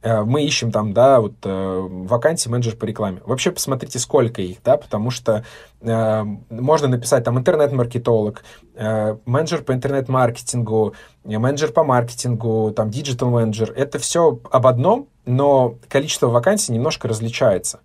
Э, 0.02 0.22
мы 0.22 0.44
ищем 0.44 0.70
там, 0.70 0.92
да, 0.92 1.20
вот 1.20 1.34
э, 1.44 1.88
вакансии 1.88 2.48
менеджер 2.48 2.76
по 2.76 2.84
рекламе. 2.84 3.20
Вообще 3.24 3.50
посмотрите, 3.50 3.98
сколько 3.98 4.40
их, 4.40 4.58
да, 4.62 4.76
потому 4.76 5.10
что 5.10 5.44
э, 5.80 6.24
можно 6.50 6.88
написать 6.88 7.24
там 7.24 7.38
интернет-маркетолог, 7.38 8.44
э, 8.76 9.16
менеджер 9.26 9.62
по 9.62 9.72
интернет-маркетингу, 9.72 10.94
менеджер 11.24 11.72
по 11.72 11.82
маркетингу, 11.82 12.72
там 12.72 12.88
digital-менеджер. 12.90 13.72
Это 13.74 13.98
все 13.98 14.38
об 14.50 14.66
одном, 14.68 15.08
но 15.24 15.76
количество 15.88 16.28
вакансий 16.28 16.72
немножко 16.72 17.08
различается. 17.08 17.80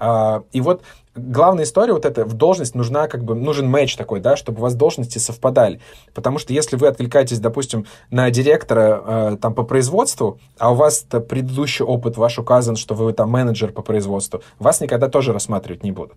Uh, 0.00 0.44
и 0.52 0.60
вот 0.60 0.84
главная 1.18 1.64
история 1.64 1.92
вот 1.92 2.04
эта, 2.04 2.24
в 2.24 2.34
должность 2.34 2.74
нужна, 2.74 3.08
как 3.08 3.24
бы, 3.24 3.34
нужен 3.34 3.68
матч 3.68 3.96
такой, 3.96 4.20
да, 4.20 4.36
чтобы 4.36 4.58
у 4.58 4.62
вас 4.62 4.74
должности 4.74 5.18
совпадали. 5.18 5.80
Потому 6.14 6.38
что 6.38 6.52
если 6.52 6.76
вы 6.76 6.86
откликаетесь, 6.86 7.40
допустим, 7.40 7.86
на 8.10 8.30
директора 8.30 9.02
э, 9.04 9.36
там 9.40 9.54
по 9.54 9.62
производству, 9.62 10.38
а 10.58 10.72
у 10.72 10.74
вас 10.74 11.00
предыдущий 11.28 11.84
опыт 11.84 12.16
ваш 12.16 12.38
указан, 12.38 12.76
что 12.76 12.94
вы 12.94 13.12
там 13.12 13.30
менеджер 13.30 13.72
по 13.72 13.82
производству, 13.82 14.42
вас 14.58 14.80
никогда 14.80 15.08
тоже 15.08 15.32
рассматривать 15.32 15.82
не 15.82 15.92
будут. 15.92 16.16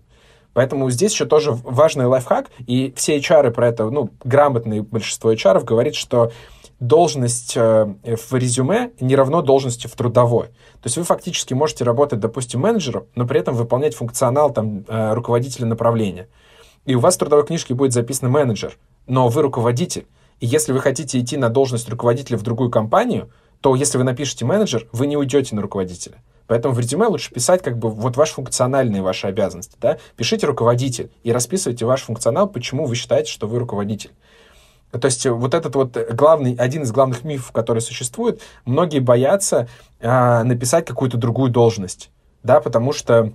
Поэтому 0.54 0.90
здесь 0.90 1.12
еще 1.12 1.24
тоже 1.24 1.52
важный 1.52 2.06
лайфхак, 2.06 2.50
и 2.66 2.92
все 2.96 3.18
HR 3.18 3.50
про 3.50 3.68
это, 3.68 3.88
ну, 3.88 4.10
грамотное 4.22 4.82
большинство 4.82 5.32
HR 5.32 5.64
говорит, 5.64 5.94
что 5.94 6.30
должность 6.82 7.56
э, 7.56 7.94
в 8.02 8.34
резюме 8.34 8.90
не 9.00 9.14
равно 9.14 9.40
должности 9.40 9.86
в 9.86 9.92
трудовой. 9.92 10.48
То 10.48 10.86
есть 10.86 10.96
вы 10.96 11.04
фактически 11.04 11.54
можете 11.54 11.84
работать, 11.84 12.18
допустим, 12.18 12.60
менеджером, 12.60 13.06
но 13.14 13.24
при 13.24 13.38
этом 13.38 13.54
выполнять 13.54 13.94
функционал 13.94 14.52
там, 14.52 14.84
э, 14.88 15.14
руководителя 15.14 15.66
направления. 15.66 16.28
И 16.84 16.96
у 16.96 17.00
вас 17.00 17.14
в 17.14 17.18
трудовой 17.18 17.46
книжке 17.46 17.74
будет 17.74 17.92
записан 17.92 18.30
менеджер, 18.30 18.76
но 19.06 19.28
вы 19.28 19.42
руководитель. 19.42 20.06
И 20.40 20.46
если 20.46 20.72
вы 20.72 20.80
хотите 20.80 21.20
идти 21.20 21.36
на 21.36 21.50
должность 21.50 21.88
руководителя 21.88 22.36
в 22.36 22.42
другую 22.42 22.68
компанию, 22.68 23.30
то 23.60 23.76
если 23.76 23.96
вы 23.96 24.02
напишете 24.02 24.44
менеджер, 24.44 24.88
вы 24.90 25.06
не 25.06 25.16
уйдете 25.16 25.54
на 25.54 25.62
руководителя. 25.62 26.16
Поэтому 26.48 26.74
в 26.74 26.80
резюме 26.80 27.06
лучше 27.06 27.32
писать 27.32 27.62
как 27.62 27.78
бы 27.78 27.90
вот 27.90 28.16
ваши 28.16 28.34
функциональные 28.34 29.02
ваши 29.02 29.28
обязанности. 29.28 29.76
Да? 29.80 29.98
Пишите 30.16 30.48
руководитель 30.48 31.12
и 31.22 31.30
расписывайте 31.30 31.86
ваш 31.86 32.02
функционал, 32.02 32.48
почему 32.48 32.86
вы 32.86 32.96
считаете, 32.96 33.30
что 33.30 33.46
вы 33.46 33.60
руководитель. 33.60 34.10
То 34.92 35.06
есть 35.06 35.26
вот 35.26 35.54
этот 35.54 35.74
вот 35.74 35.96
главный, 36.12 36.54
один 36.54 36.82
из 36.82 36.92
главных 36.92 37.24
мифов, 37.24 37.50
который 37.52 37.80
существует, 37.80 38.42
многие 38.64 39.00
боятся 39.00 39.68
э, 40.00 40.42
написать 40.42 40.84
какую-то 40.84 41.16
другую 41.16 41.50
должность, 41.50 42.10
да, 42.42 42.60
потому 42.60 42.92
что 42.92 43.32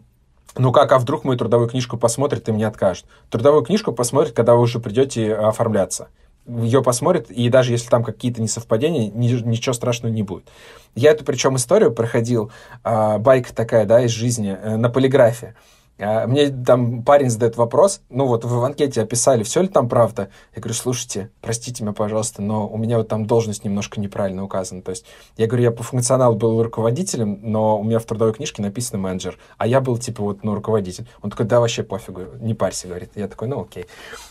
ну 0.56 0.72
как, 0.72 0.92
а 0.92 1.00
вдруг 1.00 1.24
мою 1.24 1.38
трудовую 1.38 1.70
книжку 1.70 1.98
посмотрит 1.98 2.48
и 2.50 2.52
мне 2.52 2.68
откажет? 2.68 3.06
Трудовую 3.30 3.64
книжку 3.64 3.92
посмотрит, 3.92 4.34
когда 4.34 4.56
вы 4.56 4.62
уже 4.62 4.80
придете 4.80 5.34
оформляться. 5.34 6.08
Ее 6.48 6.82
посмотрит, 6.82 7.30
и 7.30 7.50
даже 7.50 7.74
если 7.74 7.90
там 7.90 8.04
какие-то 8.04 8.42
несовпадения, 8.42 9.12
ни, 9.12 9.28
ничего 9.28 9.74
страшного 9.74 10.14
не 10.14 10.24
будет. 10.24 10.48
Я 10.96 11.12
эту 11.12 11.26
причем 11.26 11.58
историю 11.58 11.92
проходил, 11.92 12.52
э, 12.84 13.18
байка 13.18 13.54
такая, 13.54 13.86
да, 13.86 14.02
из 14.02 14.12
жизни, 14.12 14.58
э, 14.60 14.78
на 14.78 14.90
полиграфе. 14.90 15.56
А, 16.00 16.28
мне 16.28 16.50
там 16.50 17.04
парень 17.04 17.30
задает 17.30 17.58
вопрос, 17.58 18.02
ну 18.10 18.28
вот 18.28 18.46
вы 18.46 18.60
в 18.60 18.64
анкете 18.64 19.02
описали, 19.02 19.44
все 19.44 19.62
ли 19.62 19.68
там 19.68 19.90
правда? 19.90 20.30
Я 20.56 20.62
говорю, 20.62 20.76
слушайте, 20.76 21.32
простите 21.42 21.84
меня, 21.84 21.94
пожалуйста, 21.94 22.42
но 22.42 22.68
у 22.68 22.78
меня 22.78 22.98
вот 22.98 23.08
там 23.08 23.26
должность 23.26 23.64
немножко 23.64 24.00
неправильно 24.00 24.44
указана. 24.44 24.82
То 24.82 24.92
есть 24.92 25.06
я 25.38 25.48
говорю, 25.48 25.64
я 25.64 25.72
по 25.72 25.84
функционалу 25.84 26.36
был 26.36 26.62
руководителем, 26.62 27.40
но 27.42 27.80
у 27.80 27.84
меня 27.84 28.00
в 28.00 28.06
трудовой 28.06 28.34
книжке 28.34 28.62
написано 28.62 29.00
менеджер, 29.00 29.38
а 29.58 29.66
я 29.66 29.82
был 29.82 29.98
типа 29.98 30.22
вот, 30.22 30.44
ну, 30.44 30.54
руководитель. 30.54 31.08
Он 31.22 31.32
такой, 31.32 31.46
да, 31.46 31.60
вообще 31.60 31.84
пофигу, 31.84 32.22
не 32.40 32.54
парься, 32.54 32.88
говорит. 32.88 33.12
Я 33.16 33.28
такой, 33.28 33.48
ну, 33.48 33.62
окей. 33.62 33.88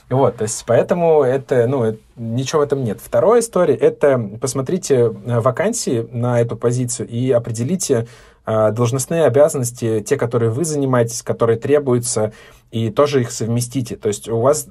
Вот, 0.08 0.36
то 0.36 0.42
есть 0.42 0.62
поэтому 0.66 1.22
это, 1.22 1.66
ну, 1.66 1.96
ничего 2.16 2.60
в 2.60 2.64
этом 2.64 2.84
нет. 2.84 3.00
Вторая 3.02 3.40
история, 3.40 3.74
это 3.74 4.18
посмотрите 4.40 4.94
э, 4.94 5.40
вакансии 5.40 6.08
на 6.12 6.40
эту 6.40 6.56
позицию 6.56 7.08
и 7.08 7.30
определите, 7.30 8.06
должностные 8.46 9.24
обязанности, 9.24 10.00
те, 10.00 10.16
которые 10.16 10.50
вы 10.50 10.64
занимаетесь, 10.64 11.22
которые 11.22 11.58
требуются, 11.58 12.32
и 12.70 12.90
тоже 12.90 13.22
их 13.22 13.30
совместите. 13.30 13.96
То 13.96 14.08
есть 14.08 14.28
у 14.28 14.40
вас 14.40 14.68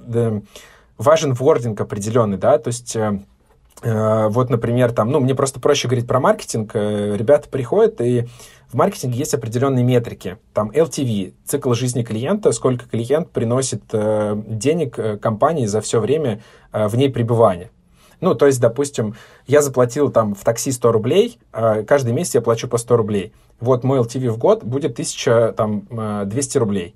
важен 0.98 1.34
вординг 1.34 1.80
определенный, 1.82 2.38
да, 2.38 2.58
то 2.58 2.70
есть 2.70 2.96
э, 2.96 3.20
э, 3.82 4.28
вот, 4.30 4.50
например, 4.50 4.92
там, 4.92 5.12
ну, 5.12 5.20
мне 5.20 5.36
просто 5.36 5.60
проще 5.60 5.88
говорить 5.88 6.08
про 6.08 6.20
маркетинг. 6.20 6.72
Э, 6.74 7.16
ребята 7.18 7.50
приходят, 7.50 8.02
и 8.02 8.28
в 8.68 8.76
маркетинге 8.76 9.20
есть 9.20 9.34
определенные 9.34 9.84
метрики. 9.84 10.38
Там 10.54 10.72
LTV, 10.72 11.34
цикл 11.46 11.74
жизни 11.74 12.04
клиента, 12.04 12.52
сколько 12.52 12.88
клиент 12.90 13.32
приносит 13.32 13.84
денег 13.92 15.22
компании 15.22 15.66
за 15.68 15.82
все 15.82 16.00
время 16.00 16.42
в 16.74 16.98
ней 16.98 17.10
пребывания. 17.10 17.70
Ну, 18.22 18.36
то 18.36 18.46
есть, 18.46 18.60
допустим, 18.60 19.16
я 19.48 19.62
заплатил 19.62 20.12
там 20.12 20.36
в 20.36 20.44
такси 20.44 20.72
100 20.72 20.92
рублей, 20.92 21.40
каждый 21.52 22.14
месяц 22.14 22.36
я 22.36 22.42
плачу 22.42 22.68
по 22.68 22.78
100 22.78 22.98
рублей 22.98 23.34
вот 23.60 23.84
мой 23.84 24.00
LTV 24.00 24.30
в 24.30 24.38
год 24.38 24.64
будет 24.64 24.92
1200 24.92 25.30
э, 26.58 26.60
рублей. 26.60 26.96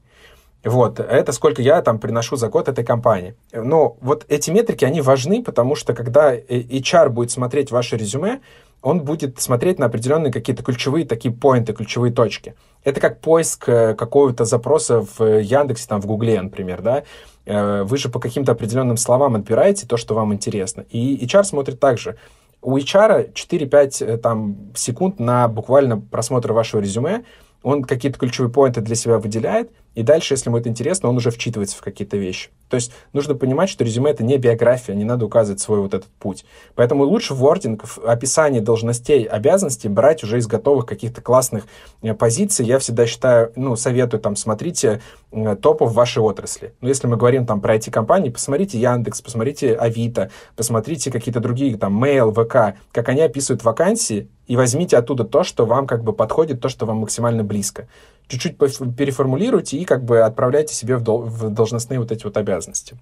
Вот, 0.63 0.99
это 0.99 1.31
сколько 1.31 1.61
я 1.61 1.81
там 1.81 1.99
приношу 1.99 2.35
за 2.35 2.49
год 2.49 2.67
этой 2.67 2.83
компании. 2.83 3.33
Но 3.53 3.95
вот 4.01 4.25
эти 4.27 4.51
метрики, 4.51 4.83
они 4.83 4.99
важны, 4.99 5.41
потому 5.41 5.75
что 5.75 5.93
когда 5.93 6.35
HR 6.35 7.09
будет 7.09 7.31
смотреть 7.31 7.71
ваше 7.71 7.95
резюме, 7.95 8.41
он 8.81 9.01
будет 9.01 9.39
смотреть 9.39 9.79
на 9.79 9.85
определенные 9.85 10.33
какие-то 10.33 10.63
ключевые 10.63 11.05
такие 11.05 11.33
поинты, 11.33 11.73
ключевые 11.73 12.11
точки. 12.13 12.55
Это 12.83 12.99
как 12.99 13.21
поиск 13.21 13.69
э, 13.69 13.93
какого-то 13.93 14.43
запроса 14.43 15.05
в 15.17 15.23
Яндексе, 15.39 15.87
там, 15.87 16.01
в 16.01 16.05
Гугле, 16.05 16.41
например, 16.41 16.81
да. 16.81 17.03
Э, 17.49 17.81
вы 17.83 17.97
же 17.97 18.09
по 18.09 18.19
каким-то 18.19 18.51
определенным 18.51 18.95
словам 18.95 19.35
отбираете 19.35 19.87
то, 19.87 19.97
что 19.97 20.13
вам 20.13 20.33
интересно. 20.33 20.85
И 20.91 21.25
HR 21.25 21.43
смотрит 21.43 21.79
также. 21.79 22.15
У 22.61 22.77
HR 22.77 23.33
4-5 23.33 24.05
э, 24.05 24.17
там, 24.17 24.71
секунд 24.75 25.19
на 25.19 25.47
буквально 25.47 25.99
просмотр 25.99 26.53
вашего 26.53 26.79
резюме, 26.79 27.23
он 27.63 27.83
какие-то 27.83 28.19
ключевые 28.19 28.51
поинты 28.51 28.81
для 28.81 28.95
себя 28.95 29.17
выделяет, 29.17 29.71
и 29.99 30.03
дальше, 30.03 30.33
если 30.33 30.47
ему 30.47 30.57
это 30.57 30.69
интересно, 30.69 31.09
он 31.09 31.17
уже 31.17 31.29
вчитывается 31.29 31.75
в 31.75 31.81
какие-то 31.81 32.15
вещи. 32.15 32.51
То 32.69 32.75
есть 32.75 32.93
нужно 33.11 33.35
понимать, 33.35 33.67
что 33.67 33.83
резюме— 33.83 34.11
это 34.11 34.23
не 34.23 34.37
биография, 34.37 34.95
не 34.95 35.03
надо 35.03 35.25
указывать 35.25 35.59
свой 35.59 35.81
вот 35.81 35.93
этот 35.93 36.07
путь. 36.07 36.45
Поэтому 36.75 37.03
лучше 37.03 37.33
вординг, 37.33 37.83
описание 38.05 38.61
должностей, 38.61 39.25
обязанностей 39.25 39.89
брать 39.89 40.23
уже 40.23 40.37
из 40.37 40.47
готовых 40.47 40.85
каких-то 40.85 41.19
классных 41.19 41.65
э, 42.01 42.13
позиций. 42.13 42.65
Я 42.65 42.79
всегда 42.79 43.05
считаю, 43.07 43.51
ну, 43.57 43.75
советую 43.75 44.21
там, 44.21 44.37
смотрите 44.37 45.01
э, 45.33 45.57
топов 45.57 45.91
вашей 45.91 46.23
отрасли. 46.23 46.73
Ну, 46.79 46.87
если 46.87 47.07
мы 47.07 47.17
говорим 47.17 47.45
там 47.45 47.59
про 47.59 47.75
IT-компании, 47.75 48.29
посмотрите 48.29 48.79
Яндекс, 48.79 49.21
посмотрите 49.21 49.75
Авито, 49.75 50.31
посмотрите 50.55 51.11
какие-то 51.11 51.41
другие, 51.41 51.77
там, 51.77 52.01
Mail, 52.01 52.31
ВК, 52.31 52.79
как 52.93 53.09
они 53.09 53.19
описывают 53.19 53.65
вакансии, 53.65 54.29
и 54.47 54.55
возьмите 54.55 54.97
оттуда 54.97 55.25
то, 55.25 55.43
что 55.43 55.65
вам 55.65 55.85
как 55.85 56.03
бы 56.03 56.13
подходит, 56.13 56.61
то, 56.61 56.69
что 56.69 56.85
вам 56.85 56.99
максимально 56.99 57.43
близко. 57.43 57.89
Чуть-чуть 58.29 58.57
переформулируйте 58.57 59.77
и 59.77 59.85
как 59.85 60.05
бы 60.05 60.21
отправляйте 60.21 60.73
себе 60.73 60.95
в, 60.95 61.01
дол- 61.01 61.23
в 61.23 61.49
должностные 61.49 61.99
вот 61.99 62.13
эти 62.13 62.23
вот 62.23 62.37
обязанности. 62.37 62.97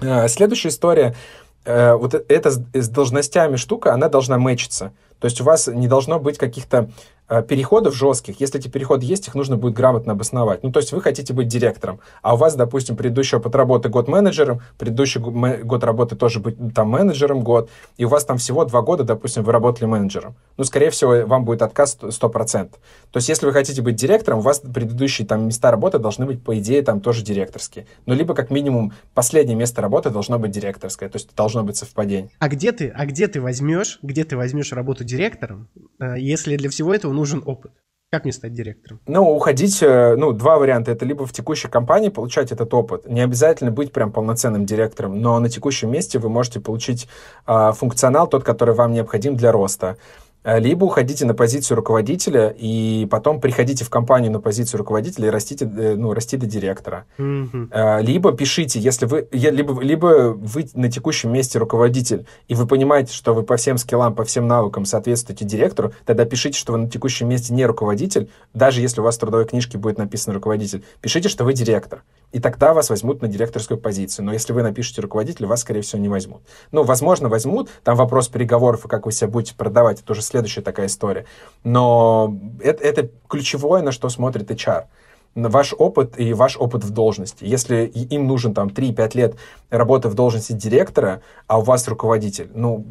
А, 0.00 0.26
следующая 0.28 0.68
история. 0.68 1.14
Э, 1.64 1.94
вот 1.94 2.14
эта 2.14 2.50
с 2.50 2.88
должностями 2.88 3.56
штука, 3.56 3.92
она 3.92 4.08
должна 4.08 4.38
мэчиться. 4.38 4.92
То 5.18 5.26
есть 5.26 5.40
у 5.40 5.44
вас 5.44 5.68
не 5.68 5.86
должно 5.86 6.18
быть 6.18 6.38
каких-то 6.38 6.90
переходов 7.48 7.94
жестких, 7.94 8.40
если 8.40 8.60
эти 8.60 8.68
переходы 8.68 9.06
есть, 9.06 9.28
их 9.28 9.34
нужно 9.34 9.56
будет 9.56 9.74
грамотно 9.74 10.12
обосновать. 10.12 10.62
Ну, 10.62 10.70
то 10.70 10.80
есть 10.80 10.92
вы 10.92 11.00
хотите 11.00 11.32
быть 11.32 11.48
директором, 11.48 12.00
а 12.20 12.34
у 12.34 12.36
вас, 12.36 12.54
допустим, 12.54 12.96
предыдущий 12.96 13.38
опыт 13.38 13.54
работы 13.54 13.88
год 13.88 14.08
менеджером, 14.08 14.60
предыдущий 14.78 15.20
год 15.20 15.84
работы 15.84 16.16
тоже 16.16 16.40
быть 16.40 16.56
там 16.74 16.88
менеджером 16.88 17.42
год, 17.42 17.70
и 17.96 18.04
у 18.04 18.08
вас 18.08 18.24
там 18.24 18.38
всего 18.38 18.64
два 18.64 18.82
года, 18.82 19.04
допустим, 19.04 19.42
вы 19.44 19.52
работали 19.52 19.86
менеджером. 19.86 20.34
Ну, 20.56 20.64
скорее 20.64 20.90
всего, 20.90 21.26
вам 21.26 21.44
будет 21.44 21.62
отказ 21.62 21.96
100%. 22.00 22.70
То 22.70 22.78
есть 23.14 23.28
если 23.28 23.46
вы 23.46 23.52
хотите 23.52 23.82
быть 23.82 23.96
директором, 23.96 24.40
у 24.40 24.42
вас 24.42 24.60
предыдущие 24.60 25.26
там 25.26 25.46
места 25.46 25.70
работы 25.70 25.98
должны 25.98 26.26
быть, 26.26 26.42
по 26.42 26.58
идее, 26.58 26.82
там 26.82 27.00
тоже 27.00 27.22
директорские. 27.22 27.86
Ну, 28.06 28.14
либо 28.14 28.34
как 28.34 28.50
минимум 28.50 28.92
последнее 29.14 29.56
место 29.56 29.80
работы 29.82 30.10
должно 30.10 30.38
быть 30.38 30.50
директорское, 30.50 31.08
то 31.08 31.16
есть 31.16 31.34
должно 31.34 31.62
быть 31.64 31.76
совпадение. 31.76 32.30
А 32.38 32.48
где 32.48 32.72
ты, 32.72 32.88
а 32.88 33.06
где 33.06 33.28
ты 33.28 33.40
возьмешь, 33.40 33.98
где 34.02 34.24
ты 34.24 34.36
возьмешь 34.36 34.72
работу 34.72 35.04
директором, 35.04 35.68
э, 35.98 36.16
если 36.18 36.56
для 36.56 36.70
всего 36.70 36.94
этого 36.94 37.12
нужен 37.22 37.42
опыт. 37.46 37.72
Как 38.10 38.24
мне 38.24 38.32
стать 38.32 38.52
директором? 38.52 39.00
Ну, 39.06 39.34
уходить, 39.34 39.82
э, 39.82 40.16
ну, 40.16 40.32
два 40.32 40.58
варианта. 40.58 40.90
Это 40.90 41.06
либо 41.06 41.24
в 41.24 41.32
текущей 41.32 41.68
компании 41.68 42.10
получать 42.10 42.52
этот 42.52 42.74
опыт. 42.74 43.08
Не 43.08 43.22
обязательно 43.22 43.70
быть 43.70 43.90
прям 43.92 44.12
полноценным 44.12 44.66
директором, 44.66 45.22
но 45.22 45.38
на 45.40 45.48
текущем 45.48 45.90
месте 45.90 46.18
вы 46.18 46.28
можете 46.28 46.60
получить 46.60 47.08
э, 47.46 47.72
функционал, 47.72 48.26
тот, 48.26 48.44
который 48.44 48.74
вам 48.74 48.92
необходим 48.92 49.34
для 49.36 49.50
роста. 49.52 49.96
Э, 50.44 50.58
либо 50.58 50.84
уходите 50.84 51.24
на 51.24 51.34
позицию 51.34 51.76
руководителя 51.76 52.54
и 52.56 53.06
потом 53.10 53.40
приходите 53.40 53.84
в 53.84 53.90
компанию 53.90 54.32
на 54.32 54.40
позицию 54.40 54.78
руководителя 54.78 55.28
и 55.28 55.30
растите, 55.30 55.64
э, 55.64 55.94
ну, 55.96 56.12
расти 56.12 56.36
до 56.36 56.46
директора. 56.46 57.04
Mm-hmm. 57.18 58.02
Либо 58.02 58.32
пишите, 58.32 58.80
если 58.80 59.06
вы, 59.06 59.28
либо, 59.30 59.80
либо 59.80 60.32
вы 60.34 60.68
на 60.74 60.90
текущем 60.90 61.32
месте 61.32 61.58
руководитель, 61.58 62.26
и 62.48 62.54
вы 62.54 62.66
понимаете, 62.66 63.12
что 63.12 63.34
вы 63.34 63.42
по 63.42 63.56
всем 63.56 63.78
скиллам, 63.78 64.14
по 64.14 64.24
всем 64.24 64.46
навыкам 64.46 64.84
соответствуете 64.84 65.44
директору, 65.44 65.92
тогда 66.04 66.24
пишите, 66.24 66.58
что 66.58 66.72
вы 66.72 66.78
на 66.78 66.90
текущем 66.90 67.28
месте 67.28 67.52
не 67.52 67.64
руководитель, 67.66 68.28
даже 68.54 68.80
если 68.80 69.00
у 69.00 69.04
вас 69.04 69.16
в 69.16 69.20
трудовой 69.20 69.46
книжке 69.46 69.78
будет 69.78 69.98
написано 69.98 70.34
руководитель, 70.34 70.84
пишите, 71.00 71.28
что 71.28 71.44
вы 71.44 71.52
директор. 71.52 72.02
И 72.32 72.40
тогда 72.40 72.72
вас 72.72 72.88
возьмут 72.88 73.20
на 73.20 73.28
директорскую 73.28 73.78
позицию. 73.78 74.24
Но 74.24 74.32
если 74.32 74.52
вы 74.54 74.62
напишете 74.62 75.02
руководитель, 75.02 75.46
вас, 75.46 75.60
скорее 75.60 75.82
всего, 75.82 76.00
не 76.00 76.08
возьмут. 76.08 76.42
Ну, 76.72 76.82
возможно, 76.82 77.28
возьмут. 77.28 77.68
Там 77.84 77.96
вопрос 77.96 78.28
переговоров 78.28 78.86
и 78.86 78.88
как 78.88 79.04
вы 79.04 79.12
себя 79.12 79.28
будете 79.28 79.54
продавать, 79.54 80.00
это 80.00 80.12
уже 80.12 80.22
следующая 80.32 80.62
такая 80.62 80.86
история. 80.86 81.26
Но 81.62 82.36
это, 82.60 82.82
это 82.82 83.10
ключевое, 83.28 83.82
на 83.82 83.92
что 83.92 84.08
смотрит 84.08 84.50
HR 84.50 84.86
ваш 85.34 85.74
опыт 85.76 86.18
и 86.18 86.34
ваш 86.34 86.56
опыт 86.56 86.84
в 86.84 86.90
должности. 86.90 87.44
Если 87.44 87.86
им 87.86 88.26
нужен 88.26 88.54
там 88.54 88.68
3-5 88.68 89.16
лет 89.16 89.36
работы 89.70 90.08
в 90.08 90.14
должности 90.14 90.52
директора, 90.52 91.22
а 91.46 91.58
у 91.58 91.62
вас 91.62 91.88
руководитель, 91.88 92.50
ну, 92.54 92.84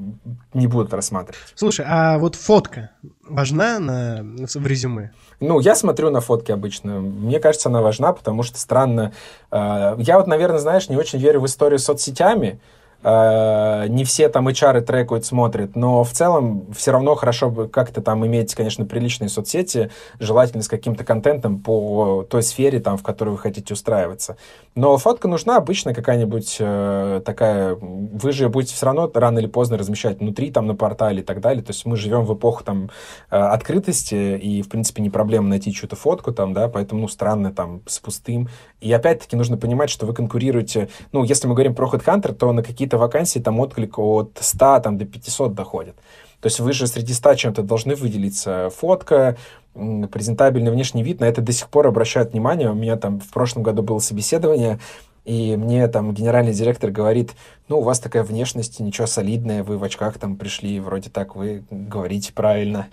не 0.54 0.68
будут 0.68 0.94
рассматривать. 0.94 1.54
Слушай, 1.56 1.86
а 1.88 2.18
вот 2.18 2.36
фотка 2.36 2.92
важна 3.28 3.80
на, 3.80 4.24
в 4.24 4.68
резюме? 4.68 5.12
Ну, 5.40 5.60
я 5.60 5.76
смотрю 5.76 6.10
на 6.10 6.22
фотки 6.22 6.52
обычно. 6.52 7.00
Мне 7.00 7.40
кажется, 7.40 7.70
она 7.70 7.82
важна, 7.82 8.14
потому 8.14 8.44
что 8.44 8.58
странно. 8.58 9.14
Э, 9.52 9.96
я 10.00 10.18
вот, 10.18 10.28
наверное, 10.28 10.60
знаешь, 10.60 10.90
не 10.90 10.98
очень 10.98 11.20
верю 11.20 11.42
в 11.42 11.46
историю 11.46 11.80
с 11.80 11.84
соцсетями, 11.84 12.60
не 13.04 14.04
все 14.06 14.30
там 14.30 14.48
HR 14.48 14.82
трекают, 14.82 15.26
смотрят, 15.26 15.76
но 15.76 16.04
в 16.04 16.12
целом 16.12 16.72
все 16.74 16.92
равно 16.92 17.16
хорошо 17.16 17.50
бы 17.50 17.68
как-то 17.68 18.02
там 18.02 18.26
иметь, 18.26 18.54
конечно, 18.54 18.86
приличные 18.86 19.30
соцсети, 19.30 19.90
желательно 20.20 20.64
с 20.64 20.68
каким-то 20.68 21.04
контентом 21.04 21.60
по 21.60 22.26
той 22.30 22.44
сфере, 22.44 22.80
там, 22.80 22.98
в 22.98 23.04
которой 23.04 23.30
вы 23.30 23.38
хотите 23.38 23.74
устраиваться. 23.74 24.38
Но 24.76 24.98
фотка 24.98 25.28
нужна 25.28 25.58
обычно 25.58 25.94
какая-нибудь 25.94 26.58
э, 26.60 27.22
такая, 27.26 27.76
вы 27.76 28.32
же 28.32 28.50
будете 28.50 28.74
все 28.76 28.86
равно 28.86 29.10
рано 29.14 29.40
или 29.40 29.48
поздно 29.48 29.78
размещать 29.78 30.20
внутри, 30.20 30.52
там, 30.52 30.68
на 30.68 30.76
портале 30.76 31.22
и 31.22 31.24
так 31.24 31.42
далее, 31.42 31.64
то 31.64 31.72
есть 31.72 31.86
мы 31.86 31.98
живем 31.98 32.26
в 32.26 32.34
эпоху 32.34 32.64
там 32.64 32.90
э, 33.30 33.36
открытости, 33.36 34.38
и, 34.38 34.62
в 34.62 34.70
принципе, 34.70 35.02
не 35.02 35.10
проблема 35.10 35.50
найти 35.50 35.74
чью-то 35.74 35.96
фотку 35.96 36.32
там, 36.32 36.54
да, 36.54 36.68
поэтому, 36.68 37.02
ну, 37.02 37.08
странно 37.08 37.52
там 37.52 37.82
с 37.86 38.00
пустым. 38.00 38.48
И 38.82 38.92
опять-таки 38.92 39.36
нужно 39.36 39.58
понимать, 39.58 39.92
что 39.92 40.06
вы 40.06 40.14
конкурируете, 40.14 40.90
ну, 41.12 41.24
если 41.24 41.48
мы 41.48 41.54
говорим 41.54 41.76
про 41.76 41.88
HeadHunter, 41.88 42.34
то 42.34 42.52
на 42.52 42.64
какие-то 42.64 42.98
вакансии 42.98 43.40
там 43.40 43.60
отклик 43.60 44.00
от 44.00 44.38
100 44.40 44.80
там, 44.80 44.98
до 44.98 45.06
500 45.06 45.54
доходит. 45.54 45.96
То 46.42 46.48
есть 46.48 46.60
вы 46.60 46.74
же 46.74 46.88
среди 46.88 47.14
100 47.14 47.36
чем-то 47.36 47.62
должны 47.62 47.94
выделиться. 47.94 48.72
Фотка, 48.76 49.38
презентабельный 49.74 50.72
внешний 50.72 51.04
вид, 51.04 51.20
на 51.20 51.26
это 51.26 51.42
до 51.42 51.52
сих 51.52 51.70
пор 51.70 51.88
обращают 51.88 52.34
внимание. 52.34 52.72
У 52.72 52.76
меня 52.76 52.98
там 52.98 53.20
в 53.20 53.30
прошлом 53.30 53.62
году 53.62 53.84
было 53.84 54.00
собеседование, 54.00 54.80
и 55.24 55.56
мне 55.56 55.88
там 55.88 56.14
генеральный 56.16 56.54
директор 56.54 56.90
говорит, 56.90 57.34
ну, 57.68 57.80
у 57.80 57.84
вас 57.84 58.00
такая 58.00 58.24
внешность, 58.24 58.80
ничего 58.80 59.06
солидная, 59.06 59.64
вы 59.64 59.78
в 59.78 59.84
очках 59.84 60.18
там 60.18 60.36
пришли, 60.36 60.80
вроде 60.80 61.12
так 61.12 61.36
вы 61.36 61.64
говорите 61.70 62.34
правильно. 62.34 62.88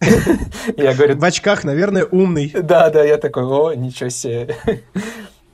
Я 0.76 0.94
говорю... 0.94 1.18
В 1.18 1.24
очках, 1.24 1.64
наверное, 1.64 2.06
умный. 2.06 2.50
Да, 2.50 2.90
да, 2.90 3.04
я 3.04 3.16
такой, 3.16 3.44
о, 3.44 3.74
ничего 3.74 4.10
себе. 4.10 4.54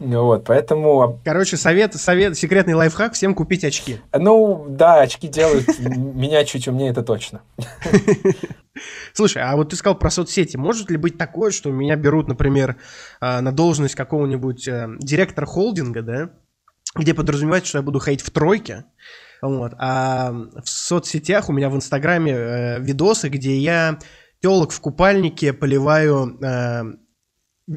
Вот, 0.01 0.44
поэтому... 0.46 1.20
Короче, 1.24 1.59
совет, 1.59 1.94
совет, 1.94 2.36
секретный 2.36 2.72
лайфхак, 2.72 3.12
всем 3.12 3.34
купить 3.34 3.64
очки. 3.64 4.01
Ну, 4.14 4.66
да, 4.66 5.03
очки 5.03 5.28
делают 5.28 5.66
меня 5.78 6.44
чуть 6.44 6.66
умнее, 6.66 6.90
это 6.90 7.03
точно. 7.03 7.42
Слушай, 9.12 9.42
а 9.42 9.55
вот 9.57 9.68
ты 9.68 9.76
сказал 9.76 9.98
про 9.98 10.09
соцсети. 10.11 10.57
Может 10.57 10.90
ли 10.90 10.96
быть 10.96 11.18
такое, 11.18 11.51
что 11.51 11.70
меня 11.70 11.96
берут, 11.96 12.28
например, 12.28 12.76
а, 13.20 13.42
на 13.42 13.53
должность 13.53 13.94
какого-нибудь 13.94 14.66
э, 14.68 14.88
директора 15.01 15.44
холдинга, 15.44 16.01
да, 16.01 16.30
где 16.96 17.12
подразумевается, 17.12 17.68
что 17.68 17.78
я 17.78 17.82
буду 17.82 17.98
ходить 17.98 18.22
в 18.22 18.30
тройке, 18.30 18.86
вот, 19.42 19.72
а 19.78 20.32
в 20.32 20.68
соцсетях 20.68 21.51
у 21.51 21.53
меня 21.53 21.68
в 21.68 21.76
Инстаграме 21.76 22.32
э, 22.32 22.80
видосы, 22.80 23.28
где 23.28 23.57
я 23.57 23.98
телок 24.40 24.72
в 24.72 24.80
купальнике 24.80 25.53
поливаю 25.53 26.38
э, 26.42 26.82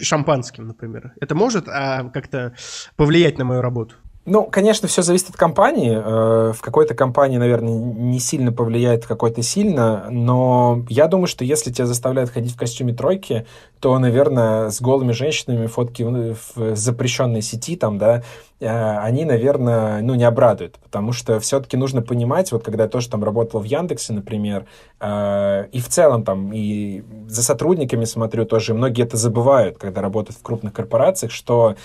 шампанским, 0.01 0.67
например. 0.67 1.13
Это 1.19 1.35
может 1.35 1.67
а, 1.67 2.09
как-то 2.09 2.55
повлиять 2.95 3.37
на 3.37 3.45
мою 3.45 3.61
работу? 3.61 3.95
Ну, 4.25 4.45
конечно, 4.45 4.87
все 4.87 5.01
зависит 5.01 5.31
от 5.31 5.35
компании. 5.35 5.91
Э, 5.93 6.53
в 6.53 6.61
какой-то 6.61 6.93
компании, 6.93 7.37
наверное, 7.37 7.73
не 7.73 8.19
сильно 8.19 8.53
повлияет, 8.53 9.03
в 9.03 9.07
какой-то 9.07 9.41
сильно, 9.41 10.07
но 10.09 10.85
я 10.87 11.07
думаю, 11.07 11.27
что 11.27 11.43
если 11.43 11.71
тебя 11.71 11.87
заставляют 11.87 12.29
ходить 12.29 12.53
в 12.53 12.57
костюме 12.57 12.93
тройки, 12.93 13.45
то, 13.81 13.99
наверное, 13.99 14.69
с 14.69 14.79
голыми 14.81 15.11
женщинами 15.11 15.67
фотки 15.67 16.03
в 16.03 16.75
запрещенной 16.75 17.41
сети 17.41 17.75
там, 17.75 17.97
да, 17.97 18.23
э, 18.61 18.97
они, 18.99 19.25
наверное, 19.25 20.01
ну, 20.01 20.15
не 20.15 20.23
обрадуют, 20.23 20.79
потому 20.81 21.11
что 21.11 21.41
все-таки 21.41 21.75
нужно 21.75 22.01
понимать, 22.01 22.53
вот 22.53 22.63
когда 22.63 22.83
я 22.83 22.89
тоже 22.89 23.09
там 23.09 23.25
работал 23.25 23.59
в 23.59 23.65
Яндексе, 23.65 24.13
например, 24.13 24.67
э, 25.01 25.65
и 25.73 25.81
в 25.81 25.89
целом 25.89 26.23
там, 26.23 26.53
и 26.53 27.03
за 27.27 27.43
сотрудниками 27.43 28.05
смотрю 28.05 28.45
тоже, 28.45 28.73
многие 28.73 29.03
это 29.03 29.17
забывают, 29.17 29.77
когда 29.77 29.99
работают 29.99 30.39
в 30.39 30.41
крупных 30.41 30.71
корпорациях, 30.71 31.33
что 31.33 31.75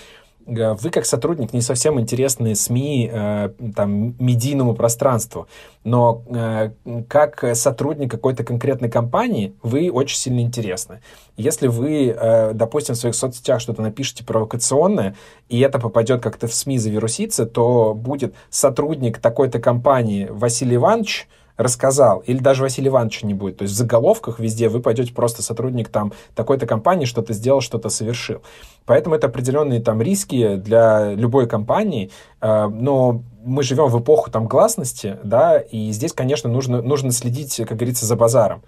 вы 0.45 0.89
как 0.89 1.05
сотрудник 1.05 1.53
не 1.53 1.61
совсем 1.61 1.99
интересны 1.99 2.55
СМИ, 2.55 3.09
э, 3.11 3.49
там, 3.75 4.15
медийному 4.19 4.73
пространству, 4.73 5.47
но 5.83 6.23
э, 6.27 6.71
как 7.07 7.55
сотрудник 7.55 8.09
какой-то 8.09 8.43
конкретной 8.43 8.89
компании 8.89 9.53
вы 9.61 9.91
очень 9.91 10.17
сильно 10.17 10.39
интересны. 10.39 11.01
Если 11.37 11.67
вы, 11.67 12.17
допустим, 12.53 12.95
в 12.95 12.97
своих 12.97 13.15
соцсетях 13.15 13.61
что-то 13.61 13.81
напишите 13.81 14.25
провокационное, 14.25 15.15
и 15.47 15.59
это 15.61 15.79
попадет 15.79 16.21
как-то 16.21 16.47
в 16.47 16.53
СМИ, 16.53 16.77
завирусится, 16.79 17.45
то 17.45 17.93
будет 17.93 18.33
сотрудник 18.49 19.19
такой-то 19.19 19.59
компании 19.59 20.27
Василий 20.29 20.75
Иванович, 20.75 21.27
рассказал, 21.59 22.19
или 22.19 22.37
даже 22.37 22.63
Василий 22.63 22.87
Иванович 22.87 23.23
не 23.23 23.33
будет. 23.33 23.57
То 23.57 23.63
есть 23.63 23.75
в 23.75 23.77
заголовках 23.77 24.39
везде 24.39 24.69
вы 24.69 24.79
пойдете 24.79 25.13
просто 25.13 25.43
сотрудник 25.43 25.89
там 25.89 26.13
такой-то 26.33 26.65
компании, 26.65 27.03
что-то 27.03 27.33
сделал, 27.33 27.59
что-то 27.59 27.89
совершил. 27.89 28.41
Поэтому 28.89 29.13
это 29.13 29.27
определенные 29.27 29.81
там 29.81 30.01
риски 30.01 30.55
для 30.55 31.13
любой 31.13 31.47
компании, 31.47 32.09
э, 32.41 32.67
но 32.69 33.21
мы 33.43 33.63
живем 33.63 33.87
в 33.87 33.99
эпоху 33.99 34.31
там 34.31 34.47
гласности, 34.47 35.17
да, 35.23 35.59
и 35.59 35.91
здесь, 35.91 36.11
конечно, 36.11 36.49
нужно, 36.49 36.81
нужно 36.81 37.11
следить, 37.11 37.55
как 37.57 37.77
говорится, 37.77 38.05
за 38.05 38.15
базаром. 38.15 38.63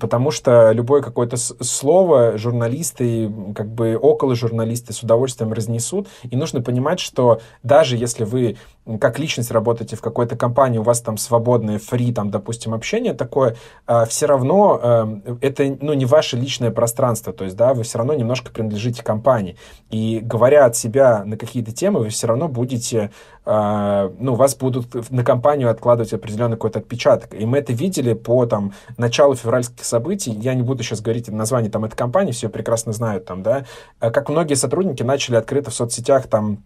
Потому 0.00 0.30
что 0.30 0.72
любое 0.72 1.02
какое-то 1.02 1.36
слово 1.36 2.38
журналисты, 2.38 3.30
как 3.54 3.68
бы 3.68 3.96
около 3.96 4.34
журналисты 4.34 4.94
с 4.94 5.02
удовольствием 5.02 5.52
разнесут. 5.52 6.08
И 6.30 6.34
нужно 6.34 6.62
понимать, 6.62 6.98
что 6.98 7.40
даже 7.62 7.98
если 7.98 8.24
вы 8.24 8.56
как 9.00 9.18
личность 9.18 9.50
работаете 9.50 9.96
в 9.96 10.00
какой-то 10.00 10.34
компании, 10.34 10.78
у 10.78 10.82
вас 10.82 11.02
там 11.02 11.18
свободное, 11.18 11.78
фри, 11.78 12.12
там, 12.12 12.30
допустим, 12.30 12.72
общение 12.72 13.12
такое, 13.12 13.56
а, 13.86 14.06
все 14.06 14.26
равно 14.26 14.80
э, 14.82 15.36
это, 15.42 15.76
ну, 15.80 15.92
не 15.92 16.06
ваше 16.06 16.36
личное 16.36 16.70
пространство, 16.70 17.32
то 17.32 17.44
есть, 17.44 17.56
да, 17.56 17.74
вы 17.74 17.82
все 17.82 17.98
равно 17.98 18.14
немножко 18.14 18.50
принадлежите 18.50 19.02
компании. 19.02 19.56
И 19.90 20.20
говоря 20.22 20.66
от 20.66 20.76
себя 20.76 21.24
на 21.24 21.36
какие-то 21.36 21.72
темы, 21.72 22.00
вы 22.00 22.08
все 22.08 22.26
равно 22.26 22.48
будете, 22.48 23.10
а, 23.44 24.12
ну, 24.18 24.34
вас 24.34 24.54
будут 24.56 25.10
на 25.10 25.24
компанию 25.24 25.70
откладывать 25.70 26.12
определенный 26.12 26.56
какой-то 26.56 26.78
отпечаток. 26.78 27.34
И 27.34 27.44
мы 27.44 27.58
это 27.58 27.72
видели 27.72 28.14
по, 28.14 28.46
там, 28.46 28.72
началу 28.96 29.34
февральских 29.34 29.84
событий, 29.84 30.30
я 30.30 30.54
не 30.54 30.62
буду 30.62 30.82
сейчас 30.82 31.00
говорить 31.00 31.28
название 31.28 31.70
там 31.70 31.84
этой 31.84 31.96
компании, 31.96 32.32
все 32.32 32.48
прекрасно 32.48 32.92
знают 32.92 33.26
там, 33.26 33.42
да, 33.42 33.66
а 34.00 34.10
как 34.10 34.28
многие 34.28 34.54
сотрудники 34.54 35.02
начали 35.02 35.36
открыто 35.36 35.70
в 35.70 35.74
соцсетях 35.74 36.26
там 36.26 36.64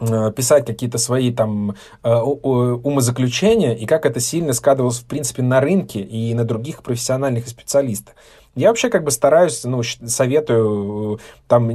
Э, 0.00 0.32
писать 0.34 0.66
какие-то 0.66 0.98
свои 0.98 1.32
там 1.32 1.76
э, 2.02 2.12
умозаключения, 2.12 3.72
и 3.72 3.86
как 3.86 4.04
это 4.04 4.18
сильно 4.18 4.52
складывалось, 4.52 4.98
в 4.98 5.04
принципе, 5.04 5.42
на 5.42 5.60
рынке 5.60 6.00
и 6.00 6.34
на 6.34 6.44
других 6.44 6.82
профессиональных 6.82 7.46
специалистах. 7.46 8.14
Я 8.54 8.68
вообще 8.68 8.90
как 8.90 9.04
бы 9.04 9.10
стараюсь, 9.10 9.64
ну, 9.64 9.82
советую, 9.82 11.16
э, 11.16 11.18
там, 11.48 11.68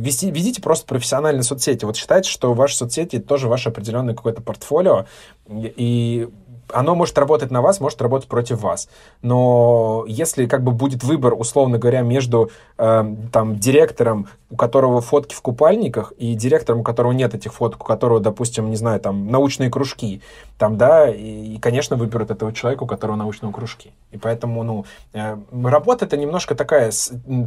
вести, 0.00 0.30
ведите 0.30 0.62
просто 0.62 0.86
профессиональные 0.86 1.42
соцсети. 1.42 1.84
Вот 1.84 1.96
считайте, 1.96 2.30
что 2.30 2.54
ваши 2.54 2.76
соцсети 2.76 3.18
тоже 3.18 3.48
ваше 3.48 3.70
определенное 3.70 4.14
какое-то 4.14 4.40
портфолио, 4.40 5.06
и 5.48 6.28
оно 6.74 6.94
может 6.94 7.16
работать 7.18 7.50
на 7.50 7.62
вас, 7.62 7.80
может 7.80 8.00
работать 8.02 8.28
против 8.28 8.60
вас. 8.60 8.88
Но 9.22 10.04
если 10.06 10.46
как 10.46 10.62
бы 10.62 10.72
будет 10.72 11.04
выбор, 11.04 11.34
условно 11.34 11.78
говоря, 11.78 12.02
между 12.02 12.50
э, 12.78 13.14
там 13.32 13.58
директором, 13.58 14.28
у 14.50 14.56
которого 14.56 15.00
фотки 15.00 15.34
в 15.34 15.42
купальниках, 15.42 16.12
и 16.16 16.34
директором, 16.34 16.80
у 16.80 16.82
которого 16.82 17.12
нет 17.12 17.34
этих 17.34 17.52
фоток, 17.54 17.82
у 17.82 17.86
которого, 17.86 18.20
допустим, 18.20 18.70
не 18.70 18.76
знаю, 18.76 19.00
там 19.00 19.28
научные 19.30 19.70
кружки, 19.70 20.22
там, 20.58 20.76
да, 20.76 21.08
и, 21.10 21.54
и 21.54 21.58
конечно, 21.58 21.96
выберут 21.96 22.30
этого 22.30 22.52
человека, 22.52 22.84
у 22.84 22.86
которого 22.86 23.16
научные 23.16 23.52
кружки. 23.52 23.92
И 24.12 24.18
поэтому, 24.18 24.62
ну, 24.62 24.84
э, 25.12 25.36
работа 25.64 26.04
это 26.04 26.16
немножко 26.16 26.54
такая 26.54 26.90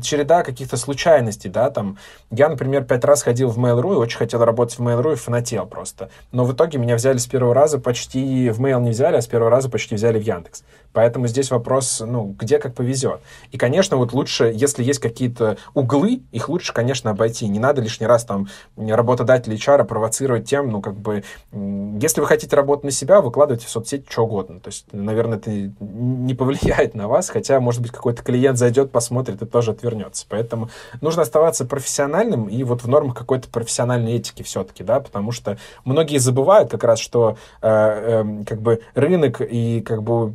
череда 0.01 0.43
каких-то 0.43 0.77
случайностей, 0.77 1.49
да, 1.49 1.69
там. 1.69 1.97
Я, 2.29 2.49
например, 2.49 2.83
пять 2.83 3.05
раз 3.05 3.23
ходил 3.23 3.49
в 3.49 3.57
Mail.ru 3.57 3.93
и 3.93 3.97
очень 3.97 4.17
хотел 4.17 4.43
работать 4.43 4.77
в 4.77 4.81
Mail.ru 4.81 5.13
и 5.13 5.15
фанател 5.15 5.65
просто. 5.65 6.09
Но 6.31 6.43
в 6.43 6.53
итоге 6.53 6.77
меня 6.77 6.95
взяли 6.95 7.17
с 7.17 7.27
первого 7.27 7.53
раза, 7.53 7.79
почти 7.79 8.49
в 8.49 8.61
Mail 8.61 8.81
не 8.81 8.89
взяли, 8.91 9.16
а 9.17 9.21
с 9.21 9.27
первого 9.27 9.49
раза 9.49 9.69
почти 9.69 9.95
взяли 9.95 10.19
в 10.19 10.23
Яндекс. 10.23 10.63
Поэтому 10.93 11.27
здесь 11.27 11.51
вопрос, 11.51 12.01
ну, 12.05 12.35
где 12.39 12.59
как 12.59 12.73
повезет. 12.73 13.21
И, 13.51 13.57
конечно, 13.57 13.97
вот 13.97 14.13
лучше, 14.13 14.51
если 14.53 14.83
есть 14.83 14.99
какие-то 14.99 15.57
углы, 15.73 16.21
их 16.31 16.49
лучше, 16.49 16.73
конечно, 16.73 17.11
обойти. 17.11 17.47
Не 17.47 17.59
надо 17.59 17.81
лишний 17.81 18.07
раз 18.07 18.23
там 18.23 18.47
работодателя 18.75 19.55
HR 19.55 19.83
провоцировать 19.83 20.49
тем, 20.49 20.69
ну, 20.71 20.81
как 20.81 20.95
бы, 20.95 21.23
если 21.51 22.21
вы 22.21 22.27
хотите 22.27 22.55
работать 22.55 22.85
на 22.85 22.91
себя, 22.91 23.21
выкладывайте 23.21 23.67
в 23.67 23.69
соцсети 23.69 24.05
что 24.09 24.23
угодно. 24.23 24.59
То 24.59 24.69
есть, 24.69 24.85
наверное, 24.91 25.37
это 25.37 25.51
не 25.51 26.33
повлияет 26.33 26.95
на 26.95 27.07
вас, 27.07 27.29
хотя, 27.29 27.59
может 27.59 27.81
быть, 27.81 27.91
какой-то 27.91 28.23
клиент 28.23 28.57
зайдет, 28.57 28.91
посмотрит 28.91 29.41
и 29.41 29.45
тоже 29.45 29.71
отвернется. 29.71 30.25
Поэтому 30.27 30.69
нужно 31.01 31.21
оставаться 31.21 31.65
профессиональным 31.65 32.45
и 32.45 32.63
вот 32.63 32.83
в 32.83 32.87
нормах 32.87 33.15
какой-то 33.15 33.49
профессиональной 33.49 34.13
этики 34.13 34.41
все-таки, 34.41 34.83
да, 34.83 34.99
потому 34.99 35.31
что 35.31 35.57
многие 35.85 36.17
забывают 36.17 36.71
как 36.71 36.83
раз, 36.83 36.99
что 36.99 37.37
э, 37.61 37.67
э, 37.69 38.43
как 38.45 38.61
бы 38.61 38.81
рынок 38.97 39.41
и 39.41 39.81
как 39.81 40.03
бы 40.03 40.33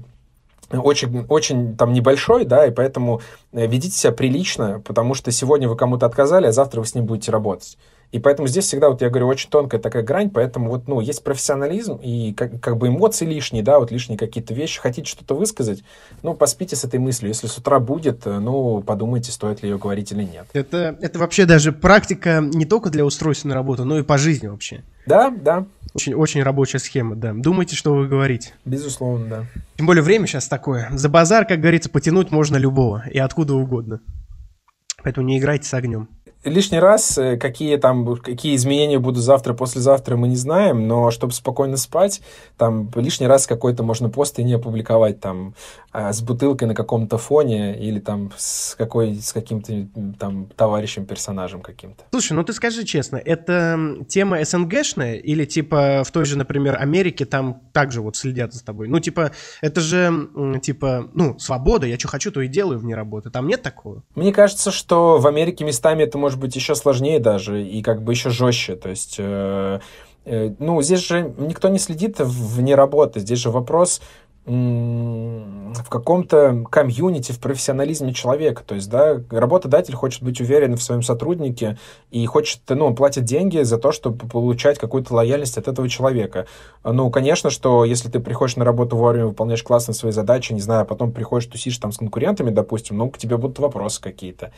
очень, 0.71 1.27
очень 1.29 1.77
там 1.77 1.93
небольшой, 1.93 2.45
да, 2.45 2.67
и 2.67 2.71
поэтому 2.71 3.21
э, 3.53 3.67
ведите 3.67 3.97
себя 3.97 4.13
прилично, 4.13 4.81
потому 4.85 5.15
что 5.15 5.31
сегодня 5.31 5.69
вы 5.69 5.77
кому-то 5.77 6.07
отказали, 6.07 6.47
а 6.47 6.53
завтра 6.53 6.81
вы 6.81 6.87
с 6.87 6.95
ним 6.95 7.05
будете 7.05 7.31
работать. 7.31 7.77
И 8.13 8.19
поэтому 8.19 8.47
здесь 8.47 8.67
всегда, 8.67 8.91
вот 8.91 9.01
я 9.01 9.09
говорю, 9.09 9.27
очень 9.27 9.49
тонкая 9.49 9.81
такая 9.81 10.03
грань, 10.03 10.29
поэтому 10.29 10.69
вот, 10.69 10.87
ну, 10.87 11.01
есть 11.01 11.25
профессионализм 11.25 11.97
и 11.97 12.35
как, 12.35 12.61
как 12.61 12.77
бы 12.77 12.89
эмоции 12.89 13.25
лишние, 13.25 13.63
да, 13.63 13.79
вот 13.79 13.91
лишние 13.91 14.19
какие-то 14.19 14.53
вещи. 14.53 14.81
Хотите 14.81 15.09
что-то 15.09 15.35
высказать, 15.35 15.83
ну, 16.23 16.35
поспите 16.35 16.77
с 16.77 16.85
этой 16.85 17.01
мыслью. 17.01 17.29
Если 17.29 17.47
с 17.47 17.57
утра 17.57 17.81
будет, 17.81 18.27
э, 18.27 18.39
ну, 18.39 18.83
подумайте, 18.83 19.33
стоит 19.33 19.63
ли 19.63 19.71
ее 19.71 19.79
говорить 19.79 20.13
или 20.13 20.25
нет. 20.25 20.47
Это, 20.53 20.97
это 21.01 21.19
вообще 21.19 21.47
даже 21.47 21.73
практика 21.73 22.41
не 22.43 22.67
только 22.67 22.91
для 22.91 23.07
устройства 23.07 23.49
на 23.49 23.55
работу, 23.55 23.87
но 23.87 23.99
и 23.99 24.03
по 24.03 24.19
жизни 24.19 24.47
вообще. 24.47 24.83
Да, 25.07 25.31
да. 25.31 25.65
Очень, 25.95 26.15
очень 26.15 26.43
рабочая 26.43 26.79
схема, 26.79 27.17
да. 27.17 27.33
Думайте, 27.35 27.77
что 27.77 27.95
вы 27.95 28.09
говорите. 28.09 28.55
Безусловно, 28.65 29.27
да. 29.27 29.47
Тем 29.77 29.87
более 29.87 30.03
время 30.03 30.27
сейчас 30.27 30.49
такое. 30.49 30.89
За 30.93 31.09
базар, 31.09 31.47
как 31.47 31.61
говорится, 31.61 31.91
потянуть 31.91 32.31
можно 32.31 32.57
любого 32.57 33.05
и 33.11 33.19
откуда 33.19 33.55
угодно. 33.55 34.01
Поэтому 35.03 35.27
не 35.27 35.39
играйте 35.39 35.69
с 35.69 35.75
огнем 35.75 36.09
лишний 36.45 36.79
раз, 36.79 37.17
э, 37.19 37.37
какие 37.37 37.77
там, 37.77 38.17
какие 38.17 38.57
изменения 38.57 38.99
будут 38.99 39.23
завтра, 39.23 39.55
послезавтра, 39.55 40.17
мы 40.17 40.29
не 40.29 40.37
знаем, 40.37 40.87
но 40.89 41.11
чтобы 41.11 41.33
спокойно 41.33 41.77
спать, 41.77 42.21
там 42.57 42.91
лишний 42.95 43.27
раз 43.27 43.47
какой-то 43.47 43.83
можно 43.83 44.09
пост 44.09 44.39
и 44.39 44.45
не 44.45 44.55
опубликовать 44.55 45.21
там 45.21 45.55
а, 45.93 46.13
с 46.13 46.23
бутылкой 46.23 46.69
на 46.69 46.75
каком-то 46.75 47.19
фоне 47.19 47.79
или 47.79 48.01
там 48.01 48.33
с 48.37 48.75
какой, 48.77 49.17
с 49.17 49.33
каким-то 49.33 49.87
там 50.19 50.47
товарищем, 50.57 51.05
персонажем 51.05 51.61
каким-то. 51.61 52.05
Слушай, 52.11 52.33
ну 52.33 52.45
ты 52.45 52.55
скажи 52.55 52.85
честно, 52.85 53.17
это 53.17 53.97
тема 54.09 54.43
СНГшная 54.43 55.17
или 55.17 55.45
типа 55.45 56.03
в 56.05 56.11
той 56.11 56.25
же, 56.25 56.39
например, 56.39 56.77
Америке 56.81 57.27
там 57.27 57.61
также 57.73 58.01
вот 58.01 58.17
следят 58.17 58.55
за 58.55 58.65
тобой? 58.65 58.89
Ну 58.89 59.01
типа, 59.01 59.33
это 59.61 59.81
же 59.83 60.29
типа, 60.63 61.11
ну, 61.13 61.39
свобода, 61.39 61.87
я 61.87 61.99
что 61.99 62.09
хочу, 62.09 62.33
то 62.33 62.41
и 62.41 62.49
делаю 62.49 62.79
вне 62.79 62.95
работы. 62.95 63.31
Там 63.31 63.47
нет 63.47 63.63
такого? 63.63 64.03
Мне 64.15 64.33
кажется, 64.33 64.71
что 64.71 65.19
в 65.19 65.27
Америке 65.27 65.65
местами 65.65 66.05
это 66.05 66.17
может 66.17 66.32
может 66.33 66.41
быть 66.41 66.57
еще 66.57 66.75
сложнее 66.75 67.19
даже 67.19 67.63
и 67.63 67.83
как 67.83 68.03
бы 68.03 68.13
еще 68.13 68.31
жестче. 68.31 68.75
То 68.75 68.89
есть, 68.89 69.17
э, 69.19 69.81
э, 70.25 70.55
ну, 70.59 70.81
здесь 70.81 71.07
же 71.07 71.35
никто 71.37 71.69
не 71.69 71.79
следит 71.79 72.17
вне 72.21 72.75
работы. 72.75 73.21
Здесь 73.21 73.39
же 73.39 73.51
вопрос 73.51 74.01
в 74.45 75.89
каком-то 75.89 76.65
комьюнити, 76.69 77.31
в 77.31 77.39
профессионализме 77.39 78.13
человека. 78.13 78.65
То 78.67 78.75
есть, 78.75 78.91
да, 78.91 79.21
работодатель 79.31 79.95
хочет 79.95 80.23
быть 80.25 80.41
уверен 80.41 80.77
в 80.77 80.83
своем 80.83 81.03
сотруднике 81.03 81.79
и 82.11 82.27
хочет, 82.27 82.61
ну, 82.69 82.87
он 82.87 82.97
платит 82.97 83.23
деньги 83.23 83.63
за 83.63 83.79
то, 83.79 83.93
чтобы 83.93 84.27
получать 84.27 84.81
какую-то 84.81 85.15
лояльность 85.15 85.59
от 85.59 85.69
этого 85.69 85.89
человека. 85.89 86.47
Ну, 86.83 87.09
конечно, 87.11 87.51
что 87.51 87.85
если 87.85 88.09
ты 88.09 88.19
приходишь 88.19 88.57
на 88.57 88.65
работу 88.65 88.97
вовремя, 88.97 89.27
выполняешь 89.27 89.63
классно 89.63 89.95
свои 89.95 90.11
задачи, 90.11 90.53
не 90.53 90.61
знаю, 90.61 90.83
а 90.83 90.87
потом 90.87 91.13
приходишь, 91.13 91.47
тусишь 91.47 91.79
там 91.79 91.93
с 91.93 91.99
конкурентами, 91.99 92.51
допустим, 92.51 92.97
ну, 92.97 93.11
к 93.11 93.19
тебе 93.19 93.37
будут 93.37 93.61
вопросы 93.61 94.01
какие-то. 94.01 94.51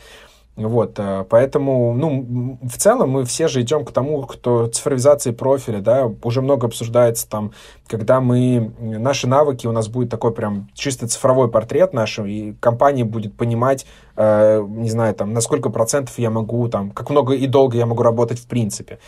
Вот, 0.55 0.97
э, 0.99 1.25
поэтому, 1.29 1.93
ну, 1.93 2.57
в 2.61 2.77
целом 2.77 3.09
мы 3.09 3.25
все 3.25 3.49
же 3.49 3.61
идем 3.61 3.83
к 3.83 3.91
тому, 3.91 4.21
кто 4.23 4.67
цифровизации 4.67 5.31
профиля, 5.31 5.79
да, 5.79 6.09
уже 6.23 6.41
много 6.41 6.67
обсуждается 6.67 7.29
там, 7.29 7.51
когда 7.87 8.21
мы, 8.21 8.71
наши 8.79 9.27
навыки, 9.27 9.67
у 9.67 9.73
нас 9.73 9.89
будет 9.89 10.09
такой 10.09 10.33
прям 10.33 10.69
чисто 10.73 11.09
цифровой 11.09 11.51
портрет 11.51 11.91
наш, 11.91 12.19
и 12.19 12.55
компания 12.61 13.03
будет 13.03 13.35
понимать, 13.35 13.85
э, 14.15 14.63
не 14.65 14.89
знаю, 14.89 15.13
там, 15.13 15.33
на 15.33 15.41
сколько 15.41 15.69
процентов 15.69 16.17
я 16.19 16.29
могу, 16.29 16.69
там, 16.69 16.91
как 16.91 17.09
много 17.09 17.33
и 17.33 17.47
долго 17.47 17.77
я 17.77 17.85
могу 17.85 18.01
работать 18.03 18.39
в 18.39 18.47
принципе. 18.47 18.99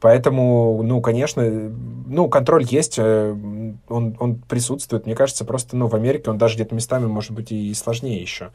Поэтому, 0.00 0.82
ну, 0.82 1.00
конечно, 1.00 1.42
ну, 1.42 2.28
контроль 2.28 2.64
есть, 2.64 2.98
э, 2.98 3.36
он, 3.88 4.16
он 4.18 4.36
присутствует. 4.36 5.04
Мне 5.04 5.14
кажется, 5.14 5.44
просто, 5.44 5.76
ну, 5.76 5.88
в 5.88 5.94
Америке 5.94 6.30
он 6.30 6.38
даже 6.38 6.54
где-то 6.56 6.74
местами 6.74 7.06
может 7.06 7.32
быть 7.32 7.52
и 7.52 7.72
сложнее 7.74 8.20
еще. 8.20 8.50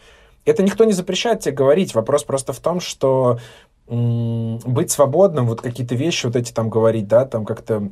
Это 0.46 0.64
никто 0.64 0.86
не 0.86 0.94
запрещает 0.94 1.42
тебе 1.42 1.56
говорить. 1.56 1.96
Вопрос 1.96 2.24
просто 2.24 2.54
в 2.54 2.60
том, 2.60 2.80
что 2.80 3.40
быть 3.88 4.92
свободным, 4.92 5.46
вот 5.48 5.62
какие-то 5.62 5.96
вещи 5.96 6.26
вот 6.26 6.36
эти 6.36 6.52
там 6.52 6.70
говорить, 6.70 7.08
да, 7.08 7.26
там 7.26 7.46
как-то 7.46 7.92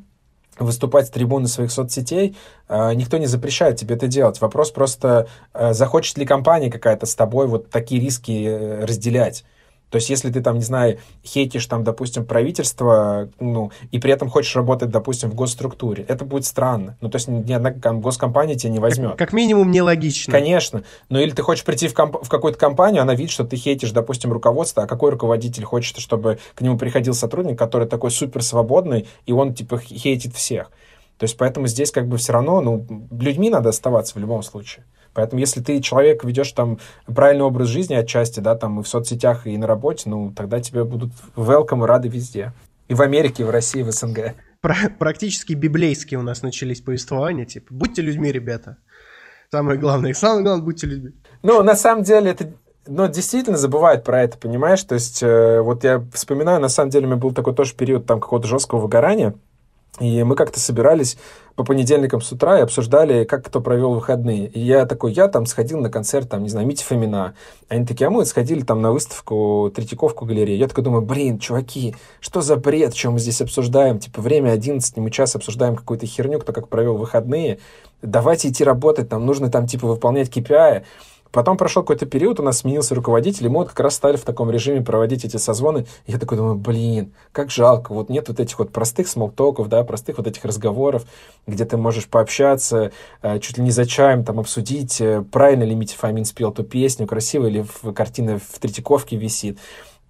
выступать 0.59 1.07
с 1.07 1.09
трибуны 1.09 1.47
своих 1.47 1.71
соцсетей, 1.71 2.35
э, 2.67 2.93
никто 2.93 3.17
не 3.17 3.25
запрещает 3.25 3.77
тебе 3.77 3.95
это 3.95 4.07
делать. 4.07 4.39
Вопрос 4.41 4.71
просто, 4.71 5.27
э, 5.53 5.73
захочет 5.73 6.17
ли 6.17 6.25
компания 6.25 6.69
какая-то 6.69 7.05
с 7.05 7.15
тобой 7.15 7.47
вот 7.47 7.69
такие 7.69 7.99
риски 7.99 8.45
э, 8.45 8.85
разделять. 8.85 9.45
То 9.93 9.97
есть, 9.97 10.09
если 10.09 10.31
ты 10.31 10.41
там, 10.41 10.55
не 10.55 10.63
знаю, 10.63 10.97
хейтишь 11.23 11.67
там, 11.67 11.83
допустим, 11.83 12.25
правительство, 12.25 13.29
ну, 13.39 13.71
и 13.91 13.99
при 13.99 14.11
этом 14.11 14.27
хочешь 14.27 14.55
работать, 14.55 14.89
допустим, 14.89 15.29
в 15.29 15.35
госструктуре, 15.35 16.03
это 16.07 16.25
будет 16.25 16.45
странно. 16.45 16.97
Ну, 16.99 17.11
то 17.11 17.17
есть, 17.17 17.27
ни 17.27 17.53
одна 17.53 17.69
госкомпания 17.69 18.55
тебя 18.55 18.71
не 18.71 18.79
возьмет. 18.79 19.11
Как, 19.11 19.19
как 19.19 19.33
минимум, 19.33 19.69
нелогично. 19.69 20.31
Конечно. 20.31 20.81
Ну, 21.09 21.19
или 21.19 21.29
ты 21.29 21.43
хочешь 21.43 21.63
прийти 21.63 21.87
в, 21.87 21.93
комп- 21.93 22.23
в 22.23 22.27
какую-то 22.27 22.57
компанию, 22.57 23.03
она 23.03 23.13
видит, 23.13 23.29
что 23.29 23.43
ты 23.43 23.55
хейтишь, 23.55 23.91
допустим, 23.91 24.33
руководство, 24.33 24.81
а 24.81 24.87
какой 24.87 25.11
руководитель 25.11 25.63
хочет, 25.63 25.99
чтобы 25.99 26.39
к 26.55 26.61
нему 26.61 26.75
приходил 26.75 27.13
сотрудник, 27.13 27.59
который 27.59 27.87
такой 27.87 28.09
супер 28.09 28.41
свободный, 28.41 29.07
и 29.27 29.31
он, 29.31 29.53
типа, 29.53 29.77
хейтит 29.77 30.33
всех. 30.33 30.71
То 31.19 31.25
есть, 31.25 31.37
поэтому 31.37 31.67
здесь 31.67 31.91
как 31.91 32.07
бы 32.07 32.17
все 32.17 32.33
равно, 32.33 32.61
ну, 32.61 33.07
людьми 33.11 33.51
надо 33.51 33.69
оставаться 33.69 34.15
в 34.15 34.17
любом 34.17 34.41
случае. 34.41 34.85
Поэтому 35.13 35.39
если 35.39 35.61
ты 35.61 35.79
человек 35.81 36.23
ведешь 36.23 36.51
там 36.51 36.79
правильный 37.05 37.45
образ 37.45 37.67
жизни 37.67 37.93
отчасти, 37.93 38.39
да, 38.39 38.55
там 38.55 38.79
и 38.79 38.83
в 38.83 38.87
соцсетях, 38.87 39.45
и 39.47 39.57
на 39.57 39.67
работе, 39.67 40.09
ну, 40.09 40.31
тогда 40.35 40.59
тебе 40.59 40.83
будут 40.83 41.11
welcome 41.35 41.83
и 41.83 41.87
рады 41.87 42.07
везде. 42.07 42.53
И 42.87 42.93
в 42.93 43.01
Америке, 43.01 43.43
и 43.43 43.45
в 43.45 43.49
России, 43.49 43.81
и 43.81 43.83
в 43.83 43.91
СНГ. 43.91 44.35
практически 44.99 45.53
библейские 45.53 46.19
у 46.19 46.23
нас 46.23 46.41
начались 46.41 46.81
повествования, 46.81 47.45
типа, 47.45 47.67
будьте 47.69 48.01
людьми, 48.01 48.31
ребята. 48.31 48.77
Самое 49.51 49.79
главное, 49.79 50.13
самое 50.13 50.43
главное, 50.43 50.65
будьте 50.65 50.87
людьми. 50.87 51.11
Ну, 51.43 51.61
на 51.63 51.75
самом 51.75 52.03
деле, 52.03 52.31
это 52.31 52.53
но 52.85 53.07
действительно 53.07 53.57
забывают 53.57 54.03
про 54.03 54.23
это, 54.23 54.37
понимаешь? 54.37 54.83
То 54.83 54.95
есть, 54.95 55.23
э, 55.23 55.61
вот 55.61 55.83
я 55.83 56.05
вспоминаю, 56.13 56.59
на 56.59 56.69
самом 56.69 56.89
деле, 56.89 57.05
у 57.05 57.09
меня 57.09 57.19
был 57.19 57.31
такой 57.31 57.55
тоже 57.55 57.75
период 57.75 58.05
там 58.05 58.19
какого-то 58.19 58.47
жесткого 58.47 58.79
выгорания, 58.79 59.35
и 59.99 60.23
мы 60.23 60.35
как-то 60.35 60.59
собирались 60.59 61.17
по 61.55 61.63
понедельникам 61.63 62.21
с 62.21 62.31
утра 62.31 62.57
и 62.57 62.61
обсуждали, 62.61 63.25
как 63.25 63.45
кто 63.45 63.61
провел 63.61 63.93
выходные. 63.93 64.47
И 64.47 64.59
я 64.59 64.85
такой, 64.85 65.13
я 65.13 65.27
там 65.27 65.45
сходил 65.45 65.79
на 65.79 65.89
концерт, 65.89 66.29
там, 66.29 66.43
не 66.43 66.49
знаю, 66.49 66.65
Мити 66.65 66.83
Фомина. 66.83 67.35
Они 67.69 67.85
такие, 67.85 68.07
а 68.07 68.09
мы 68.09 68.25
сходили 68.25 68.61
там 68.61 68.81
на 68.81 68.91
выставку 68.91 69.71
Третьяковку 69.73 70.25
галереи. 70.25 70.57
Я 70.57 70.67
такой 70.67 70.83
думаю, 70.83 71.03
блин, 71.03 71.37
чуваки, 71.37 71.95
что 72.19 72.41
за 72.41 72.55
бред, 72.55 72.95
что 72.95 73.11
мы 73.11 73.19
здесь 73.19 73.41
обсуждаем? 73.41 73.99
Типа, 73.99 74.21
время 74.21 74.51
11, 74.51 74.97
мы 74.97 75.11
час 75.11 75.35
обсуждаем 75.35 75.75
какую-то 75.75 76.07
херню, 76.07 76.39
кто 76.39 76.53
как 76.53 76.69
провел 76.69 76.97
выходные. 76.97 77.59
Давайте 78.01 78.49
идти 78.49 78.63
работать, 78.63 79.11
нам 79.11 79.25
нужно 79.25 79.49
там, 79.49 79.67
типа, 79.67 79.87
выполнять 79.87 80.29
KPI. 80.29 80.83
Потом 81.33 81.57
прошел 81.57 81.81
какой-то 81.81 82.05
период, 82.05 82.39
у 82.39 82.43
нас 82.43 82.59
сменился 82.59 82.93
руководитель, 82.93 83.47
и 83.47 83.49
мы 83.49 83.61
вот 83.61 83.69
как 83.69 83.79
раз 83.79 83.95
стали 83.95 84.17
в 84.17 84.21
таком 84.21 84.51
режиме 84.51 84.81
проводить 84.81 85.25
эти 85.25 85.37
созвоны. 85.37 85.87
И 86.05 86.11
я 86.11 86.19
такой 86.19 86.37
думаю, 86.37 86.55
блин, 86.55 87.11
как 87.31 87.49
жалко, 87.49 87.91
вот 87.91 88.09
нет 88.09 88.27
вот 88.27 88.39
этих 88.39 88.59
вот 88.59 88.71
простых 88.71 89.07
смолтоков, 89.07 89.67
да, 89.67 89.83
простых 89.83 90.19
вот 90.19 90.27
этих 90.27 90.45
разговоров, 90.45 91.05
где 91.47 91.65
ты 91.65 91.75
можешь 91.75 92.07
пообщаться, 92.07 92.91
э, 93.23 93.39
чуть 93.39 93.57
ли 93.57 93.63
не 93.63 93.71
за 93.71 93.87
чаем 93.87 94.23
там 94.23 94.39
обсудить, 94.39 95.01
э, 95.01 95.23
правильно 95.31 95.63
ли 95.63 95.73
Митя 95.73 95.97
Фомин 95.97 96.25
спел 96.25 96.51
ту 96.51 96.63
песню, 96.63 97.07
красиво 97.07 97.47
ли 97.47 97.65
картина 97.95 98.37
в 98.37 98.59
Третьяковке 98.59 99.17
висит. 99.17 99.57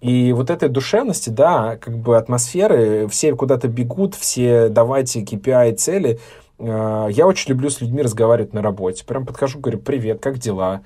И 0.02 0.34
вот 0.34 0.50
этой 0.50 0.68
душевности, 0.68 1.30
да, 1.30 1.78
как 1.78 1.96
бы 1.96 2.18
атмосферы, 2.18 3.08
все 3.08 3.34
куда-то 3.34 3.68
бегут, 3.68 4.14
все 4.14 4.68
давайте 4.68 5.22
KPI 5.22 5.76
цели. 5.76 6.20
Э, 6.58 7.08
я 7.10 7.26
очень 7.26 7.50
люблю 7.50 7.70
с 7.70 7.80
людьми 7.80 8.02
разговаривать 8.02 8.52
на 8.52 8.60
работе. 8.62 9.04
Прям 9.04 9.24
подхожу, 9.26 9.58
говорю, 9.58 9.78
привет, 9.78 10.20
как 10.20 10.38
дела? 10.38 10.82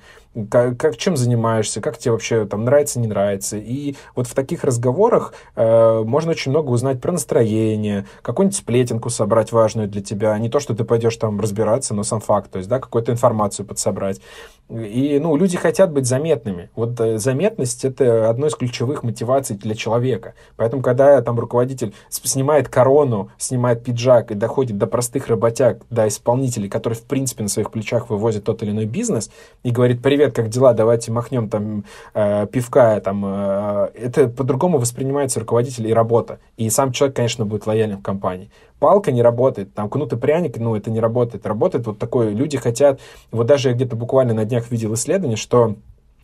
Как, 0.47 0.97
чем 0.97 1.17
занимаешься, 1.17 1.81
как 1.81 1.97
тебе 1.97 2.11
вообще 2.11 2.45
там 2.45 2.65
нравится, 2.65 2.99
не 2.99 3.07
нравится. 3.07 3.57
И 3.57 3.95
вот 4.15 4.27
в 4.27 4.33
таких 4.33 4.63
разговорах 4.63 5.33
э, 5.55 6.03
можно 6.05 6.31
очень 6.31 6.51
много 6.51 6.69
узнать 6.69 7.01
про 7.01 7.11
настроение, 7.11 8.05
какую-нибудь 8.21 8.57
сплетенку 8.57 9.09
собрать 9.09 9.51
важную 9.51 9.87
для 9.87 10.01
тебя. 10.01 10.37
Не 10.37 10.49
то, 10.49 10.59
что 10.59 10.75
ты 10.75 10.83
пойдешь 10.83 11.17
там 11.17 11.39
разбираться, 11.39 11.93
но 11.93 12.03
сам 12.03 12.19
факт, 12.21 12.51
то 12.51 12.57
есть, 12.57 12.69
да, 12.69 12.79
какую-то 12.79 13.11
информацию 13.11 13.65
подсобрать. 13.65 14.21
И, 14.69 15.19
ну, 15.19 15.35
люди 15.35 15.57
хотят 15.57 15.91
быть 15.91 16.05
заметными. 16.05 16.69
Вот 16.75 16.99
э, 16.99 17.17
заметность— 17.17 17.83
это 17.85 18.29
одно 18.29 18.47
из 18.47 18.55
ключевых 18.55 19.03
мотиваций 19.03 19.55
для 19.55 19.73
человека. 19.73 20.35
Поэтому, 20.57 20.83
когда 20.83 21.21
там 21.21 21.39
руководитель 21.39 21.93
снимает 22.09 22.69
корону, 22.69 23.31
снимает 23.37 23.83
пиджак 23.83 24.31
и 24.31 24.35
доходит 24.35 24.77
до 24.77 24.85
простых 24.85 25.27
работяг, 25.27 25.81
до 25.89 26.07
исполнителей, 26.07 26.69
которые, 26.69 26.97
в 26.97 27.03
принципе, 27.03 27.43
на 27.43 27.49
своих 27.49 27.71
плечах 27.71 28.09
вывозят 28.09 28.43
тот 28.43 28.61
или 28.61 28.69
иной 28.69 28.85
бизнес, 28.85 29.31
и 29.63 29.71
говорит, 29.71 30.03
привет, 30.03 30.28
привет, 30.29 30.35
как 30.35 30.49
дела, 30.49 30.73
давайте 30.73 31.11
махнем 31.11 31.49
там 31.49 31.83
э, 32.13 32.47
пивка, 32.47 32.99
там, 33.01 33.23
э, 33.25 33.89
это 33.95 34.27
по-другому 34.27 34.77
воспринимается 34.77 35.39
руководитель 35.39 35.87
и 35.87 35.93
работа. 35.93 36.39
И 36.57 36.69
сам 36.69 36.91
человек, 36.91 37.15
конечно, 37.15 37.45
будет 37.45 37.67
лоялен 37.67 37.97
в 37.97 38.01
компании. 38.01 38.49
Палка 38.79 39.11
не 39.11 39.21
работает, 39.21 39.73
там 39.73 39.89
кнут 39.89 40.13
и 40.13 40.17
пряник, 40.17 40.57
ну, 40.57 40.75
это 40.75 40.91
не 40.91 40.99
работает. 40.99 41.45
Работает 41.45 41.87
вот 41.87 41.99
такое, 41.99 42.29
люди 42.29 42.57
хотят, 42.57 42.99
вот 43.31 43.47
даже 43.47 43.69
я 43.69 43.75
где-то 43.75 43.95
буквально 43.95 44.33
на 44.33 44.45
днях 44.45 44.71
видел 44.71 44.93
исследование, 44.93 45.37
что 45.37 45.75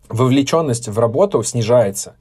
вовлеченность 0.09 0.87
в 0.87 0.99
работу 0.99 1.41
снижается. 1.43 2.15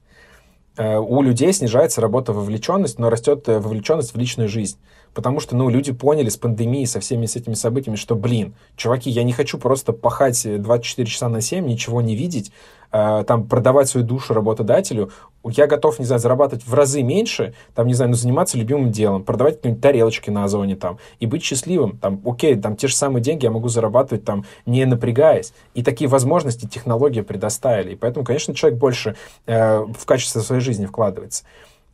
Э, 0.77 0.97
у 0.97 1.21
людей 1.21 1.53
снижается 1.53 2.01
работа 2.01 2.33
вовлеченность, 2.33 2.99
но 2.99 3.09
растет 3.09 3.47
э, 3.47 3.59
вовлеченность 3.59 4.13
в 4.13 4.17
личную 4.17 4.49
жизнь. 4.49 4.77
Потому 5.15 5.39
что, 5.39 5.55
ну, 5.55 5.69
люди 5.69 5.93
поняли 5.93 6.27
с 6.27 6.35
пандемией, 6.35 6.85
со 6.85 6.99
всеми 6.99 7.25
с 7.25 7.37
этими 7.37 7.53
событиями, 7.53 7.95
что, 7.95 8.15
блин, 8.15 8.53
чуваки, 8.75 9.09
я 9.09 9.23
не 9.23 9.31
хочу 9.31 9.57
просто 9.57 9.93
пахать 9.93 10.45
24 10.61 11.07
часа 11.07 11.29
на 11.29 11.39
7, 11.39 11.65
ничего 11.65 12.01
не 12.01 12.17
видеть, 12.17 12.51
э, 12.91 13.23
там, 13.25 13.47
продавать 13.47 13.87
свою 13.87 14.05
душу 14.05 14.33
работодателю. 14.33 15.11
Я 15.45 15.67
готов, 15.67 15.99
не 15.99 16.05
знаю, 16.05 16.19
зарабатывать 16.19 16.67
в 16.67 16.73
разы 16.73 17.01
меньше, 17.01 17.53
там, 17.73 17.87
не 17.87 17.93
знаю, 17.93 18.11
ну, 18.11 18.17
заниматься 18.17 18.57
любимым 18.57 18.91
делом, 18.91 19.23
продавать 19.23 19.55
какие-нибудь 19.55 19.81
тарелочки 19.81 20.29
на 20.31 20.43
Озоне, 20.43 20.75
там, 20.75 20.97
и 21.21 21.27
быть 21.27 21.45
счастливым. 21.45 21.97
Там, 21.97 22.21
окей, 22.25 22.55
там, 22.57 22.75
те 22.75 22.89
же 22.89 22.95
самые 22.95 23.23
деньги 23.23 23.45
я 23.45 23.51
могу 23.51 23.69
зарабатывать, 23.69 24.25
там, 24.25 24.43
не 24.65 24.83
напрягаясь. 24.83 25.53
И 25.75 25.81
такие 25.81 26.09
возможности 26.09 26.65
технологии 26.65 27.21
предоставили. 27.21 27.93
И 27.93 27.95
поэтому, 27.95 28.25
конечно, 28.25 28.53
человек 28.53 28.77
больше 28.77 29.15
э, 29.45 29.79
в 29.79 30.05
качество 30.05 30.41
своей 30.41 30.61
жизни 30.61 30.85
вкладывается 30.85 31.45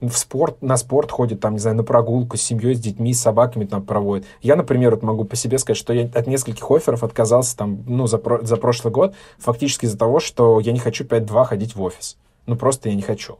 в 0.01 0.17
спорт, 0.17 0.61
на 0.61 0.77
спорт 0.77 1.11
ходит, 1.11 1.39
там, 1.39 1.53
не 1.53 1.59
знаю, 1.59 1.77
на 1.77 1.83
прогулку 1.83 2.35
с 2.35 2.41
семьей, 2.41 2.75
с 2.75 2.79
детьми, 2.79 3.13
с 3.13 3.21
собаками 3.21 3.65
там 3.65 3.83
проводит. 3.83 4.25
Я, 4.41 4.55
например, 4.55 4.91
вот 4.91 5.03
могу 5.03 5.25
по 5.25 5.35
себе 5.35 5.59
сказать, 5.59 5.77
что 5.77 5.93
я 5.93 6.09
от 6.13 6.27
нескольких 6.27 6.69
офферов 6.69 7.03
отказался 7.03 7.55
там, 7.55 7.83
ну, 7.87 8.07
за, 8.07 8.17
про, 8.17 8.43
за 8.43 8.57
прошлый 8.57 8.91
год, 8.91 9.13
фактически 9.37 9.85
из-за 9.85 9.97
того, 9.97 10.19
что 10.19 10.59
я 10.59 10.71
не 10.71 10.79
хочу 10.79 11.03
5-2 11.03 11.45
ходить 11.45 11.75
в 11.75 11.81
офис. 11.81 12.17
Ну, 12.47 12.55
просто 12.55 12.89
я 12.89 12.95
не 12.95 13.03
хочу. 13.03 13.37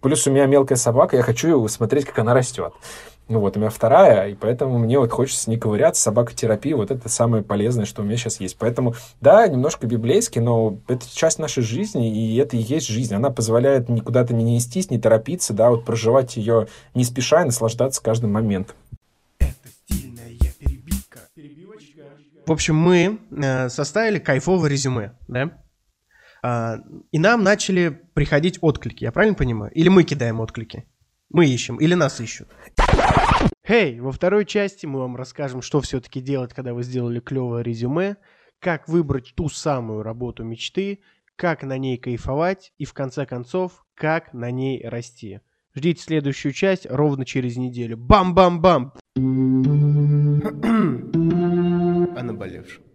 Плюс 0.00 0.26
у 0.26 0.32
меня 0.32 0.46
мелкая 0.46 0.76
собака, 0.76 1.16
я 1.16 1.22
хочу 1.22 1.68
смотреть, 1.68 2.06
как 2.06 2.18
она 2.18 2.34
растет. 2.34 2.74
Ну 3.28 3.38
вот, 3.38 3.56
у 3.56 3.60
меня 3.60 3.70
вторая, 3.70 4.30
и 4.30 4.34
поэтому 4.34 4.78
мне 4.78 4.98
вот 4.98 5.10
хочется 5.12 5.48
не 5.48 5.56
ковыряться, 5.56 6.02
собакотерапия, 6.02 6.76
вот 6.76 6.90
это 6.90 7.08
самое 7.08 7.42
полезное, 7.42 7.84
что 7.84 8.02
у 8.02 8.04
меня 8.04 8.16
сейчас 8.16 8.40
есть. 8.40 8.58
Поэтому, 8.58 8.94
да, 9.20 9.46
немножко 9.46 9.86
библейски, 9.86 10.38
но 10.38 10.78
это 10.88 11.06
часть 11.10 11.38
нашей 11.38 11.62
жизни, 11.62 12.12
и 12.12 12.36
это 12.36 12.56
и 12.56 12.60
есть 12.60 12.88
жизнь. 12.88 13.14
Она 13.14 13.30
позволяет 13.30 13.88
никуда-то 13.88 14.34
не 14.34 14.44
нестись, 14.44 14.90
не 14.90 14.98
торопиться, 14.98 15.54
да, 15.54 15.70
вот 15.70 15.84
проживать 15.84 16.36
ее 16.36 16.66
не 16.94 17.04
спеша 17.04 17.42
и 17.42 17.46
наслаждаться 17.46 18.02
каждым 18.02 18.32
моментом. 18.32 18.76
Это 19.38 19.68
стильная 19.68 20.28
перебивка. 20.58 21.20
Перебивочка. 21.34 22.02
В 22.46 22.52
общем, 22.52 22.76
мы 22.76 23.18
э, 23.30 23.68
составили 23.68 24.18
кайфовое 24.18 24.68
резюме, 24.68 25.12
да? 25.28 25.52
А, 26.42 26.78
и 27.12 27.18
нам 27.18 27.44
начали 27.44 28.00
приходить 28.14 28.58
отклики, 28.60 29.04
я 29.04 29.12
правильно 29.12 29.36
понимаю? 29.36 29.72
Или 29.72 29.88
мы 29.88 30.02
кидаем 30.02 30.40
отклики? 30.40 30.84
Мы 31.30 31.46
ищем, 31.46 31.76
или 31.76 31.94
нас 31.94 32.20
ищут? 32.20 32.48
Hey, 33.66 34.00
во 34.00 34.12
второй 34.12 34.44
части 34.44 34.86
мы 34.86 35.00
вам 35.00 35.16
расскажем, 35.16 35.62
что 35.62 35.80
все-таки 35.80 36.20
делать, 36.20 36.52
когда 36.52 36.74
вы 36.74 36.82
сделали 36.82 37.20
клевое 37.20 37.62
резюме, 37.62 38.16
как 38.58 38.88
выбрать 38.88 39.34
ту 39.34 39.48
самую 39.48 40.02
работу 40.02 40.44
мечты, 40.44 41.00
как 41.36 41.62
на 41.62 41.78
ней 41.78 41.96
кайфовать 41.96 42.72
и, 42.78 42.84
в 42.84 42.92
конце 42.92 43.24
концов, 43.26 43.84
как 43.94 44.32
на 44.32 44.50
ней 44.50 44.86
расти. 44.86 45.40
Ждите 45.74 46.02
следующую 46.02 46.52
часть 46.52 46.86
ровно 46.88 47.24
через 47.24 47.56
неделю. 47.56 47.96
Бам-бам-бам! 47.96 48.92
О 52.16 52.22
наболевшем. 52.22 52.91